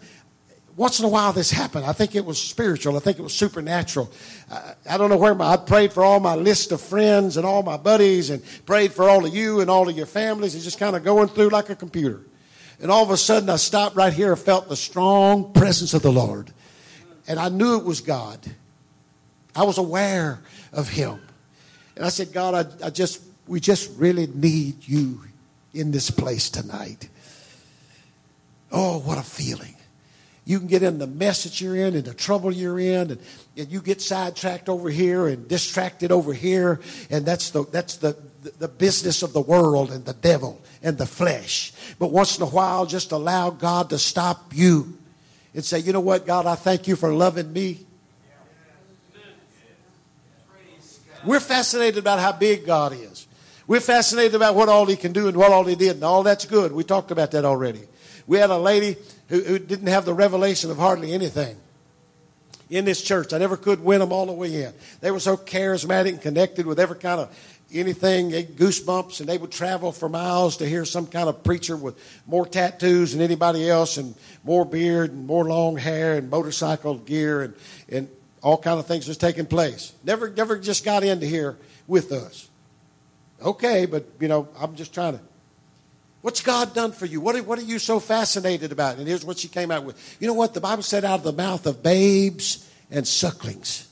once 0.81 0.99
in 0.99 1.05
a 1.05 1.09
while 1.09 1.31
this 1.31 1.51
happened. 1.51 1.85
I 1.85 1.93
think 1.93 2.14
it 2.14 2.24
was 2.24 2.41
spiritual. 2.41 2.97
I 2.97 3.01
think 3.01 3.18
it 3.18 3.22
was 3.22 3.35
supernatural. 3.35 4.11
I, 4.51 4.72
I 4.89 4.97
don't 4.97 5.11
know 5.11 5.18
where 5.18 5.35
my, 5.35 5.53
I 5.53 5.59
prayed 5.59 5.93
for 5.93 6.03
all 6.03 6.20
my 6.20 6.37
list 6.37 6.72
of 6.72 6.81
friends 6.81 7.37
and 7.37 7.45
all 7.45 7.62
my 7.62 7.76
buddies 7.76 8.31
and 8.31 8.43
prayed 8.64 8.95
for 8.95 9.07
all 9.07 9.26
of 9.26 9.35
you 9.35 9.61
and 9.61 9.68
all 9.68 9.91
of 9.91 9.95
your 9.95 10.07
families 10.07 10.55
and 10.55 10.64
just 10.64 10.78
kind 10.78 10.97
of 10.97 11.05
going 11.05 11.28
through 11.28 11.51
like 11.51 11.68
a 11.68 11.76
computer. 11.76 12.22
And 12.81 12.91
all 12.91 13.03
of 13.03 13.11
a 13.11 13.18
sudden 13.18 13.51
I 13.51 13.57
stopped 13.57 13.95
right 13.95 14.11
here 14.11 14.33
and 14.33 14.41
felt 14.41 14.70
the 14.70 14.76
strong 14.76 15.53
presence 15.53 15.93
of 15.93 16.01
the 16.01 16.11
Lord. 16.11 16.51
And 17.28 17.39
I 17.39 17.51
knew 17.51 17.76
it 17.76 17.85
was 17.85 18.01
God. 18.01 18.39
I 19.55 19.64
was 19.64 19.76
aware 19.76 20.41
of 20.72 20.89
Him. 20.89 21.20
And 21.95 22.07
I 22.07 22.09
said, 22.09 22.33
God, 22.33 22.55
I, 22.55 22.87
I 22.87 22.89
just, 22.89 23.20
we 23.47 23.61
just 23.61 23.91
really 23.99 24.28
need 24.28 24.89
you 24.89 25.20
in 25.74 25.91
this 25.91 26.11
place 26.11 26.49
tonight. 26.49 27.11
Oh, 28.72 29.01
what 29.01 29.18
a 29.18 29.22
feeling 29.22 29.76
you 30.51 30.59
can 30.59 30.66
get 30.66 30.82
in 30.82 30.98
the 30.98 31.07
mess 31.07 31.44
that 31.44 31.61
you're 31.61 31.76
in 31.76 31.94
and 31.94 32.05
the 32.05 32.12
trouble 32.12 32.53
you're 32.53 32.80
in 32.80 33.12
and, 33.12 33.20
and 33.57 33.70
you 33.70 33.80
get 33.80 34.03
sidetracked 34.03 34.68
over 34.68 34.90
here 34.90 35.28
and 35.28 35.46
distracted 35.46 36.11
over 36.11 36.32
here 36.32 36.80
and 37.09 37.24
that's 37.24 37.51
the 37.51 37.64
that's 37.66 37.98
the 37.98 38.16
the 38.59 38.66
business 38.66 39.22
of 39.22 39.32
the 39.32 39.40
world 39.40 39.92
and 39.92 40.05
the 40.05 40.14
devil 40.14 40.61
and 40.82 40.98
the 40.98 41.07
flesh. 41.07 41.72
But 42.01 42.11
once 42.11 42.36
in 42.36 42.42
a 42.42 42.48
while 42.48 42.84
just 42.84 43.12
allow 43.12 43.51
god 43.51 43.90
to 43.90 43.98
stop 43.98 44.53
you 44.53 44.98
and 45.55 45.64
say 45.64 45.78
you 45.78 45.92
know 45.92 46.01
what 46.01 46.26
god 46.26 46.46
i 46.46 46.57
thank 46.57 46.88
you 46.88 46.96
for 46.96 47.12
loving 47.12 47.53
me. 47.53 47.86
We're 51.24 51.38
fascinated 51.38 51.98
about 51.98 52.18
how 52.18 52.32
big 52.32 52.66
god 52.66 52.92
is. 52.92 53.28
We're 53.68 53.78
fascinated 53.78 54.34
about 54.34 54.57
what 54.57 54.68
all 54.68 54.86
he 54.86 54.96
can 54.96 55.12
do 55.12 55.28
and 55.28 55.36
what 55.36 55.53
all 55.53 55.64
he 55.64 55.76
did 55.76 55.92
and 55.92 56.03
all 56.03 56.24
that's 56.24 56.44
good. 56.44 56.72
We 56.72 56.82
talked 56.82 57.12
about 57.12 57.30
that 57.30 57.44
already. 57.44 57.82
We 58.26 58.38
had 58.38 58.51
a 58.51 58.59
lady 58.59 58.96
who, 59.31 59.43
who 59.43 59.59
didn't 59.59 59.87
have 59.87 60.05
the 60.05 60.12
revelation 60.12 60.70
of 60.70 60.76
hardly 60.76 61.12
anything 61.12 61.57
in 62.68 62.85
this 62.85 63.03
church. 63.03 63.33
I 63.33 63.39
never 63.39 63.57
could 63.57 63.83
win 63.83 64.01
them 64.01 64.12
all 64.12 64.26
the 64.26 64.33
way 64.33 64.64
in. 64.64 64.72
They 65.01 65.11
were 65.11 65.20
so 65.20 65.37
charismatic 65.37 66.11
and 66.11 66.22
connected 66.22 66.66
with 66.66 66.78
every 66.78 66.99
kind 66.99 67.20
of 67.20 67.37
anything, 67.72 68.33
eh, 68.35 68.43
goosebumps, 68.43 69.20
and 69.20 69.28
they 69.28 69.39
would 69.39 69.53
travel 69.53 69.93
for 69.93 70.09
miles 70.09 70.57
to 70.59 70.68
hear 70.68 70.85
some 70.85 71.07
kind 71.07 71.28
of 71.28 71.43
preacher 71.45 71.76
with 71.76 71.97
more 72.26 72.45
tattoos 72.45 73.12
than 73.12 73.22
anybody 73.22 73.68
else, 73.70 73.97
and 73.97 74.14
more 74.43 74.64
beard, 74.64 75.12
and 75.12 75.26
more 75.26 75.45
long 75.45 75.76
hair, 75.76 76.16
and 76.18 76.28
motorcycle 76.28 76.97
gear, 76.97 77.43
and, 77.43 77.55
and 77.89 78.09
all 78.43 78.59
kind 78.59 78.81
of 78.81 78.87
things 78.87 79.07
was 79.07 79.16
taking 79.16 79.47
place. 79.47 79.93
Never, 80.03 80.31
never 80.31 80.59
just 80.59 80.85
got 80.85 81.05
into 81.05 81.26
here 81.26 81.57
with 81.87 82.11
us. 82.12 82.49
Okay, 83.41 83.87
but 83.87 84.05
you 84.18 84.28
know, 84.28 84.49
I'm 84.59 84.74
just 84.74 84.93
trying 84.93 85.16
to 85.16 85.20
What's 86.23 86.43
God 86.43 86.75
done 86.75 86.93
for 86.93 87.07
you? 87.07 87.21
What 87.21 87.35
are, 87.37 87.43
what 87.43 87.59
are 87.59 87.62
you 87.62 87.79
so 87.79 87.99
fascinated 87.99 88.73
about? 88.73 88.99
And 88.99 89.09
here's 89.09 89.25
what 89.25 89.39
she 89.39 89.49
came 89.49 89.71
out 89.71 89.85
with. 89.85 90.16
You 90.21 90.27
know 90.27 90.35
what? 90.35 90.53
The 90.53 90.61
Bible 90.61 90.83
said 90.83 91.05
out 91.05 91.21
of 91.21 91.25
the 91.25 91.33
mouth 91.33 91.66
of 91.66 91.83
babes 91.83 92.71
and 92.91 93.07
sucklings. 93.07 93.89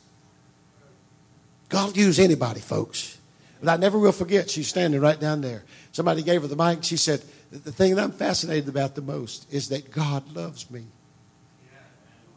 God 1.68 1.92
will 1.92 1.98
use 1.98 2.18
anybody, 2.18 2.60
folks. 2.60 3.18
But 3.60 3.70
I 3.70 3.76
never 3.76 3.98
will 3.98 4.12
forget, 4.12 4.50
she's 4.50 4.68
standing 4.68 5.00
right 5.00 5.18
down 5.18 5.40
there. 5.40 5.64
Somebody 5.92 6.22
gave 6.22 6.42
her 6.42 6.48
the 6.48 6.56
mic. 6.56 6.84
She 6.84 6.96
said, 6.96 7.22
The 7.50 7.72
thing 7.72 7.94
that 7.94 8.04
I'm 8.04 8.12
fascinated 8.12 8.68
about 8.68 8.94
the 8.94 9.02
most 9.02 9.52
is 9.52 9.68
that 9.70 9.90
God 9.90 10.34
loves 10.34 10.70
me. 10.70 10.84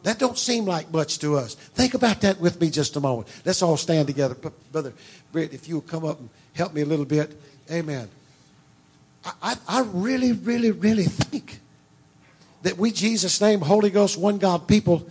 That 0.02 0.18
don't 0.18 0.36
seem 0.36 0.64
like 0.64 0.90
much 0.90 1.20
to 1.20 1.36
us. 1.36 1.54
Think 1.54 1.94
about 1.94 2.22
that 2.22 2.40
with 2.40 2.60
me 2.60 2.70
just 2.70 2.96
a 2.96 3.00
moment. 3.00 3.28
Let's 3.44 3.62
all 3.62 3.76
stand 3.76 4.08
together. 4.08 4.34
Brother 4.72 4.94
Britt, 5.30 5.54
if 5.54 5.68
you 5.68 5.76
will 5.76 5.82
come 5.82 6.04
up 6.04 6.18
and 6.18 6.28
help 6.54 6.74
me 6.74 6.80
a 6.80 6.86
little 6.86 7.04
bit. 7.04 7.40
Amen. 7.70 8.08
I, 9.24 9.56
I 9.68 9.82
really, 9.92 10.32
really, 10.32 10.70
really 10.70 11.04
think 11.04 11.60
that 12.62 12.76
we, 12.76 12.90
Jesus' 12.90 13.40
name, 13.40 13.60
Holy 13.60 13.90
Ghost, 13.90 14.18
one 14.18 14.38
God 14.38 14.66
people, 14.66 15.06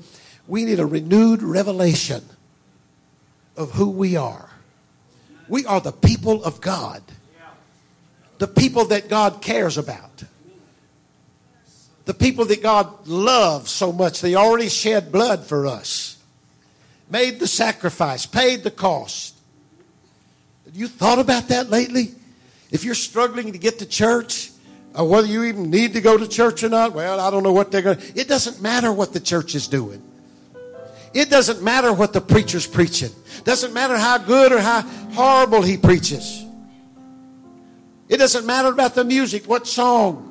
we 0.48 0.66
need 0.66 0.80
a 0.80 0.86
renewed 0.86 1.42
revelation 1.42 2.24
of 3.56 3.72
who 3.72 3.90
we 3.90 4.16
are. 4.16 4.50
We 5.48 5.66
are 5.66 5.82
the 5.82 5.92
people 5.92 6.44
of 6.44 6.62
God, 6.62 7.02
the 8.38 8.48
people 8.48 8.86
that 8.86 9.10
God 9.10 9.42
cares 9.42 9.78
about, 9.78 10.24
the 12.06 12.14
people 12.14 12.46
that 12.46 12.62
God 12.64 13.08
loves 13.08 13.72
so 13.72 13.92
much. 13.92 14.22
They 14.22 14.36
already 14.36 14.70
shed 14.70 15.12
blood 15.12 15.46
for 15.46 15.68
us, 15.68 16.18
made 17.10 17.40
the 17.40 17.48
sacrifice, 17.48 18.26
paid 18.26 18.64
the 18.64 18.72
cost. 18.72 19.36
You 20.74 20.88
thought 20.88 21.20
about 21.20 21.50
that 21.50 21.70
lately? 21.70 22.16
If 22.72 22.84
you're 22.84 22.96
struggling 22.96 23.52
to 23.52 23.58
get 23.58 23.80
to 23.80 23.86
church, 23.86 24.52
or 24.96 25.08
whether 25.08 25.28
you 25.28 25.44
even 25.44 25.70
need 25.70 25.94
to 25.94 26.02
go 26.02 26.18
to 26.18 26.28
church 26.28 26.64
or 26.64 26.70
not, 26.70 26.94
well, 26.94 27.20
I 27.20 27.30
don't 27.30 27.44
know 27.44 27.54
what 27.54 27.72
they're 27.72 27.82
going 27.82 27.98
to. 27.98 28.20
It 28.20 28.28
doesn't 28.28 28.62
matter 28.62 28.92
what 28.92 29.14
the 29.14 29.20
church 29.20 29.56
is 29.56 29.68
doing. 29.68 30.02
It 31.14 31.30
doesn't 31.30 31.62
matter 31.62 31.92
what 31.92 32.14
the 32.14 32.22
preacher's 32.22 32.66
preaching. 32.66 33.12
Doesn't 33.44 33.74
matter 33.74 33.98
how 33.98 34.18
good 34.18 34.52
or 34.54 34.60
how 34.60 34.82
horrible 35.14 35.62
he 35.62 35.78
preaches. 35.78 36.46
It 38.08 38.18
doesn't 38.18 38.46
matter 38.46 38.70
about 38.70 38.96
the 38.96 39.04
music, 39.04 39.46
what 39.48 39.68
song. 39.68 40.28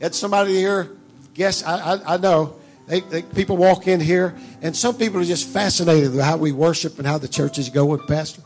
Had 0.00 0.14
somebody 0.14 0.54
here 0.56 0.96
guess, 1.34 1.62
I, 1.62 1.94
I, 1.94 2.14
I 2.14 2.16
know, 2.16 2.56
they, 2.86 3.00
they, 3.00 3.22
people 3.22 3.56
walk 3.56 3.86
in 3.86 4.00
here, 4.00 4.36
and 4.62 4.76
some 4.76 4.96
people 4.96 5.20
are 5.20 5.24
just 5.24 5.48
fascinated 5.48 6.12
with 6.12 6.20
how 6.20 6.36
we 6.36 6.52
worship 6.52 6.98
and 6.98 7.06
how 7.06 7.18
the 7.18 7.28
church 7.28 7.58
is 7.58 7.68
going, 7.68 8.00
Pastor. 8.06 8.42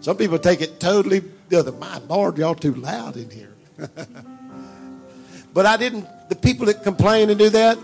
Some 0.00 0.16
people 0.16 0.38
take 0.38 0.60
it 0.62 0.80
totally 0.80 1.22
the 1.48 1.58
other. 1.58 1.72
My 1.72 1.98
Lord, 1.98 2.38
y'all 2.38 2.54
too 2.54 2.74
loud 2.74 3.16
in 3.16 3.30
here. 3.30 3.52
but 5.54 5.66
I 5.66 5.76
didn't, 5.76 6.06
the 6.28 6.36
people 6.36 6.66
that 6.66 6.82
complain 6.82 7.28
and 7.28 7.38
do 7.38 7.50
that, 7.50 7.78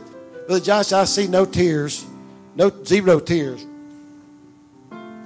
Brother 0.47 0.65
Josh, 0.65 0.93
I 0.93 1.05
see 1.05 1.27
no 1.27 1.45
tears, 1.45 2.07
no 2.55 2.71
zero 2.85 3.21
tears. 3.21 3.67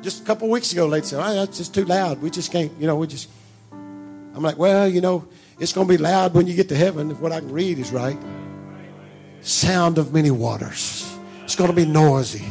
Just 0.02 0.22
a 0.22 0.24
couple 0.24 0.48
weeks 0.48 0.72
ago, 0.72 0.86
lady 0.86 1.06
said, 1.06 1.18
oh, 1.18 1.22
ah, 1.22 1.32
that's 1.34 1.58
just 1.58 1.74
too 1.74 1.84
loud. 1.84 2.22
We 2.22 2.30
just 2.30 2.50
can't, 2.50 2.72
you 2.80 2.86
know, 2.86 2.96
we 2.96 3.06
just. 3.06 3.28
I'm 3.72 4.42
like, 4.42 4.56
well, 4.56 4.88
you 4.88 5.00
know, 5.00 5.26
it's 5.58 5.72
going 5.72 5.86
to 5.86 5.92
be 5.92 5.98
loud 5.98 6.34
when 6.34 6.46
you 6.46 6.54
get 6.54 6.68
to 6.70 6.76
heaven 6.76 7.10
if 7.10 7.20
what 7.20 7.32
I 7.32 7.40
can 7.40 7.52
read 7.52 7.78
is 7.78 7.92
right. 7.92 8.18
Sound 9.42 9.98
of 9.98 10.14
many 10.14 10.30
waters. 10.30 11.14
It's 11.44 11.54
going 11.54 11.68
to 11.68 11.76
be 11.76 11.84
noisy. 11.84 12.46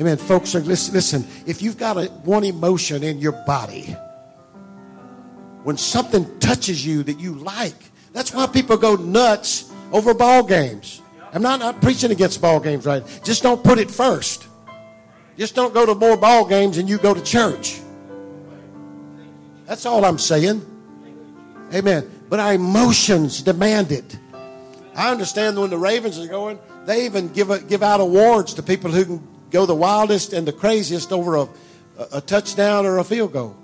Amen. 0.00 0.16
Folks, 0.16 0.54
listen, 0.54 0.94
listen 0.94 1.26
if 1.46 1.62
you've 1.62 1.78
got 1.78 1.96
a, 1.96 2.06
one 2.24 2.44
emotion 2.44 3.04
in 3.04 3.18
your 3.18 3.32
body, 3.46 3.96
when 5.62 5.76
something 5.76 6.38
touches 6.40 6.84
you 6.84 7.02
that 7.04 7.20
you 7.20 7.34
like, 7.34 7.76
that's 8.12 8.32
why 8.32 8.46
people 8.46 8.76
go 8.76 8.96
nuts 8.96 9.72
over 9.92 10.12
ball 10.12 10.42
games. 10.42 11.00
I'm 11.32 11.42
not, 11.42 11.60
not 11.60 11.80
preaching 11.80 12.10
against 12.10 12.40
ball 12.40 12.60
games, 12.60 12.86
right? 12.86 13.02
Just 13.24 13.42
don't 13.42 13.62
put 13.62 13.78
it 13.78 13.90
first. 13.90 14.46
Just 15.36 15.54
don't 15.54 15.74
go 15.74 15.84
to 15.86 15.94
more 15.94 16.16
ball 16.16 16.44
games 16.46 16.78
and 16.78 16.88
you 16.88 16.98
go 16.98 17.14
to 17.14 17.22
church. 17.22 17.80
That's 19.66 19.86
all 19.86 20.04
I'm 20.04 20.18
saying. 20.18 20.64
Amen. 21.72 22.10
But 22.28 22.40
our 22.40 22.54
emotions 22.54 23.42
demand 23.42 23.90
it. 23.90 24.18
I 24.94 25.10
understand 25.10 25.58
when 25.58 25.70
the 25.70 25.78
Ravens 25.78 26.18
are 26.18 26.28
going, 26.28 26.58
they 26.84 27.04
even 27.06 27.32
give, 27.32 27.50
a, 27.50 27.58
give 27.58 27.82
out 27.82 28.00
awards 28.00 28.54
to 28.54 28.62
people 28.62 28.90
who 28.90 29.04
can 29.04 29.33
go 29.54 29.64
the 29.64 29.74
wildest 29.74 30.32
and 30.32 30.46
the 30.46 30.52
craziest 30.52 31.12
over 31.12 31.36
a, 31.36 31.48
a 32.12 32.20
touchdown 32.20 32.84
or 32.84 32.98
a 32.98 33.04
field 33.04 33.32
goal. 33.32 33.56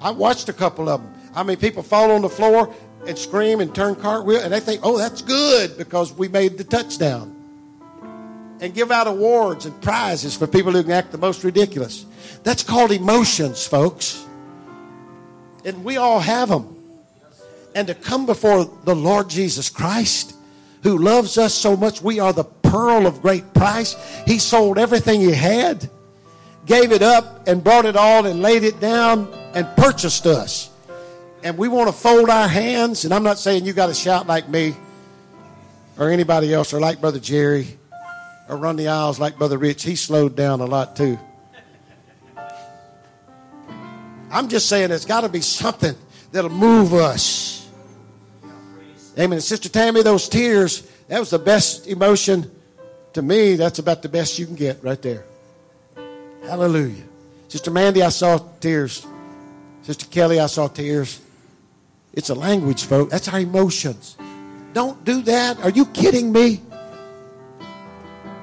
I 0.00 0.10
watched 0.10 0.48
a 0.48 0.52
couple 0.52 0.88
of 0.88 1.00
them. 1.00 1.14
I 1.36 1.44
mean, 1.44 1.56
people 1.56 1.84
fall 1.84 2.10
on 2.10 2.22
the 2.22 2.28
floor 2.28 2.74
and 3.06 3.16
scream 3.16 3.60
and 3.60 3.72
turn 3.72 3.94
cartwheel, 3.94 4.40
and 4.40 4.52
they 4.52 4.58
think, 4.58 4.80
oh, 4.82 4.98
that's 4.98 5.22
good 5.22 5.78
because 5.78 6.12
we 6.12 6.26
made 6.26 6.58
the 6.58 6.64
touchdown. 6.64 7.30
And 8.60 8.74
give 8.74 8.90
out 8.90 9.06
awards 9.06 9.66
and 9.66 9.80
prizes 9.80 10.36
for 10.36 10.48
people 10.48 10.72
who 10.72 10.82
can 10.82 10.92
act 10.92 11.12
the 11.12 11.18
most 11.18 11.44
ridiculous. 11.44 12.06
That's 12.42 12.64
called 12.64 12.90
emotions, 12.90 13.64
folks. 13.64 14.26
And 15.64 15.84
we 15.84 15.96
all 15.96 16.18
have 16.18 16.48
them. 16.48 16.76
And 17.76 17.86
to 17.86 17.94
come 17.94 18.26
before 18.26 18.64
the 18.84 18.96
Lord 18.96 19.30
Jesus 19.30 19.70
Christ, 19.70 20.34
who 20.82 20.98
loves 20.98 21.38
us 21.38 21.54
so 21.54 21.76
much, 21.76 22.02
we 22.02 22.18
are 22.18 22.32
the 22.32 22.44
pearl 22.74 23.06
of 23.06 23.22
great 23.22 23.54
price. 23.54 23.96
He 24.26 24.38
sold 24.38 24.78
everything 24.78 25.20
he 25.20 25.30
had, 25.32 25.88
gave 26.66 26.92
it 26.92 27.02
up, 27.02 27.46
and 27.46 27.62
brought 27.62 27.84
it 27.84 27.96
all 27.96 28.26
and 28.26 28.42
laid 28.42 28.64
it 28.64 28.80
down 28.80 29.32
and 29.54 29.66
purchased 29.76 30.26
us 30.26 30.70
and 31.44 31.58
we 31.58 31.68
want 31.68 31.88
to 31.88 31.92
fold 31.92 32.30
our 32.30 32.48
hands, 32.48 33.04
and 33.04 33.12
I'm 33.12 33.22
not 33.22 33.38
saying 33.38 33.66
you 33.66 33.74
got 33.74 33.88
to 33.88 33.94
shout 33.94 34.26
like 34.26 34.48
me 34.48 34.74
or 35.98 36.08
anybody 36.08 36.52
else 36.54 36.72
or 36.72 36.80
like 36.80 37.02
Brother 37.02 37.20
Jerry 37.20 37.78
or 38.48 38.56
run 38.56 38.76
the 38.76 38.88
aisles 38.88 39.20
like 39.20 39.36
Brother 39.36 39.58
Rich. 39.58 39.82
He 39.82 39.94
slowed 39.94 40.34
down 40.34 40.60
a 40.60 40.64
lot 40.64 40.96
too. 40.96 41.18
I'm 44.30 44.48
just 44.48 44.70
saying 44.70 44.88
there's 44.88 45.04
got 45.04 45.20
to 45.20 45.28
be 45.28 45.42
something 45.42 45.94
that'll 46.32 46.50
move 46.50 46.94
us. 46.94 47.68
Amen. 49.18 49.40
Sister 49.42 49.68
Tammy, 49.68 50.02
those 50.02 50.28
tears, 50.30 50.80
that 51.08 51.20
was 51.20 51.30
the 51.30 51.38
best 51.38 51.86
emotion 51.86 52.50
to 53.14 53.22
me. 53.22 53.56
That's 53.56 53.78
about 53.78 54.02
the 54.02 54.08
best 54.08 54.38
you 54.38 54.46
can 54.46 54.54
get 54.54 54.82
right 54.84 55.00
there. 55.00 55.24
Hallelujah. 56.42 57.04
Sister 57.48 57.70
Mandy, 57.70 58.02
I 58.02 58.10
saw 58.10 58.38
tears. 58.60 59.06
Sister 59.82 60.06
Kelly, 60.06 60.38
I 60.40 60.46
saw 60.46 60.68
tears. 60.68 61.20
It's 62.12 62.28
a 62.30 62.34
language, 62.34 62.84
folks. 62.84 63.10
That's 63.10 63.28
our 63.28 63.40
emotions. 63.40 64.16
Don't 64.72 65.04
do 65.04 65.22
that. 65.22 65.60
Are 65.60 65.70
you 65.70 65.86
kidding 65.86 66.32
me? 66.32 66.60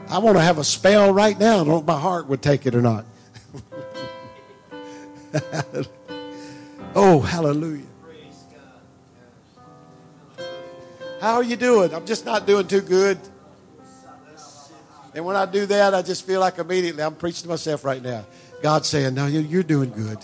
I 0.09 0.17
want 0.17 0.37
to 0.37 0.41
have 0.41 0.57
a 0.57 0.63
spell 0.63 1.13
right 1.13 1.39
now. 1.39 1.53
I 1.53 1.57
don't 1.57 1.67
know 1.67 1.79
if 1.79 1.85
my 1.85 1.99
heart 1.99 2.27
would 2.27 2.41
take 2.41 2.65
it 2.65 2.75
or 2.75 2.81
not. 2.81 3.05
oh, 6.95 7.21
hallelujah. 7.21 7.85
How 11.21 11.35
are 11.35 11.43
you 11.43 11.55
doing? 11.55 11.93
I'm 11.93 12.05
just 12.05 12.25
not 12.25 12.45
doing 12.47 12.67
too 12.67 12.81
good. 12.81 13.19
And 15.13 15.25
when 15.25 15.35
I 15.35 15.45
do 15.45 15.65
that, 15.65 15.93
I 15.93 16.01
just 16.01 16.25
feel 16.25 16.39
like 16.39 16.57
immediately 16.57 17.03
I'm 17.03 17.15
preaching 17.15 17.43
to 17.43 17.49
myself 17.49 17.83
right 17.83 18.01
now. 18.01 18.25
God's 18.61 18.87
saying, 18.87 19.13
No, 19.13 19.27
you're 19.27 19.63
doing 19.63 19.91
good. 19.91 20.19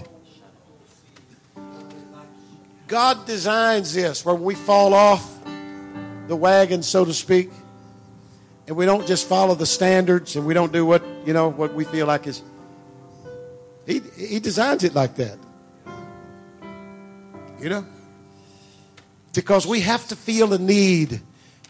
God 2.87 3.25
designs 3.25 3.93
this 3.93 4.23
where 4.23 4.35
we 4.35 4.55
fall 4.55 4.93
off 4.93 5.37
the 6.27 6.35
wagon, 6.35 6.81
so 6.83 7.03
to 7.03 7.13
speak, 7.13 7.49
and 8.67 8.77
we 8.77 8.85
don't 8.85 9.05
just 9.05 9.27
follow 9.27 9.55
the 9.55 9.65
standards 9.65 10.35
and 10.35 10.45
we 10.45 10.53
don't 10.53 10.71
do 10.71 10.85
what, 10.85 11.03
you 11.25 11.33
know, 11.33 11.49
what 11.49 11.73
we 11.73 11.83
feel 11.83 12.07
like 12.07 12.27
is. 12.27 12.41
He, 13.85 14.01
he 14.15 14.39
designs 14.39 14.83
it 14.83 14.93
like 14.93 15.15
that. 15.15 15.37
You 17.59 17.69
know? 17.69 17.85
Because 19.33 19.67
we 19.67 19.81
have 19.81 20.07
to 20.09 20.15
feel 20.15 20.47
the 20.47 20.59
need 20.59 21.21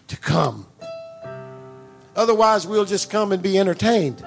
to 0.08 0.18
come. 0.18 0.67
Otherwise, 2.18 2.66
we'll 2.66 2.84
just 2.84 3.12
come 3.12 3.32
and 3.32 3.44
be 3.44 3.60
entertained. 3.60 4.26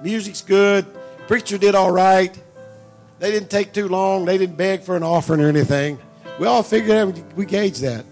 Music's 0.00 0.42
good. 0.42 0.86
Preacher 1.26 1.58
did 1.58 1.74
all 1.74 1.90
right. 1.90 2.32
They 3.18 3.32
didn't 3.32 3.50
take 3.50 3.72
too 3.72 3.88
long. 3.88 4.24
They 4.24 4.38
didn't 4.38 4.56
beg 4.56 4.82
for 4.82 4.96
an 4.96 5.02
offering 5.02 5.40
or 5.40 5.48
anything. 5.48 5.98
We 6.38 6.46
all 6.46 6.62
figured 6.62 6.96
out, 6.96 7.36
we 7.36 7.44
gauge 7.44 7.80
that. 7.80 8.06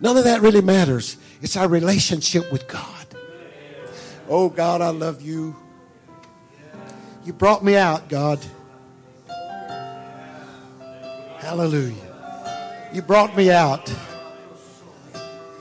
None 0.00 0.16
of 0.16 0.24
that 0.24 0.42
really 0.42 0.60
matters. 0.60 1.16
It's 1.40 1.56
our 1.56 1.68
relationship 1.68 2.50
with 2.52 2.66
God. 2.68 3.06
Oh, 4.28 4.48
God, 4.48 4.82
I 4.82 4.90
love 4.90 5.22
you. 5.22 5.56
You 7.24 7.32
brought 7.32 7.64
me 7.64 7.76
out, 7.76 8.08
God. 8.08 8.44
Hallelujah. 11.38 11.94
You 12.92 13.00
brought 13.00 13.36
me 13.36 13.50
out. 13.50 13.90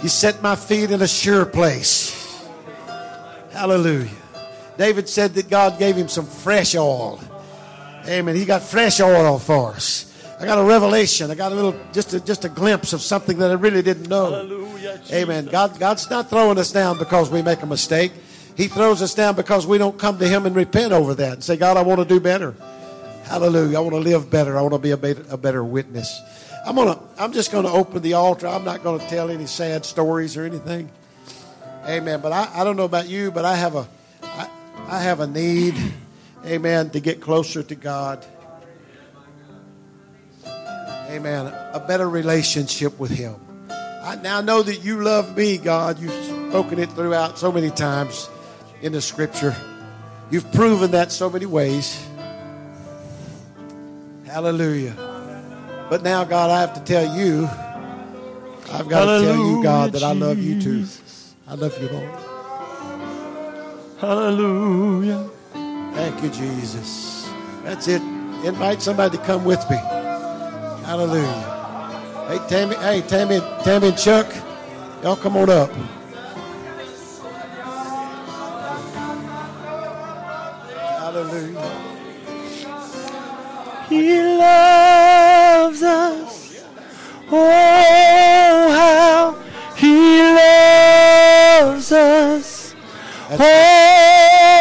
You 0.02 0.10
set 0.10 0.42
my 0.42 0.56
feet 0.56 0.92
in 0.92 1.02
a 1.02 1.08
sure 1.08 1.46
place. 1.46 2.14
Hallelujah. 3.52 4.10
David 4.78 5.10
said 5.10 5.34
that 5.34 5.50
God 5.50 5.80
gave 5.80 5.96
him 5.96 6.08
some 6.08 6.28
fresh 6.28 6.76
oil. 6.76 7.20
Amen. 8.08 8.36
He 8.36 8.46
got 8.46 8.62
fresh 8.62 9.02
oil 9.02 9.40
for 9.40 9.74
us. 9.74 10.08
I 10.40 10.46
got 10.46 10.60
a 10.60 10.64
revelation. 10.64 11.32
I 11.32 11.36
got 11.36 11.52
a 11.52 11.56
little, 11.56 11.76
just 11.94 12.14
a, 12.14 12.20
just 12.20 12.46
a 12.46 12.50
glimpse 12.50 12.94
of 12.94 13.02
something 13.02 13.40
that 13.40 13.50
I 13.50 13.56
really 13.56 13.82
didn't 13.82 14.08
know. 14.08 14.32
Hallelujah, 14.32 15.02
Amen. 15.12 15.46
God, 15.46 15.80
God's 15.80 16.08
not 16.10 16.30
throwing 16.30 16.60
us 16.60 16.72
down 16.72 17.00
because 17.00 17.32
we 17.32 17.42
make 17.42 17.64
a 17.64 17.66
mistake. 17.66 18.12
He 18.56 18.68
throws 18.68 19.02
us 19.02 19.16
down 19.16 19.36
because 19.36 19.66
we 19.66 19.80
don't 19.80 19.98
come 19.98 20.20
to 20.20 20.28
Him 20.28 20.46
and 20.46 20.56
repent 20.56 20.94
over 20.94 21.16
that 21.16 21.34
and 21.34 21.44
say, 21.44 21.58
God, 21.58 21.76
I 21.76 21.82
want 21.82 22.00
to 22.00 22.06
do 22.06 22.20
better. 22.20 22.56
Hallelujah. 23.24 23.78
I 23.78 23.82
want 23.82 23.96
to 23.96 24.00
live 24.00 24.30
better. 24.30 24.58
I 24.58 24.62
want 24.62 24.74
to 24.74 24.80
be 24.80 24.92
a 24.92 24.98
better, 24.98 25.26
a 25.30 25.38
better 25.38 25.64
witness. 25.64 26.22
I'm 26.68 26.76
gonna. 26.76 27.00
I'm 27.18 27.32
just 27.32 27.52
gonna 27.52 27.72
open 27.72 28.02
the 28.02 28.14
altar. 28.14 28.46
I'm 28.46 28.66
not 28.66 28.84
gonna 28.84 29.08
tell 29.08 29.30
any 29.30 29.48
sad 29.48 29.86
stories 29.86 30.36
or 30.36 30.44
anything. 30.44 30.92
Amen. 31.88 32.20
But 32.20 32.34
I, 32.34 32.50
I 32.54 32.64
don't 32.66 32.76
know 32.76 32.84
about 32.84 33.08
you, 33.08 33.32
but 33.32 33.46
I 33.46 33.56
have 33.56 33.76
a, 33.76 33.88
I, 34.22 34.50
I 34.88 35.02
have 35.02 35.22
a 35.22 35.28
need 35.28 35.76
amen, 36.46 36.90
to 36.90 37.00
get 37.00 37.22
closer 37.22 37.64
to 37.64 37.76
God. 37.76 38.26
Amen. 41.10 41.46
A 41.74 41.80
better 41.80 42.10
relationship 42.10 43.00
with 43.00 43.12
Him. 43.12 43.36
I 43.70 44.20
now 44.22 44.42
know 44.42 44.62
that 44.62 44.84
you 44.84 45.02
love 45.02 45.38
me, 45.38 45.58
God. 45.58 46.00
You've 46.00 46.50
spoken 46.50 46.80
it 46.80 46.92
throughout 46.92 47.40
so 47.40 47.50
many 47.50 47.70
times. 47.70 48.30
in 48.82 48.92
the 48.92 49.02
scripture. 49.02 49.56
You've 50.30 50.52
proven 50.52 50.92
that 50.92 51.12
so 51.12 51.30
many 51.30 51.46
ways. 51.46 52.06
Hallelujah. 54.26 55.17
But 55.90 56.04
now, 56.04 56.26
God, 56.26 56.50
I 56.50 56.60
have 56.60 56.74
to 56.74 56.82
tell 56.82 57.16
you, 57.18 57.46
I've 58.74 58.90
got 58.90 59.08
Hallelujah, 59.08 59.20
to 59.20 59.26
tell 59.26 59.48
you, 59.48 59.64
God, 59.64 59.92
that 59.94 60.04
I 60.04 60.12
love 60.12 60.38
you 60.38 60.62
too. 60.62 60.86
I 61.48 61.56
love 61.56 61.82
you, 61.82 61.88
Lord. 61.88 62.10
Hallelujah. 64.00 65.30
Thank 65.94 66.22
you, 66.24 66.30
Jesus. 66.30 67.30
That's 67.64 67.88
it. 67.88 68.02
Invite 68.44 68.82
somebody 68.82 69.18
to 69.18 69.24
come 69.24 69.46
with 69.46 69.64
me. 69.70 69.78
Hallelujah. 70.86 71.56
Hey, 72.28 72.40
Tammy, 72.50 72.76
hey, 72.76 73.02
Tammy, 73.08 73.40
Tammy 73.64 73.88
and 73.88 73.98
Chuck, 73.98 74.28
y'all 75.02 75.16
come 75.16 75.38
on 75.38 75.50
up. 75.50 75.72
Hallelujah. 81.00 81.72
He 83.88 84.22
loves. 84.22 84.87
Oh, 87.30 88.72
how 88.72 89.36
he 89.76 90.22
loves 90.22 91.92
us. 91.92 92.74
Oh, 93.32 93.38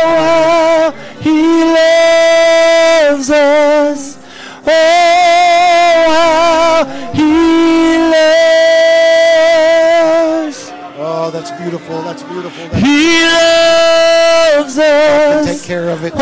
how 0.05 0.91
he 1.21 1.62
loves 1.62 3.31
us. 3.31 4.19
Oh, 4.67 4.73
how 6.11 6.85
he 7.14 7.99
loves. 10.43 10.73
Oh, 10.99 11.31
that's 11.33 11.53
beautiful. 11.53 12.03
That's 12.03 12.25
beautiful. 12.25 12.69
That's 12.69 12.85
he 12.85 13.23
loves 13.23 14.77
us. 14.77 15.47
Take 15.47 15.62
care 15.62 15.89
of 15.91 16.03
it. 16.03 16.14
Oh, 16.17 16.21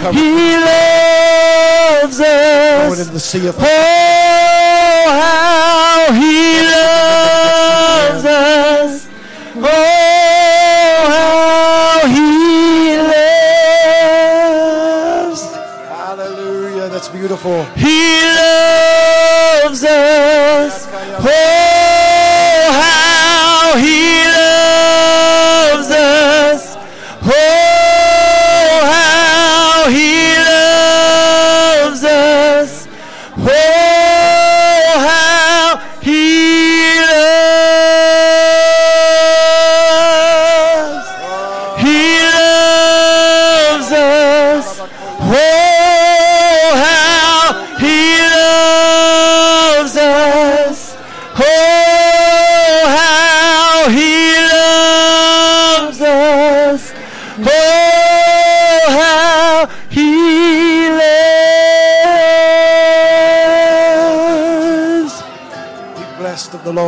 how 0.00 0.12
he 0.12 0.56
loves 0.56 1.07
us. 2.04 2.18
Going 2.88 3.00
into 3.00 3.12
the 3.12 3.20
sea 3.20 3.46
of 3.46 3.56
Oh, 3.58 3.62
how 5.20 6.12
he 6.12 6.62
loves 6.74 8.24
us. 8.24 9.08
Oh, 9.56 9.62
how 11.08 12.06
he 12.06 12.96
loves. 15.28 15.42
Hallelujah. 15.88 16.88
That's 16.88 17.08
beautiful. 17.08 17.64
He 17.76 18.07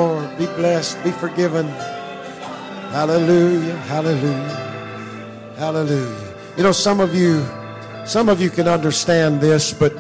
Lord. 0.01 0.39
Be 0.39 0.47
blessed. 0.47 1.03
Be 1.05 1.11
forgiven. 1.11 1.67
Hallelujah. 2.97 3.77
Hallelujah. 3.77 5.55
Hallelujah. 5.57 6.35
You 6.57 6.63
know, 6.63 6.73
some 6.73 7.01
of 7.01 7.15
you, 7.15 7.45
some 8.07 8.29
of 8.31 8.41
you 8.41 8.49
can 8.49 8.67
understand 8.67 9.41
this, 9.41 9.75
but 9.75 9.95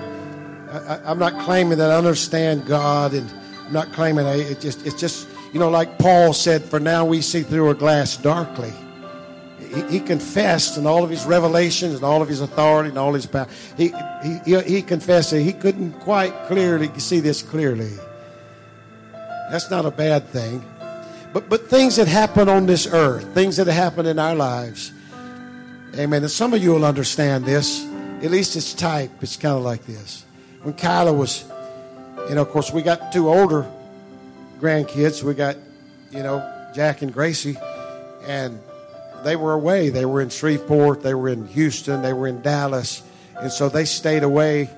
I, 0.70 1.00
I'm 1.04 1.18
not 1.18 1.38
claiming 1.44 1.76
that 1.78 1.90
I 1.90 1.96
understand 1.96 2.66
God, 2.66 3.12
and 3.12 3.30
I'm 3.66 3.72
not 3.72 3.92
claiming 3.92 4.24
I, 4.26 4.36
it 4.36 4.60
just, 4.60 4.86
it's 4.86 4.98
just, 4.98 5.28
you 5.52 5.60
know, 5.60 5.68
like 5.68 5.98
Paul 5.98 6.32
said, 6.32 6.62
for 6.64 6.80
now 6.80 7.04
we 7.04 7.20
see 7.20 7.42
through 7.42 7.68
a 7.70 7.74
glass 7.74 8.16
darkly. 8.16 8.72
He, 9.58 9.98
he 9.98 10.00
confessed 10.00 10.78
in 10.78 10.86
all 10.86 11.04
of 11.04 11.10
his 11.10 11.26
revelations 11.26 11.94
and 11.94 12.04
all 12.04 12.22
of 12.22 12.28
his 12.28 12.40
authority 12.40 12.88
and 12.88 12.98
all 12.98 13.12
his 13.12 13.26
power. 13.26 13.48
He, 13.76 13.92
he, 14.46 14.60
he 14.62 14.82
confessed 14.82 15.30
that 15.32 15.42
he 15.42 15.52
couldn't 15.52 15.92
quite 16.00 16.34
clearly 16.46 16.88
see 16.98 17.20
this 17.20 17.42
clearly. 17.42 17.90
That's 19.50 19.70
not 19.70 19.84
a 19.84 19.90
bad 19.90 20.28
thing. 20.28 20.64
But, 21.32 21.48
but 21.48 21.68
things 21.68 21.96
that 21.96 22.08
happen 22.08 22.48
on 22.48 22.66
this 22.66 22.86
earth, 22.86 23.24
things 23.34 23.56
that 23.56 23.66
happen 23.66 24.06
in 24.06 24.18
our 24.18 24.34
lives, 24.34 24.92
amen. 25.96 26.22
And 26.22 26.30
some 26.30 26.54
of 26.54 26.62
you 26.62 26.70
will 26.70 26.84
understand 26.84 27.44
this. 27.44 27.84
At 28.22 28.30
least 28.30 28.56
it's 28.56 28.74
type. 28.74 29.10
It's 29.20 29.36
kind 29.36 29.56
of 29.56 29.62
like 29.62 29.84
this. 29.86 30.24
When 30.62 30.74
Kyla 30.74 31.12
was, 31.12 31.44
you 32.28 32.34
know, 32.34 32.42
of 32.42 32.50
course, 32.50 32.72
we 32.72 32.82
got 32.82 33.12
two 33.12 33.28
older 33.28 33.68
grandkids. 34.60 35.22
We 35.22 35.34
got, 35.34 35.56
you 36.10 36.22
know, 36.22 36.38
Jack 36.74 37.02
and 37.02 37.12
Gracie. 37.12 37.56
And 38.26 38.60
they 39.24 39.36
were 39.36 39.52
away. 39.52 39.88
They 39.90 40.04
were 40.04 40.20
in 40.20 40.28
Shreveport. 40.28 41.02
They 41.02 41.14
were 41.14 41.28
in 41.28 41.46
Houston. 41.48 42.02
They 42.02 42.12
were 42.12 42.26
in 42.26 42.42
Dallas. 42.42 43.02
And 43.40 43.50
so 43.50 43.68
they 43.68 43.84
stayed 43.84 44.22
away. 44.22 44.68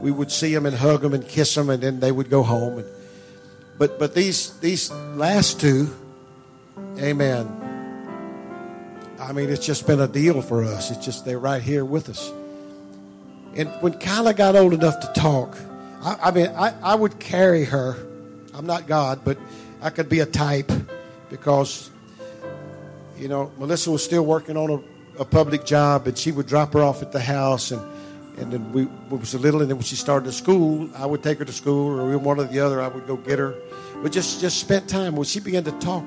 We 0.00 0.10
would 0.10 0.30
see 0.30 0.54
them 0.54 0.66
and 0.66 0.76
hug 0.76 1.00
them 1.00 1.14
and 1.14 1.26
kiss 1.26 1.54
them, 1.54 1.70
and 1.70 1.82
then 1.82 2.00
they 2.00 2.12
would 2.12 2.30
go 2.30 2.42
home. 2.42 2.78
And, 2.78 2.86
but 3.80 3.98
but 3.98 4.14
these 4.14 4.58
these 4.60 4.90
last 5.16 5.58
two, 5.58 5.88
amen. 6.98 7.48
I 9.18 9.32
mean, 9.32 9.48
it's 9.48 9.64
just 9.64 9.86
been 9.86 10.00
a 10.00 10.06
deal 10.06 10.42
for 10.42 10.62
us. 10.62 10.90
It's 10.90 11.02
just 11.02 11.24
they're 11.24 11.38
right 11.38 11.62
here 11.62 11.82
with 11.82 12.10
us. 12.10 12.30
And 13.56 13.70
when 13.80 13.94
Kyla 13.94 14.34
got 14.34 14.54
old 14.54 14.74
enough 14.74 15.00
to 15.00 15.10
talk, 15.18 15.56
I, 16.02 16.18
I 16.24 16.30
mean, 16.30 16.48
I, 16.48 16.74
I 16.82 16.94
would 16.94 17.18
carry 17.18 17.64
her. 17.64 17.96
I'm 18.52 18.66
not 18.66 18.86
God, 18.86 19.22
but 19.24 19.38
I 19.80 19.88
could 19.88 20.10
be 20.10 20.20
a 20.20 20.26
type 20.26 20.70
because, 21.30 21.90
you 23.16 23.28
know, 23.28 23.50
Melissa 23.58 23.90
was 23.90 24.04
still 24.04 24.26
working 24.26 24.58
on 24.58 24.70
a, 24.70 25.22
a 25.22 25.24
public 25.24 25.64
job, 25.64 26.06
and 26.06 26.18
she 26.18 26.32
would 26.32 26.46
drop 26.46 26.74
her 26.74 26.82
off 26.82 27.00
at 27.00 27.12
the 27.12 27.20
house, 27.20 27.70
and 27.70 27.80
and 28.40 28.52
then 28.52 28.72
we, 28.72 28.86
we 29.10 29.18
was 29.18 29.34
a 29.34 29.38
little, 29.38 29.60
and 29.60 29.70
then 29.70 29.76
when 29.76 29.84
she 29.84 29.96
started 29.96 30.24
to 30.26 30.32
school, 30.32 30.88
I 30.96 31.04
would 31.04 31.22
take 31.22 31.38
her 31.38 31.44
to 31.44 31.52
school, 31.52 32.00
or 32.00 32.16
one 32.18 32.40
or 32.40 32.44
the 32.44 32.60
other, 32.60 32.80
I 32.80 32.88
would 32.88 33.06
go 33.06 33.16
get 33.16 33.38
her. 33.38 33.54
But 34.02 34.12
just 34.12 34.40
just 34.40 34.58
spent 34.58 34.88
time. 34.88 35.16
When 35.16 35.24
she 35.24 35.40
began 35.40 35.64
to 35.64 35.72
talk, 35.72 36.04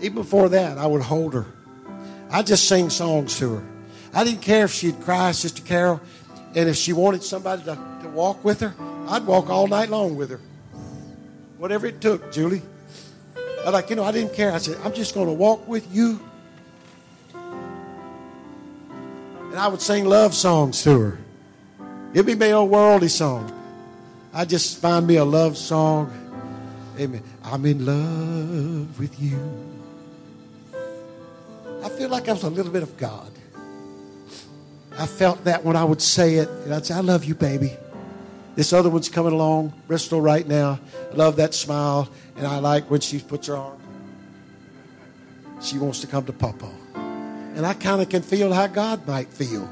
even 0.00 0.14
before 0.14 0.48
that, 0.50 0.78
I 0.78 0.86
would 0.86 1.02
hold 1.02 1.34
her. 1.34 1.46
I 2.30 2.42
just 2.42 2.68
sing 2.68 2.90
songs 2.90 3.38
to 3.38 3.56
her. 3.56 3.64
I 4.12 4.24
didn't 4.24 4.42
care 4.42 4.64
if 4.64 4.72
she'd 4.72 5.00
cry, 5.00 5.32
Sister 5.32 5.62
Carol, 5.62 6.00
and 6.54 6.68
if 6.68 6.76
she 6.76 6.92
wanted 6.92 7.22
somebody 7.22 7.62
to, 7.64 7.78
to 8.02 8.08
walk 8.08 8.44
with 8.44 8.60
her, 8.60 8.74
I'd 9.08 9.26
walk 9.26 9.50
all 9.50 9.66
night 9.66 9.90
long 9.90 10.16
with 10.16 10.30
her. 10.30 10.40
Whatever 11.58 11.86
it 11.86 12.00
took, 12.00 12.32
Julie. 12.32 12.62
I 13.66 13.70
like, 13.70 13.90
you 13.90 13.96
know, 13.96 14.04
I 14.04 14.12
didn't 14.12 14.34
care. 14.34 14.52
I 14.52 14.58
said, 14.58 14.78
I'm 14.84 14.92
just 14.92 15.14
going 15.14 15.26
to 15.26 15.32
walk 15.32 15.66
with 15.66 15.92
you. 15.94 16.20
And 17.32 19.58
I 19.58 19.68
would 19.68 19.80
sing 19.80 20.04
love 20.04 20.34
songs 20.34 20.82
to 20.82 20.98
her. 20.98 21.18
It'd 22.12 22.26
be 22.26 22.34
my 22.34 22.52
old 22.52 22.70
worldly 22.70 23.08
song. 23.08 23.50
I'd 24.32 24.48
just 24.48 24.80
find 24.80 25.06
me 25.06 25.16
a 25.16 25.24
love 25.24 25.56
song. 25.56 26.12
Amen. 26.98 27.22
I'm 27.42 27.66
in 27.66 27.84
love 27.84 28.98
with 28.98 29.20
you. 29.20 29.38
I 31.82 31.88
feel 31.88 32.08
like 32.08 32.28
I 32.28 32.32
was 32.32 32.44
a 32.44 32.50
little 32.50 32.72
bit 32.72 32.82
of 32.82 32.96
God. 32.96 33.30
I 34.96 35.06
felt 35.06 35.44
that 35.44 35.64
when 35.64 35.74
I 35.74 35.84
would 35.84 36.00
say 36.00 36.36
it, 36.36 36.48
and 36.48 36.72
I'd 36.72 36.86
say, 36.86 36.94
I 36.94 37.00
love 37.00 37.24
you, 37.24 37.34
baby. 37.34 37.72
This 38.54 38.72
other 38.72 38.88
one's 38.88 39.08
coming 39.08 39.32
along, 39.32 39.72
Bristol, 39.88 40.20
right 40.20 40.46
now. 40.46 40.78
I 41.12 41.14
love 41.16 41.36
that 41.36 41.52
smile, 41.52 42.08
and 42.36 42.46
I 42.46 42.60
like 42.60 42.88
when 42.90 43.00
she 43.00 43.18
puts 43.18 43.48
her 43.48 43.56
arm. 43.56 43.80
She 45.60 45.78
wants 45.78 46.00
to 46.00 46.06
come 46.06 46.24
to 46.26 46.32
Papa. 46.32 46.70
And 46.94 47.66
I 47.66 47.74
kind 47.74 48.00
of 48.00 48.08
can 48.08 48.22
feel 48.22 48.52
how 48.52 48.68
God 48.68 49.06
might 49.06 49.28
feel. 49.28 49.68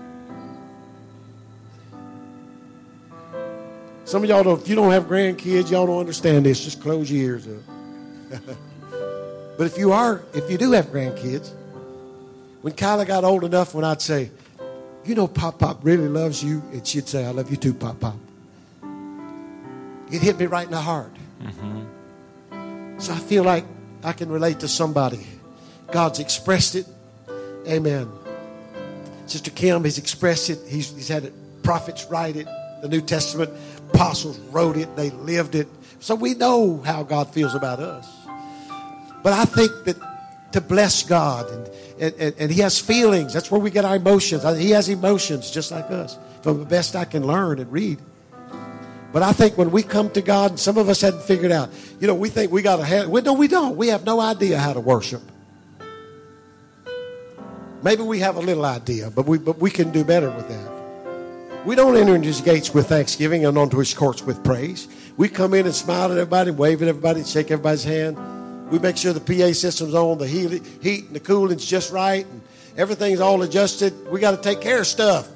Some 4.12 4.24
of 4.24 4.28
y'all 4.28 4.42
don't, 4.42 4.60
if 4.60 4.68
you 4.68 4.74
don't 4.74 4.92
have 4.92 5.04
grandkids, 5.04 5.70
y'all 5.70 5.86
don't 5.86 6.00
understand 6.00 6.44
this. 6.44 6.62
Just 6.62 6.82
close 6.82 7.10
your 7.10 7.24
ears 7.24 7.48
up. 7.48 8.42
but 9.56 9.64
if 9.64 9.78
you 9.78 9.92
are, 9.92 10.20
if 10.34 10.50
you 10.50 10.58
do 10.58 10.72
have 10.72 10.88
grandkids, 10.88 11.50
when 12.60 12.74
Kyla 12.74 13.06
got 13.06 13.24
old 13.24 13.42
enough, 13.42 13.74
when 13.74 13.86
I'd 13.86 14.02
say, 14.02 14.30
you 15.06 15.14
know, 15.14 15.26
Pop 15.26 15.58
Pop 15.58 15.78
really 15.82 16.08
loves 16.08 16.44
you, 16.44 16.62
and 16.72 16.86
she'd 16.86 17.08
say, 17.08 17.24
I 17.24 17.30
love 17.30 17.50
you 17.50 17.56
too, 17.56 17.72
Pop 17.72 18.00
Pop. 18.00 18.16
It 20.10 20.20
hit 20.20 20.38
me 20.38 20.44
right 20.44 20.66
in 20.66 20.72
the 20.72 20.80
heart. 20.82 21.16
Mm-hmm. 21.42 22.98
So 22.98 23.14
I 23.14 23.18
feel 23.18 23.44
like 23.44 23.64
I 24.04 24.12
can 24.12 24.28
relate 24.28 24.60
to 24.60 24.68
somebody. 24.68 25.26
God's 25.90 26.18
expressed 26.18 26.74
it 26.74 26.86
Amen. 27.66 28.12
Sister 29.24 29.50
Kim 29.50 29.84
has 29.84 29.96
expressed 29.96 30.50
it. 30.50 30.58
He's, 30.68 30.90
he's 30.90 31.08
had 31.08 31.24
it. 31.24 31.62
Prophets 31.62 32.04
write 32.10 32.36
it. 32.36 32.46
The 32.82 32.88
New 32.88 33.00
Testament 33.00 33.50
apostles 33.92 34.38
wrote 34.50 34.76
it. 34.76 34.94
They 34.96 35.10
lived 35.10 35.54
it. 35.54 35.68
So 36.00 36.14
we 36.14 36.34
know 36.34 36.82
how 36.84 37.02
God 37.02 37.32
feels 37.32 37.54
about 37.54 37.78
us. 37.78 38.08
But 39.22 39.32
I 39.32 39.44
think 39.44 39.70
that 39.84 39.96
to 40.52 40.60
bless 40.60 41.02
God 41.02 41.50
and, 41.50 42.14
and, 42.18 42.34
and, 42.38 42.50
He 42.50 42.60
has 42.60 42.78
feelings. 42.78 43.32
That's 43.32 43.50
where 43.50 43.60
we 43.60 43.70
get 43.70 43.84
our 43.84 43.96
emotions. 43.96 44.42
He 44.58 44.70
has 44.70 44.88
emotions 44.88 45.50
just 45.50 45.70
like 45.70 45.90
us, 45.90 46.18
from 46.42 46.58
the 46.58 46.64
best 46.64 46.96
I 46.96 47.04
can 47.04 47.26
learn 47.26 47.58
and 47.58 47.70
read. 47.72 47.98
But 49.12 49.22
I 49.22 49.32
think 49.32 49.58
when 49.58 49.70
we 49.70 49.82
come 49.82 50.10
to 50.10 50.22
God, 50.22 50.58
some 50.58 50.78
of 50.78 50.88
us 50.88 51.02
hadn't 51.02 51.22
figured 51.22 51.52
out. 51.52 51.70
You 52.00 52.06
know, 52.06 52.14
we 52.14 52.30
think 52.30 52.50
we 52.50 52.62
got 52.62 52.76
to 52.76 52.84
have. 52.84 53.08
No, 53.10 53.32
we 53.34 53.46
don't. 53.46 53.76
We 53.76 53.88
have 53.88 54.04
no 54.04 54.20
idea 54.20 54.58
how 54.58 54.72
to 54.72 54.80
worship. 54.80 55.22
Maybe 57.82 58.02
we 58.02 58.20
have 58.20 58.36
a 58.36 58.40
little 58.40 58.64
idea, 58.64 59.10
but 59.10 59.26
we 59.26 59.38
but 59.38 59.58
we 59.58 59.70
can 59.70 59.90
do 59.92 60.04
better 60.04 60.30
with 60.30 60.48
that. 60.48 60.71
We 61.64 61.76
don't 61.76 61.96
enter 61.96 62.16
into 62.16 62.26
His 62.26 62.40
gates 62.40 62.74
with 62.74 62.88
thanksgiving 62.88 63.46
and 63.46 63.56
onto 63.56 63.78
His 63.78 63.94
courts 63.94 64.22
with 64.22 64.42
praise. 64.42 64.88
We 65.16 65.28
come 65.28 65.54
in 65.54 65.66
and 65.66 65.74
smile 65.74 66.06
at 66.06 66.18
everybody, 66.18 66.50
wave 66.50 66.82
at 66.82 66.88
everybody, 66.88 67.22
shake 67.22 67.50
everybody's 67.50 67.84
hand. 67.84 68.18
We 68.70 68.78
make 68.80 68.96
sure 68.96 69.12
the 69.12 69.20
PA 69.20 69.52
system's 69.52 69.94
on, 69.94 70.18
the 70.18 70.26
heat, 70.26 71.06
and 71.06 71.14
the 71.14 71.20
cooling's 71.20 71.64
just 71.64 71.92
right, 71.92 72.26
and 72.26 72.40
everything's 72.76 73.20
all 73.20 73.42
adjusted. 73.42 74.10
We 74.10 74.18
got 74.18 74.32
to 74.32 74.42
take 74.42 74.60
care 74.60 74.80
of 74.80 74.86
stuff. 74.86 75.28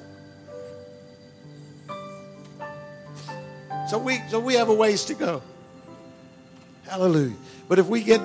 So 3.88 3.98
we 3.98 4.20
so 4.28 4.40
we 4.40 4.54
have 4.54 4.68
a 4.68 4.74
ways 4.74 5.04
to 5.04 5.14
go. 5.14 5.42
Hallelujah. 6.88 7.36
But 7.68 7.78
if 7.78 7.86
we 7.86 8.02
get 8.02 8.20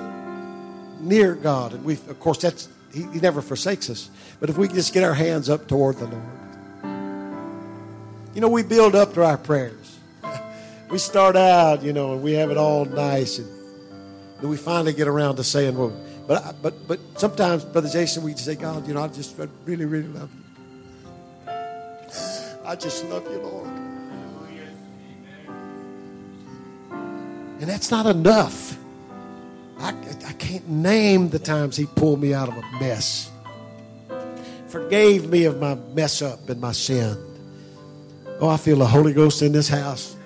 near 1.00 1.36
God, 1.36 1.74
and 1.74 1.84
we 1.84 1.94
of 1.94 2.18
course 2.18 2.38
that's 2.38 2.68
he, 2.92 3.02
he 3.12 3.20
never 3.20 3.40
forsakes 3.40 3.88
us. 3.90 4.10
But 4.40 4.50
if 4.50 4.58
we 4.58 4.66
just 4.66 4.92
get 4.92 5.04
our 5.04 5.14
hands 5.14 5.48
up 5.48 5.68
toward 5.68 5.98
the 5.98 6.06
Lord. 6.06 6.51
You 8.34 8.40
know, 8.40 8.48
we 8.48 8.62
build 8.62 8.94
up 8.94 9.14
to 9.14 9.24
our 9.24 9.38
prayers. 9.38 9.98
we 10.90 10.98
start 10.98 11.36
out, 11.36 11.82
you 11.82 11.92
know, 11.92 12.12
and 12.12 12.22
we 12.22 12.32
have 12.32 12.50
it 12.50 12.56
all 12.56 12.84
nice 12.84 13.38
and 13.38 13.48
then 14.42 14.50
we 14.50 14.56
finally 14.56 14.92
get 14.92 15.06
around 15.06 15.36
to 15.36 15.44
saying, 15.44 15.78
well, 15.78 15.96
but 16.26 16.60
but 16.60 16.88
but 16.88 16.98
sometimes, 17.16 17.64
Brother 17.64 17.88
Jason, 17.88 18.24
we 18.24 18.34
say, 18.34 18.56
God, 18.56 18.88
you 18.88 18.92
know, 18.92 19.04
I 19.04 19.06
just 19.06 19.36
really, 19.64 19.84
really 19.84 20.08
love 20.08 20.30
you. 20.34 21.52
I 22.64 22.74
just 22.74 23.04
love 23.04 23.24
you, 23.30 23.38
Lord. 23.38 23.68
And 27.60 27.70
that's 27.70 27.92
not 27.92 28.06
enough. 28.06 28.76
I, 29.78 29.90
I 30.26 30.32
can't 30.32 30.68
name 30.68 31.28
the 31.28 31.38
times 31.38 31.76
He 31.76 31.86
pulled 31.86 32.20
me 32.20 32.34
out 32.34 32.48
of 32.48 32.56
a 32.56 32.62
mess, 32.80 33.30
forgave 34.66 35.30
me 35.30 35.44
of 35.44 35.60
my 35.60 35.76
mess 35.94 36.20
up 36.20 36.48
and 36.48 36.60
my 36.60 36.72
sin. 36.72 37.16
Oh, 38.42 38.48
I 38.48 38.56
feel 38.56 38.76
the 38.76 38.84
Holy 38.84 39.12
Ghost 39.12 39.40
in 39.42 39.52
this 39.52 39.68
house. 39.68 40.16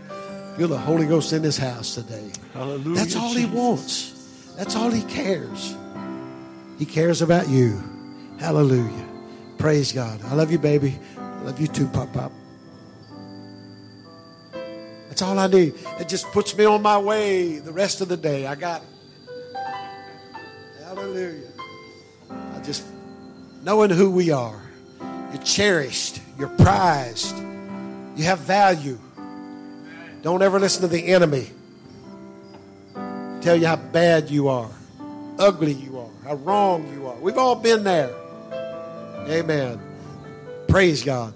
Feel 0.57 0.69
the 0.69 0.79
Holy 0.79 1.05
Ghost 1.05 1.35
in 1.35 1.43
this 1.43 1.59
house 1.59 1.97
today. 1.97 2.33
Hallelujah. 2.55 2.97
That's 2.97 3.15
all 3.15 3.35
Jesus. 3.35 3.51
He 3.51 3.55
wants. 3.55 4.55
That's 4.57 4.75
all 4.75 4.91
He 4.91 5.03
cares. 5.03 5.77
He 6.79 6.87
cares 6.87 7.21
about 7.21 7.47
you. 7.51 7.79
Hallelujah. 8.39 9.07
Praise 9.59 9.93
God. 9.93 10.19
I 10.25 10.35
love 10.35 10.51
you, 10.51 10.59
baby. 10.59 10.99
I 11.19 11.43
love 11.43 11.61
you 11.61 11.67
too, 11.67 11.89
Pop 11.89 12.11
Pop. 12.15 12.33
That's 15.09 15.21
all 15.21 15.39
I 15.39 15.47
need. 15.47 15.75
It 16.01 16.09
just 16.09 16.25
puts 16.33 16.57
me 16.57 16.65
on 16.65 16.81
my 16.81 16.97
way 16.97 17.59
the 17.59 17.73
rest 17.73 18.01
of 18.01 18.09
the 18.09 18.17
day. 18.17 18.47
I 18.47 18.55
got 18.55 18.81
it. 18.83 18.89
Hallelujah. 20.85 21.49
I 22.31 22.61
just, 22.63 22.87
knowing 23.63 23.91
who 23.91 24.11
we 24.11 24.31
are, 24.31 24.63
you're 25.35 25.43
cherished, 25.43 26.23
you're 26.39 26.49
prized, 26.49 27.37
you 28.17 28.25
have 28.25 28.41
value. 28.41 28.99
Don't 30.23 30.43
ever 30.43 30.59
listen 30.59 30.83
to 30.83 30.89
the 30.89 31.07
enemy 31.07 31.51
tell 33.47 33.55
you 33.55 33.67
how 33.69 33.77
bad 33.77 34.29
you 34.29 34.49
are, 34.49 34.69
ugly 35.39 35.73
you 35.73 35.97
are, 36.01 36.09
how 36.25 36.35
wrong 36.35 36.93
you 36.93 37.07
are. 37.07 37.15
We've 37.15 37.39
all 37.39 37.55
been 37.55 37.85
there. 37.85 38.13
Amen. 39.29 39.81
Praise 40.67 41.05
God. 41.05 41.33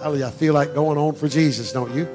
Hallelujah. 0.00 0.28
I 0.28 0.30
feel 0.30 0.54
like 0.54 0.72
going 0.72 0.96
on 0.96 1.14
for 1.14 1.28
Jesus, 1.28 1.70
don't 1.70 1.94
you? 1.94 2.06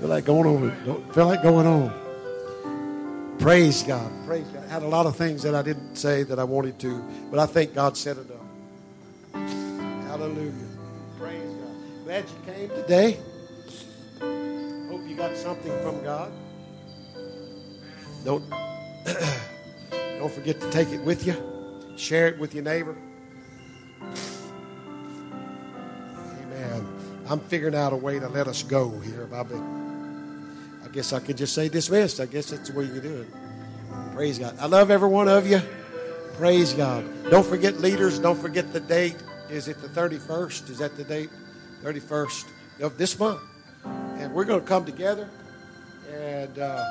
Feel 0.00 0.08
like 0.08 0.24
going 0.24 0.44
on. 0.44 0.84
Don't 0.84 1.14
feel 1.14 1.26
like 1.26 1.44
going 1.44 1.68
on. 1.68 3.36
Praise 3.38 3.84
God. 3.84 4.10
Praise 4.26 4.46
God. 4.48 4.64
I 4.64 4.72
had 4.72 4.82
a 4.82 4.88
lot 4.88 5.06
of 5.06 5.14
things 5.14 5.44
that 5.44 5.54
I 5.54 5.62
didn't 5.62 5.94
say 5.94 6.24
that 6.24 6.40
I 6.40 6.44
wanted 6.44 6.80
to, 6.80 7.00
but 7.30 7.38
I 7.38 7.46
think 7.46 7.76
God 7.76 7.96
said 7.96 8.16
enough. 8.16 8.40
Hallelujah. 10.08 10.52
Praise 11.16 11.42
God. 11.42 11.53
Glad 12.04 12.24
you 12.28 12.52
came 12.52 12.68
today. 12.68 13.18
Hope 14.20 15.08
you 15.08 15.16
got 15.16 15.34
something 15.38 15.72
from 15.82 16.04
God. 16.04 16.30
Don't 18.26 18.44
don't 19.90 20.30
forget 20.30 20.60
to 20.60 20.70
take 20.70 20.90
it 20.90 21.00
with 21.00 21.26
you. 21.26 21.34
Share 21.96 22.26
it 22.26 22.38
with 22.38 22.52
your 22.52 22.62
neighbor. 22.62 22.94
Amen. 26.42 26.86
I'm 27.26 27.40
figuring 27.40 27.74
out 27.74 27.94
a 27.94 27.96
way 27.96 28.18
to 28.18 28.28
let 28.28 28.48
us 28.48 28.62
go 28.62 28.90
here. 29.00 29.26
I've 29.32 29.50
I 29.50 30.88
guess 30.92 31.14
I 31.14 31.20
could 31.20 31.38
just 31.38 31.54
say 31.54 31.70
dismissed. 31.70 32.20
I 32.20 32.26
guess 32.26 32.50
that's 32.50 32.68
the 32.68 32.78
way 32.78 32.84
you 32.84 33.00
can 33.00 33.02
do 33.02 33.22
it. 33.22 33.28
Praise 34.14 34.38
God. 34.38 34.58
I 34.60 34.66
love 34.66 34.90
every 34.90 35.08
one 35.08 35.28
of 35.28 35.46
you. 35.46 35.62
Praise 36.34 36.74
God. 36.74 37.06
Don't 37.30 37.46
forget 37.46 37.80
leaders. 37.80 38.18
Don't 38.18 38.38
forget 38.38 38.74
the 38.74 38.80
date. 38.80 39.16
Is 39.48 39.68
it 39.68 39.80
the 39.80 39.88
31st? 39.88 40.68
Is 40.68 40.78
that 40.78 40.98
the 40.98 41.04
date? 41.04 41.30
31st 41.84 42.46
of 42.80 42.96
this 42.96 43.18
month. 43.18 43.42
And 43.84 44.32
we're 44.32 44.46
going 44.46 44.62
to 44.62 44.66
come 44.66 44.86
together. 44.86 45.28
And 46.10 46.58
uh, 46.58 46.82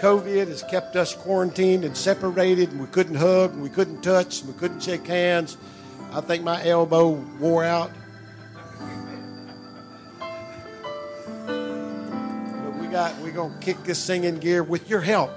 COVID 0.00 0.48
has 0.48 0.64
kept 0.64 0.96
us 0.96 1.14
quarantined 1.14 1.84
and 1.84 1.96
separated, 1.96 2.72
and 2.72 2.80
we 2.80 2.88
couldn't 2.88 3.14
hug, 3.14 3.52
and 3.52 3.62
we 3.62 3.68
couldn't 3.68 4.02
touch, 4.02 4.40
and 4.40 4.52
we 4.52 4.58
couldn't 4.58 4.80
shake 4.80 5.06
hands. 5.06 5.56
I 6.12 6.20
think 6.20 6.42
my 6.42 6.66
elbow 6.66 7.10
wore 7.38 7.64
out. 7.64 7.92
But 11.46 12.74
we 12.80 12.88
got 12.88 13.16
we're 13.20 13.30
gonna 13.30 13.56
kick 13.60 13.84
this 13.84 14.04
thing 14.04 14.24
in 14.24 14.40
gear 14.40 14.64
with 14.64 14.90
your 14.90 15.00
help, 15.00 15.30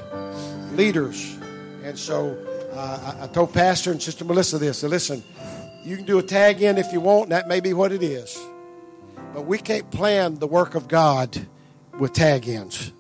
leaders. 0.72 1.38
And 1.84 1.98
so 1.98 2.36
uh, 2.74 3.16
I, 3.20 3.26
I 3.26 3.28
told 3.28 3.54
Pastor 3.54 3.92
and 3.92 4.02
Sister 4.02 4.26
Melissa 4.26 4.58
this. 4.58 4.80
So 4.80 4.88
listen, 4.88 5.24
you 5.84 5.96
can 5.96 6.06
do 6.06 6.18
a 6.18 6.24
tag 6.24 6.64
in 6.64 6.80
if 6.80 6.92
you 6.92 7.02
want. 7.02 7.26
And 7.26 7.34
that 7.34 7.48
may 7.48 7.60
be 7.60 7.74
what 7.74 7.92
it 7.92 8.02
is, 8.02 8.36
but 9.36 9.46
we 9.46 9.58
can't 9.58 9.92
plan 9.92 10.36
the 10.36 10.48
work 10.48 10.76
of 10.76 10.88
God 10.88 11.46
with 12.00 12.14
tag 12.14 12.48
ends. 12.48 12.94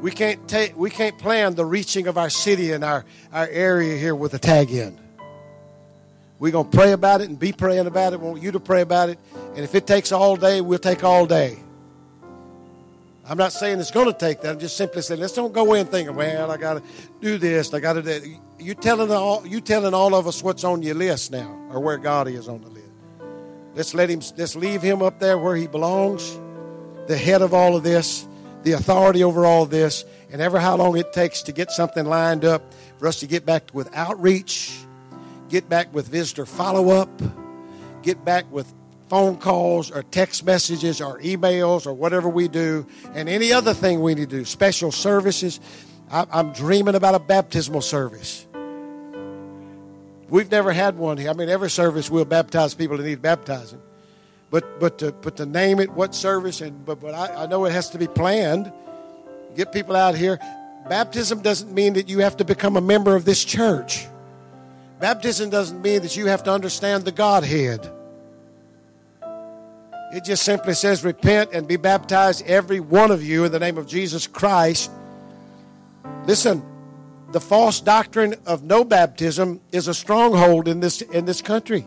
We 0.00 0.10
can't 0.10 0.48
take 0.48 0.74
we 0.78 0.88
can't 0.88 1.18
plan 1.18 1.56
the 1.56 1.66
reaching 1.66 2.06
of 2.06 2.16
our 2.16 2.30
city 2.30 2.72
and 2.72 2.82
our, 2.82 3.04
our 3.34 3.46
area 3.48 3.98
here 3.98 4.14
with 4.14 4.32
a 4.32 4.38
tag 4.38 4.72
end. 4.72 4.98
We're 6.38 6.52
gonna 6.52 6.70
pray 6.70 6.92
about 6.92 7.20
it 7.20 7.28
and 7.28 7.38
be 7.38 7.52
praying 7.52 7.86
about 7.86 8.14
it. 8.14 8.20
We 8.20 8.28
want 8.28 8.42
you 8.42 8.52
to 8.52 8.60
pray 8.60 8.80
about 8.80 9.10
it. 9.10 9.18
And 9.56 9.58
if 9.58 9.74
it 9.74 9.86
takes 9.86 10.10
all 10.10 10.36
day, 10.36 10.62
we'll 10.62 10.78
take 10.78 11.04
all 11.04 11.26
day. 11.26 11.58
I'm 13.26 13.36
not 13.36 13.52
saying 13.52 13.78
it's 13.78 13.90
going 13.90 14.06
to 14.06 14.18
take 14.18 14.42
that. 14.42 14.52
I'm 14.52 14.58
just 14.58 14.76
simply 14.76 15.02
saying 15.02 15.20
let's 15.20 15.32
don't 15.34 15.52
go 15.52 15.74
in 15.74 15.86
thinking, 15.86 16.14
well, 16.14 16.50
I 16.50 16.56
got 16.56 16.74
to 16.74 16.82
do 17.20 17.38
this, 17.38 17.72
I 17.72 17.80
got 17.80 17.94
to 17.94 18.02
do 18.02 18.20
that. 18.20 18.38
You 18.58 18.74
telling 18.74 19.10
all 19.10 19.46
you 19.46 19.60
telling 19.60 19.92
all 19.92 20.14
of 20.14 20.26
us 20.26 20.42
what's 20.42 20.64
on 20.64 20.82
your 20.82 20.94
list 20.94 21.30
now, 21.30 21.68
or 21.70 21.80
where 21.80 21.98
God 21.98 22.26
is 22.26 22.48
on 22.48 22.62
the 22.62 22.68
list. 22.68 22.83
Let's 23.74 23.94
let 23.94 24.08
him. 24.08 24.20
Let's 24.36 24.54
leave 24.56 24.82
him 24.82 25.02
up 25.02 25.18
there 25.18 25.36
where 25.36 25.56
he 25.56 25.66
belongs, 25.66 26.38
the 27.06 27.16
head 27.16 27.42
of 27.42 27.52
all 27.52 27.76
of 27.76 27.82
this, 27.82 28.26
the 28.62 28.72
authority 28.72 29.24
over 29.24 29.44
all 29.44 29.66
this, 29.66 30.04
and 30.30 30.40
ever 30.40 30.58
how 30.58 30.76
long 30.76 30.96
it 30.96 31.12
takes 31.12 31.42
to 31.42 31.52
get 31.52 31.70
something 31.70 32.06
lined 32.06 32.44
up 32.44 32.62
for 32.98 33.08
us 33.08 33.20
to 33.20 33.26
get 33.26 33.44
back 33.44 33.70
with 33.72 33.94
outreach, 33.94 34.78
get 35.48 35.68
back 35.68 35.92
with 35.92 36.08
visitor 36.08 36.46
follow 36.46 36.90
up, 36.90 37.10
get 38.02 38.24
back 38.24 38.50
with 38.50 38.72
phone 39.08 39.36
calls 39.36 39.90
or 39.90 40.02
text 40.04 40.44
messages 40.44 41.00
or 41.00 41.20
emails 41.20 41.86
or 41.86 41.92
whatever 41.92 42.28
we 42.28 42.48
do, 42.48 42.86
and 43.14 43.28
any 43.28 43.52
other 43.52 43.74
thing 43.74 44.00
we 44.00 44.14
need 44.14 44.30
to 44.30 44.38
do, 44.38 44.44
special 44.44 44.92
services. 44.92 45.60
I, 46.10 46.26
I'm 46.30 46.52
dreaming 46.52 46.94
about 46.94 47.14
a 47.14 47.18
baptismal 47.18 47.82
service. 47.82 48.46
We've 50.34 50.50
never 50.50 50.72
had 50.72 50.98
one 50.98 51.16
here. 51.16 51.30
I 51.30 51.32
mean, 51.32 51.48
every 51.48 51.70
service 51.70 52.10
we'll 52.10 52.24
baptize 52.24 52.74
people 52.74 52.96
that 52.96 53.04
need 53.04 53.22
baptizing. 53.22 53.80
But 54.50 54.80
but 54.80 54.98
to 54.98 55.12
but 55.12 55.36
to 55.36 55.46
name 55.46 55.78
it 55.78 55.92
what 55.92 56.12
service 56.12 56.60
and 56.60 56.84
but 56.84 57.00
but 57.00 57.14
I, 57.14 57.44
I 57.44 57.46
know 57.46 57.66
it 57.66 57.70
has 57.70 57.88
to 57.90 57.98
be 57.98 58.08
planned. 58.08 58.72
Get 59.54 59.70
people 59.72 59.94
out 59.94 60.16
here. 60.16 60.40
Baptism 60.88 61.40
doesn't 61.40 61.72
mean 61.72 61.92
that 61.92 62.08
you 62.08 62.18
have 62.18 62.36
to 62.38 62.44
become 62.44 62.76
a 62.76 62.80
member 62.80 63.14
of 63.14 63.24
this 63.24 63.44
church. 63.44 64.08
Baptism 64.98 65.50
doesn't 65.50 65.80
mean 65.80 66.02
that 66.02 66.16
you 66.16 66.26
have 66.26 66.42
to 66.42 66.50
understand 66.50 67.04
the 67.04 67.12
Godhead. 67.12 67.88
It 70.12 70.24
just 70.24 70.42
simply 70.42 70.74
says, 70.74 71.04
repent 71.04 71.50
and 71.52 71.68
be 71.68 71.76
baptized, 71.76 72.44
every 72.44 72.80
one 72.80 73.12
of 73.12 73.22
you, 73.22 73.44
in 73.44 73.52
the 73.52 73.60
name 73.60 73.78
of 73.78 73.86
Jesus 73.86 74.26
Christ. 74.26 74.90
Listen, 76.26 76.60
the 77.34 77.40
false 77.40 77.80
doctrine 77.80 78.36
of 78.46 78.62
no 78.62 78.84
baptism 78.84 79.60
is 79.72 79.88
a 79.88 79.92
stronghold 79.92 80.68
in 80.68 80.78
this 80.78 81.02
in 81.02 81.24
this 81.24 81.42
country. 81.42 81.84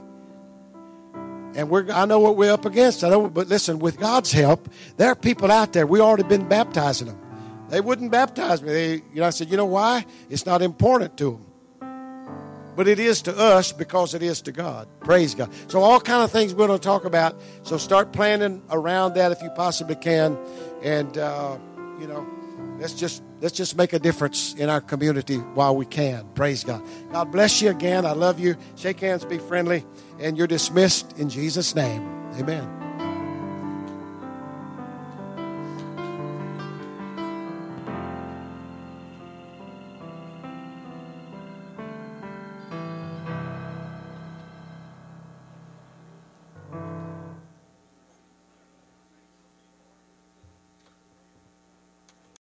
And 1.56 1.70
we're, 1.70 1.90
I 1.90 2.04
know 2.04 2.20
what 2.20 2.36
we're 2.36 2.52
up 2.52 2.66
against. 2.66 3.02
I 3.06 3.10
know, 3.10 3.30
but 3.30 3.48
listen, 3.48 3.80
with 3.80 3.98
God's 3.98 4.34
help, 4.34 4.70
there 4.98 5.08
are 5.08 5.16
people 5.16 5.50
out 5.50 5.72
there. 5.72 5.88
We 5.88 6.02
already 6.02 6.24
been 6.24 6.50
baptizing 6.50 7.08
them. 7.08 7.18
They 7.70 7.80
wouldn't 7.80 8.12
baptize 8.12 8.62
me. 8.62 8.72
They, 8.74 8.94
you 8.96 9.22
know, 9.22 9.24
I 9.24 9.30
said, 9.30 9.50
you 9.50 9.56
know 9.56 9.66
why? 9.66 10.06
It's 10.30 10.46
not 10.46 10.62
important 10.62 11.18
to 11.20 11.32
them 11.32 11.44
but 12.76 12.88
it 12.88 13.00
is 13.00 13.24
to 13.24 13.36
us 13.36 13.72
because 13.72 14.14
it 14.14 14.22
is 14.22 14.40
to 14.40 14.52
God. 14.52 14.88
Praise 15.00 15.34
God. 15.34 15.50
So 15.68 15.82
all 15.82 16.00
kind 16.00 16.24
of 16.24 16.30
things 16.30 16.54
we're 16.54 16.68
going 16.68 16.78
to 16.78 16.84
talk 16.84 17.06
about. 17.06 17.36
So 17.64 17.80
start 17.80 18.14
planning 18.14 18.62
around 18.70 19.16
that 19.16 19.32
if 19.32 19.42
you 19.42 19.50
possibly 19.50 19.96
can, 19.96 20.38
and 20.84 21.18
uh, 21.18 21.58
you 22.00 22.06
know, 22.06 22.24
let's 22.80 22.94
just 22.94 23.24
let's 23.42 23.56
just 23.56 23.78
make 23.78 23.94
a 23.94 24.00
difference 24.00 24.54
in 24.56 24.70
our 24.70 24.82
community 24.82 25.38
while 25.38 25.76
we 25.76 25.86
can. 25.86 26.28
Praise 26.36 26.64
God. 26.64 26.84
God 27.12 27.32
bless 27.32 27.62
you 27.62 27.70
again. 27.70 28.06
I 28.06 28.12
love 28.12 28.40
you. 28.40 28.56
Shake 28.76 29.00
hands. 29.00 29.26
Be 29.26 29.38
friendly, 29.38 29.86
and 30.20 30.38
you're 30.38 30.48
dismissed 30.48 31.18
in 31.18 31.30
Jesus' 31.30 31.76
name. 31.76 32.02
Amen. 32.40 32.78